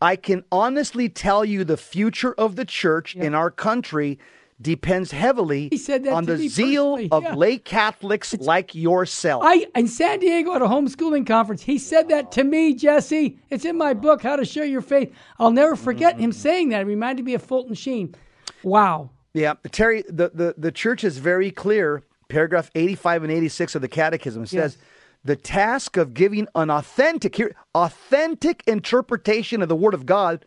I 0.00 0.16
can 0.16 0.44
honestly 0.50 1.08
tell 1.08 1.44
you 1.44 1.64
the 1.64 1.76
future 1.76 2.32
of 2.34 2.56
the 2.56 2.64
church 2.64 3.14
yeah. 3.14 3.24
in 3.24 3.34
our 3.34 3.50
country 3.50 4.18
depends 4.60 5.10
heavily 5.10 5.70
on 6.10 6.24
the 6.24 6.48
zeal 6.48 6.96
personally. 6.96 7.08
of 7.10 7.22
yeah. 7.22 7.34
lay 7.34 7.58
Catholics 7.58 8.32
it's, 8.34 8.46
like 8.46 8.74
yourself. 8.74 9.42
I 9.44 9.66
in 9.74 9.88
San 9.88 10.20
Diego 10.20 10.54
at 10.54 10.62
a 10.62 10.66
homeschooling 10.66 11.26
conference, 11.26 11.62
he 11.62 11.78
said 11.78 12.08
that 12.08 12.32
to 12.32 12.44
me, 12.44 12.74
Jesse. 12.74 13.38
It's 13.50 13.64
in 13.64 13.76
my 13.76 13.94
book, 13.94 14.22
How 14.22 14.36
to 14.36 14.44
Share 14.44 14.64
Your 14.64 14.80
Faith. 14.80 15.14
I'll 15.38 15.50
never 15.50 15.76
forget 15.76 16.14
mm-hmm. 16.14 16.24
him 16.24 16.32
saying 16.32 16.68
that. 16.70 16.82
It 16.82 16.86
reminded 16.86 17.24
me 17.24 17.34
of 17.34 17.42
Fulton 17.42 17.74
Sheen. 17.74 18.14
Wow. 18.62 19.10
Yeah, 19.34 19.54
Terry, 19.72 20.04
the, 20.08 20.30
the, 20.32 20.54
the 20.56 20.72
church 20.72 21.02
is 21.02 21.18
very 21.18 21.50
clear. 21.50 22.04
Paragraph 22.28 22.70
85 22.74 23.24
and 23.24 23.32
86 23.32 23.74
of 23.74 23.82
the 23.82 23.88
Catechism 23.88 24.46
says, 24.46 24.76
yes. 24.78 24.86
the 25.24 25.36
task 25.36 25.96
of 25.96 26.14
giving 26.14 26.46
an 26.54 26.70
authentic, 26.70 27.38
authentic 27.74 28.62
interpretation 28.66 29.60
of 29.60 29.68
the 29.68 29.76
Word 29.76 29.92
of 29.92 30.06
God 30.06 30.46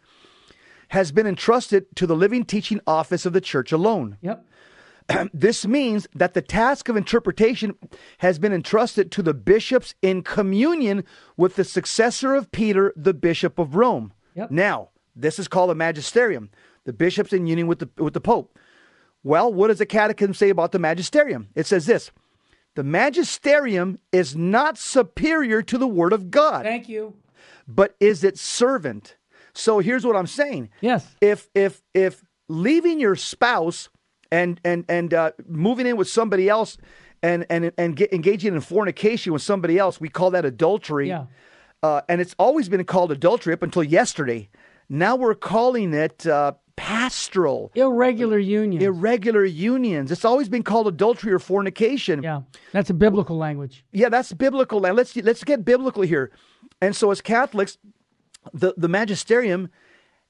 has 0.89 1.11
been 1.11 1.27
entrusted 1.27 1.85
to 1.95 2.07
the 2.07 2.15
living 2.15 2.45
teaching 2.45 2.79
office 2.87 3.25
of 3.25 3.33
the 3.33 3.41
church 3.41 3.71
alone. 3.71 4.17
Yep. 4.21 4.45
this 5.33 5.65
means 5.65 6.07
that 6.13 6.33
the 6.33 6.41
task 6.41 6.89
of 6.89 6.97
interpretation 6.97 7.75
has 8.19 8.39
been 8.39 8.53
entrusted 8.53 9.11
to 9.11 9.21
the 9.21 9.33
bishops 9.33 9.95
in 10.01 10.21
communion 10.21 11.03
with 11.35 11.55
the 11.55 11.63
successor 11.63 12.35
of 12.35 12.51
Peter, 12.51 12.93
the 12.95 13.13
Bishop 13.13 13.59
of 13.59 13.75
Rome. 13.75 14.13
Yep. 14.35 14.51
Now, 14.51 14.89
this 15.15 15.39
is 15.39 15.47
called 15.47 15.71
a 15.71 15.75
magisterium, 15.75 16.49
the 16.85 16.93
bishops 16.93 17.33
in 17.33 17.47
union 17.47 17.67
with 17.67 17.79
the, 17.79 17.89
with 17.97 18.13
the 18.13 18.21
Pope. 18.21 18.57
Well, 19.23 19.51
what 19.51 19.67
does 19.67 19.79
the 19.79 19.85
Catechism 19.85 20.33
say 20.33 20.49
about 20.49 20.71
the 20.71 20.79
magisterium? 20.79 21.49
It 21.55 21.65
says 21.65 21.85
this 21.85 22.11
the 22.75 22.83
magisterium 22.83 23.97
is 24.11 24.35
not 24.35 24.77
superior 24.77 25.63
to 25.63 25.77
the 25.77 25.87
Word 25.87 26.13
of 26.13 26.29
God. 26.29 26.63
Thank 26.63 26.87
you. 26.87 27.15
But 27.67 27.95
is 27.99 28.23
its 28.23 28.39
servant. 28.39 29.16
So 29.57 29.79
here's 29.79 30.05
what 30.05 30.15
I'm 30.15 30.27
saying. 30.27 30.69
Yes. 30.81 31.15
If 31.21 31.49
if 31.55 31.81
if 31.93 32.23
leaving 32.47 32.99
your 32.99 33.15
spouse 33.15 33.89
and 34.31 34.61
and 34.63 34.85
and 34.87 35.13
uh, 35.13 35.31
moving 35.47 35.87
in 35.87 35.97
with 35.97 36.09
somebody 36.09 36.47
else 36.47 36.77
and 37.23 37.45
and 37.49 37.71
and 37.77 37.95
get, 37.95 38.13
engaging 38.13 38.53
in 38.53 38.61
fornication 38.61 39.33
with 39.33 39.41
somebody 39.41 39.77
else, 39.77 39.99
we 39.99 40.09
call 40.09 40.31
that 40.31 40.45
adultery. 40.45 41.09
Yeah. 41.09 41.25
Uh, 41.83 42.01
and 42.09 42.21
it's 42.21 42.35
always 42.39 42.69
been 42.69 42.83
called 42.85 43.11
adultery 43.11 43.53
up 43.53 43.63
until 43.63 43.83
yesterday. 43.83 44.49
Now 44.89 45.15
we're 45.15 45.35
calling 45.35 45.93
it 45.93 46.25
uh, 46.25 46.53
pastoral. 46.75 47.71
Irregular 47.75 48.39
unions. 48.39 48.83
Irregular 48.83 49.43
unions. 49.43 50.11
It's 50.11 50.25
always 50.25 50.49
been 50.49 50.63
called 50.63 50.87
adultery 50.87 51.33
or 51.33 51.39
fornication. 51.39 52.23
Yeah, 52.23 52.41
that's 52.71 52.89
a 52.89 52.93
biblical 52.93 53.37
language. 53.37 53.83
Yeah, 53.91 54.09
that's 54.09 54.31
biblical. 54.33 54.85
And 54.85 54.95
let's 54.95 55.15
let's 55.17 55.43
get 55.43 55.65
biblical 55.65 56.03
here. 56.03 56.31
And 56.81 56.95
so, 56.95 57.11
as 57.11 57.21
Catholics, 57.21 57.77
the, 58.53 58.73
the 58.77 58.87
magisterium 58.87 59.69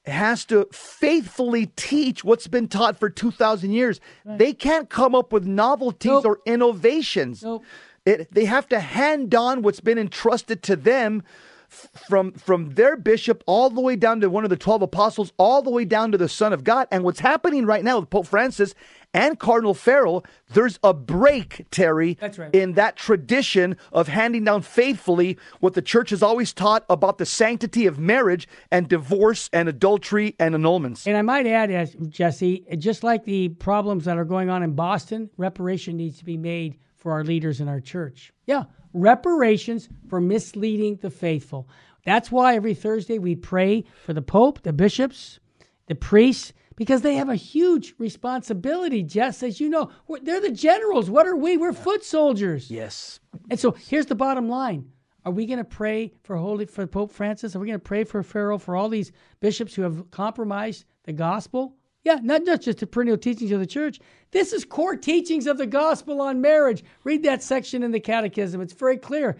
has 0.06 0.44
to 0.46 0.66
faithfully 0.72 1.66
teach 1.76 2.24
what's 2.24 2.46
been 2.46 2.68
taught 2.68 2.98
for 2.98 3.10
2,000 3.10 3.70
years. 3.70 4.00
Right. 4.24 4.38
They 4.38 4.52
can't 4.52 4.88
come 4.88 5.14
up 5.14 5.32
with 5.32 5.46
novelties 5.46 6.10
nope. 6.10 6.24
or 6.24 6.40
innovations. 6.46 7.42
Nope. 7.42 7.64
It, 8.06 8.32
they 8.32 8.46
have 8.46 8.68
to 8.68 8.80
hand 8.80 9.34
on 9.34 9.62
what's 9.62 9.80
been 9.80 9.98
entrusted 9.98 10.62
to 10.64 10.76
them 10.76 11.22
from 11.68 12.32
from 12.32 12.70
their 12.70 12.96
bishop 12.96 13.44
all 13.46 13.68
the 13.68 13.80
way 13.82 13.94
down 13.94 14.22
to 14.22 14.30
one 14.30 14.42
of 14.42 14.48
the 14.48 14.56
12 14.56 14.80
apostles 14.80 15.34
all 15.36 15.60
the 15.60 15.70
way 15.70 15.84
down 15.84 16.10
to 16.12 16.16
the 16.16 16.28
son 16.28 16.54
of 16.54 16.64
god 16.64 16.88
and 16.90 17.04
what's 17.04 17.20
happening 17.20 17.66
right 17.66 17.84
now 17.84 18.00
with 18.00 18.08
pope 18.08 18.26
francis 18.26 18.74
and 19.18 19.38
Cardinal 19.38 19.74
Farrell, 19.74 20.24
there's 20.54 20.78
a 20.84 20.94
break, 20.94 21.66
Terry, 21.72 22.16
right. 22.22 22.54
in 22.54 22.74
that 22.74 22.94
tradition 22.94 23.76
of 23.92 24.06
handing 24.06 24.44
down 24.44 24.62
faithfully 24.62 25.36
what 25.58 25.74
the 25.74 25.82
church 25.82 26.10
has 26.10 26.22
always 26.22 26.52
taught 26.52 26.84
about 26.88 27.18
the 27.18 27.26
sanctity 27.26 27.86
of 27.86 27.98
marriage 27.98 28.46
and 28.70 28.88
divorce 28.88 29.50
and 29.52 29.68
adultery 29.68 30.36
and 30.38 30.54
annulments. 30.54 31.04
And 31.04 31.16
I 31.16 31.22
might 31.22 31.46
add, 31.46 31.90
Jesse, 32.08 32.64
just 32.78 33.02
like 33.02 33.24
the 33.24 33.48
problems 33.48 34.04
that 34.04 34.16
are 34.16 34.24
going 34.24 34.50
on 34.50 34.62
in 34.62 34.74
Boston, 34.74 35.30
reparation 35.36 35.96
needs 35.96 36.18
to 36.18 36.24
be 36.24 36.36
made 36.36 36.78
for 36.94 37.10
our 37.10 37.24
leaders 37.24 37.60
in 37.60 37.68
our 37.68 37.80
church. 37.80 38.32
Yeah, 38.46 38.64
reparations 38.92 39.88
for 40.08 40.20
misleading 40.20 41.00
the 41.02 41.10
faithful. 41.10 41.68
That's 42.04 42.30
why 42.30 42.54
every 42.54 42.74
Thursday 42.74 43.18
we 43.18 43.34
pray 43.34 43.84
for 44.06 44.12
the 44.12 44.22
Pope, 44.22 44.62
the 44.62 44.72
bishops, 44.72 45.40
the 45.88 45.96
priests, 45.96 46.52
because 46.78 47.02
they 47.02 47.16
have 47.16 47.28
a 47.28 47.34
huge 47.34 47.94
responsibility, 47.98 49.02
Jess. 49.02 49.42
As 49.42 49.60
you 49.60 49.68
know, 49.68 49.90
they're 50.22 50.40
the 50.40 50.52
generals. 50.52 51.10
What 51.10 51.26
are 51.26 51.34
we? 51.34 51.56
We're 51.56 51.72
foot 51.72 52.04
soldiers. 52.04 52.70
Yes. 52.70 53.18
And 53.50 53.58
so 53.58 53.72
here's 53.72 54.06
the 54.06 54.14
bottom 54.14 54.48
line. 54.48 54.88
Are 55.24 55.32
we 55.32 55.44
going 55.44 55.58
to 55.58 55.64
pray 55.64 56.14
for 56.22 56.36
Holy 56.36 56.66
for 56.66 56.86
Pope 56.86 57.10
Francis? 57.10 57.56
Are 57.56 57.58
we 57.58 57.66
going 57.66 57.80
to 57.80 57.84
pray 57.84 58.04
for 58.04 58.22
Farrell 58.22 58.60
for 58.60 58.76
all 58.76 58.88
these 58.88 59.10
bishops 59.40 59.74
who 59.74 59.82
have 59.82 60.08
compromised 60.12 60.84
the 61.02 61.12
gospel? 61.12 61.74
Yeah, 62.04 62.20
not, 62.22 62.44
not 62.44 62.60
just 62.60 62.78
the 62.78 62.86
perennial 62.86 63.18
teachings 63.18 63.50
of 63.50 63.58
the 63.58 63.66
church. 63.66 63.98
This 64.30 64.52
is 64.52 64.64
core 64.64 64.96
teachings 64.96 65.48
of 65.48 65.58
the 65.58 65.66
gospel 65.66 66.20
on 66.20 66.40
marriage. 66.40 66.84
Read 67.02 67.24
that 67.24 67.42
section 67.42 67.82
in 67.82 67.90
the 67.90 67.98
catechism. 67.98 68.60
It's 68.60 68.72
very 68.72 68.96
clear. 68.96 69.36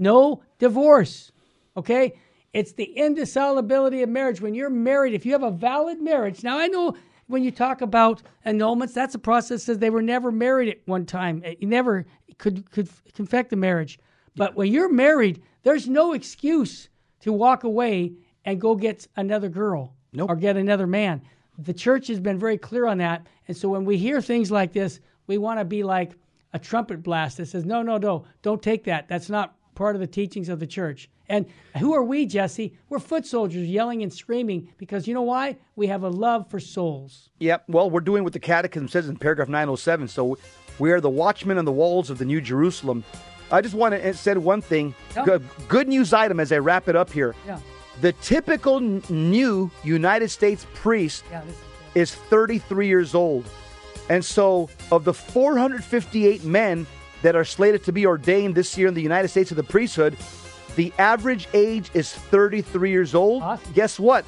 No 0.00 0.42
divorce. 0.58 1.30
Okay? 1.76 2.14
It's 2.52 2.72
the 2.72 2.84
indissolubility 2.84 4.02
of 4.02 4.08
marriage. 4.08 4.40
When 4.40 4.54
you're 4.54 4.70
married, 4.70 5.14
if 5.14 5.24
you 5.24 5.32
have 5.32 5.42
a 5.42 5.50
valid 5.50 6.00
marriage, 6.00 6.42
now 6.42 6.58
I 6.58 6.66
know 6.66 6.96
when 7.28 7.44
you 7.44 7.52
talk 7.52 7.80
about 7.80 8.22
annulments, 8.44 8.92
that's 8.92 9.14
a 9.14 9.18
process 9.18 9.48
that 9.48 9.58
says 9.60 9.78
they 9.78 9.90
were 9.90 10.02
never 10.02 10.32
married 10.32 10.68
at 10.68 10.78
one 10.86 11.06
time. 11.06 11.44
You 11.60 11.68
never 11.68 12.06
could 12.38 12.68
could 12.70 12.88
confect 13.14 13.50
the 13.50 13.56
marriage. 13.56 13.98
But 14.34 14.56
when 14.56 14.72
you're 14.72 14.92
married, 14.92 15.42
there's 15.62 15.88
no 15.88 16.12
excuse 16.12 16.88
to 17.20 17.32
walk 17.32 17.64
away 17.64 18.14
and 18.44 18.60
go 18.60 18.74
get 18.74 19.06
another 19.16 19.48
girl 19.48 19.94
nope. 20.12 20.30
or 20.30 20.36
get 20.36 20.56
another 20.56 20.86
man. 20.86 21.22
The 21.58 21.74
church 21.74 22.08
has 22.08 22.18
been 22.18 22.38
very 22.38 22.56
clear 22.56 22.86
on 22.86 22.98
that. 22.98 23.26
And 23.46 23.56
so 23.56 23.68
when 23.68 23.84
we 23.84 23.98
hear 23.98 24.20
things 24.20 24.50
like 24.50 24.72
this, 24.72 25.00
we 25.26 25.38
want 25.38 25.60
to 25.60 25.64
be 25.64 25.82
like 25.82 26.12
a 26.52 26.58
trumpet 26.58 27.02
blast 27.02 27.36
that 27.36 27.46
says, 27.46 27.64
no, 27.64 27.82
no, 27.82 27.98
no, 27.98 28.24
don't 28.42 28.62
take 28.62 28.84
that. 28.84 29.08
That's 29.08 29.28
not 29.28 29.54
part 29.74 29.94
of 29.94 30.00
the 30.00 30.06
teachings 30.06 30.48
of 30.48 30.58
the 30.58 30.66
church. 30.66 31.08
And 31.30 31.46
who 31.78 31.94
are 31.94 32.02
we, 32.02 32.26
Jesse? 32.26 32.76
We're 32.88 32.98
foot 32.98 33.24
soldiers 33.24 33.66
yelling 33.68 34.02
and 34.02 34.12
screaming 34.12 34.68
because 34.78 35.06
you 35.06 35.14
know 35.14 35.22
why? 35.22 35.58
We 35.76 35.86
have 35.86 36.02
a 36.02 36.08
love 36.08 36.50
for 36.50 36.58
souls. 36.58 37.30
Yep. 37.38 37.64
Well, 37.68 37.88
we're 37.88 38.00
doing 38.00 38.24
what 38.24 38.32
the 38.32 38.40
Catechism 38.40 38.88
says 38.88 39.08
in 39.08 39.16
paragraph 39.16 39.48
907. 39.48 40.08
So 40.08 40.36
we 40.80 40.90
are 40.90 41.00
the 41.00 41.08
watchmen 41.08 41.56
on 41.56 41.64
the 41.64 41.72
walls 41.72 42.10
of 42.10 42.18
the 42.18 42.24
New 42.24 42.40
Jerusalem. 42.40 43.04
I 43.52 43.60
just 43.60 43.74
want 43.74 43.94
to 43.94 44.14
say 44.14 44.34
one 44.34 44.60
thing. 44.60 44.92
Good, 45.24 45.42
good, 45.68 45.88
news 45.88 46.12
item 46.12 46.40
as 46.40 46.50
I 46.50 46.58
wrap 46.58 46.88
it 46.88 46.96
up 46.96 47.12
here. 47.12 47.36
Yeah. 47.46 47.60
The 48.00 48.12
typical 48.14 48.80
new 48.80 49.70
United 49.84 50.30
States 50.30 50.66
priest 50.74 51.24
yeah, 51.30 51.42
is 51.94 52.12
33 52.12 52.88
years 52.88 53.14
old. 53.14 53.48
And 54.08 54.24
so, 54.24 54.68
of 54.90 55.04
the 55.04 55.14
458 55.14 56.42
men 56.42 56.86
that 57.22 57.36
are 57.36 57.44
slated 57.44 57.84
to 57.84 57.92
be 57.92 58.06
ordained 58.06 58.56
this 58.56 58.76
year 58.76 58.88
in 58.88 58.94
the 58.94 59.02
United 59.02 59.28
States 59.28 59.52
of 59.52 59.56
the 59.56 59.62
priesthood, 59.62 60.16
the 60.76 60.92
average 60.98 61.48
age 61.54 61.90
is 61.94 62.12
33 62.12 62.90
years 62.90 63.14
old. 63.14 63.42
Awesome. 63.42 63.72
Guess 63.72 63.98
what? 63.98 64.24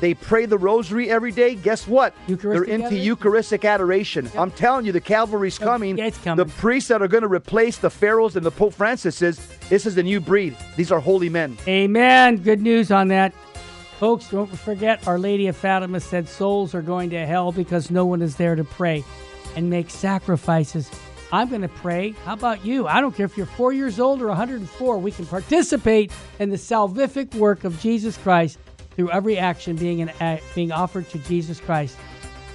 They 0.00 0.14
pray 0.14 0.46
the 0.46 0.56
rosary 0.56 1.10
every 1.10 1.30
day. 1.30 1.54
Guess 1.54 1.86
what? 1.86 2.14
They're 2.26 2.64
into? 2.64 2.96
Eucharistic 2.96 3.66
adoration. 3.66 4.24
Yep. 4.26 4.36
I'm 4.36 4.50
telling 4.50 4.86
you, 4.86 4.92
the 4.92 5.00
cavalry's 5.00 5.58
coming. 5.58 5.98
Yeah, 5.98 6.06
it's 6.06 6.18
coming. 6.18 6.44
The 6.44 6.50
priests 6.54 6.88
that 6.88 7.02
are 7.02 7.08
going 7.08 7.22
to 7.22 7.28
replace 7.28 7.76
the 7.76 7.90
Farrells 7.90 8.34
and 8.34 8.44
the 8.44 8.50
Pope 8.50 8.72
Francis's, 8.72 9.46
this 9.68 9.84
is 9.84 9.94
the 9.94 10.02
new 10.02 10.18
breed. 10.18 10.56
These 10.76 10.90
are 10.90 11.00
holy 11.00 11.28
men. 11.28 11.58
Amen. 11.68 12.38
Good 12.38 12.62
news 12.62 12.90
on 12.90 13.08
that. 13.08 13.34
Folks, 13.98 14.30
don't 14.30 14.46
forget 14.46 15.06
Our 15.06 15.18
Lady 15.18 15.48
of 15.48 15.56
Fatima 15.56 16.00
said 16.00 16.26
souls 16.26 16.74
are 16.74 16.80
going 16.80 17.10
to 17.10 17.26
hell 17.26 17.52
because 17.52 17.90
no 17.90 18.06
one 18.06 18.22
is 18.22 18.36
there 18.36 18.56
to 18.56 18.64
pray 18.64 19.04
and 19.54 19.68
make 19.68 19.90
sacrifices. 19.90 20.90
I'm 21.32 21.48
going 21.48 21.62
to 21.62 21.68
pray. 21.68 22.10
How 22.24 22.34
about 22.34 22.64
you? 22.64 22.86
I 22.86 23.00
don't 23.00 23.14
care 23.14 23.26
if 23.26 23.36
you're 23.36 23.46
four 23.46 23.72
years 23.72 24.00
old 24.00 24.20
or 24.20 24.28
104. 24.28 24.98
We 24.98 25.12
can 25.12 25.26
participate 25.26 26.12
in 26.38 26.50
the 26.50 26.56
salvific 26.56 27.34
work 27.34 27.64
of 27.64 27.78
Jesus 27.80 28.16
Christ 28.16 28.58
through 28.96 29.10
every 29.10 29.38
action 29.38 29.76
being, 29.76 30.02
an, 30.02 30.40
being 30.54 30.72
offered 30.72 31.08
to 31.10 31.18
Jesus 31.18 31.60
Christ 31.60 31.96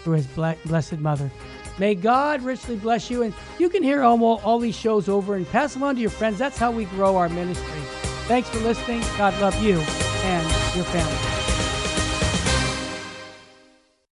through 0.03 0.15
his 0.15 0.27
blessed 0.27 0.99
mother. 0.99 1.31
May 1.77 1.95
God 1.95 2.41
richly 2.41 2.75
bless 2.75 3.09
you. 3.09 3.23
And 3.23 3.33
you 3.59 3.69
can 3.69 3.83
hear 3.83 4.03
all, 4.03 4.21
all 4.23 4.59
these 4.59 4.75
shows 4.75 5.09
over 5.09 5.35
and 5.35 5.47
pass 5.49 5.73
them 5.73 5.83
on 5.83 5.95
to 5.95 6.01
your 6.01 6.09
friends. 6.09 6.37
That's 6.37 6.57
how 6.57 6.71
we 6.71 6.85
grow 6.85 7.17
our 7.17 7.29
ministry. 7.29 7.81
Thanks 8.27 8.49
for 8.49 8.59
listening. 8.59 9.01
God 9.17 9.39
love 9.41 9.61
you 9.61 9.79
and 9.79 10.75
your 10.75 10.85
family. 10.85 11.44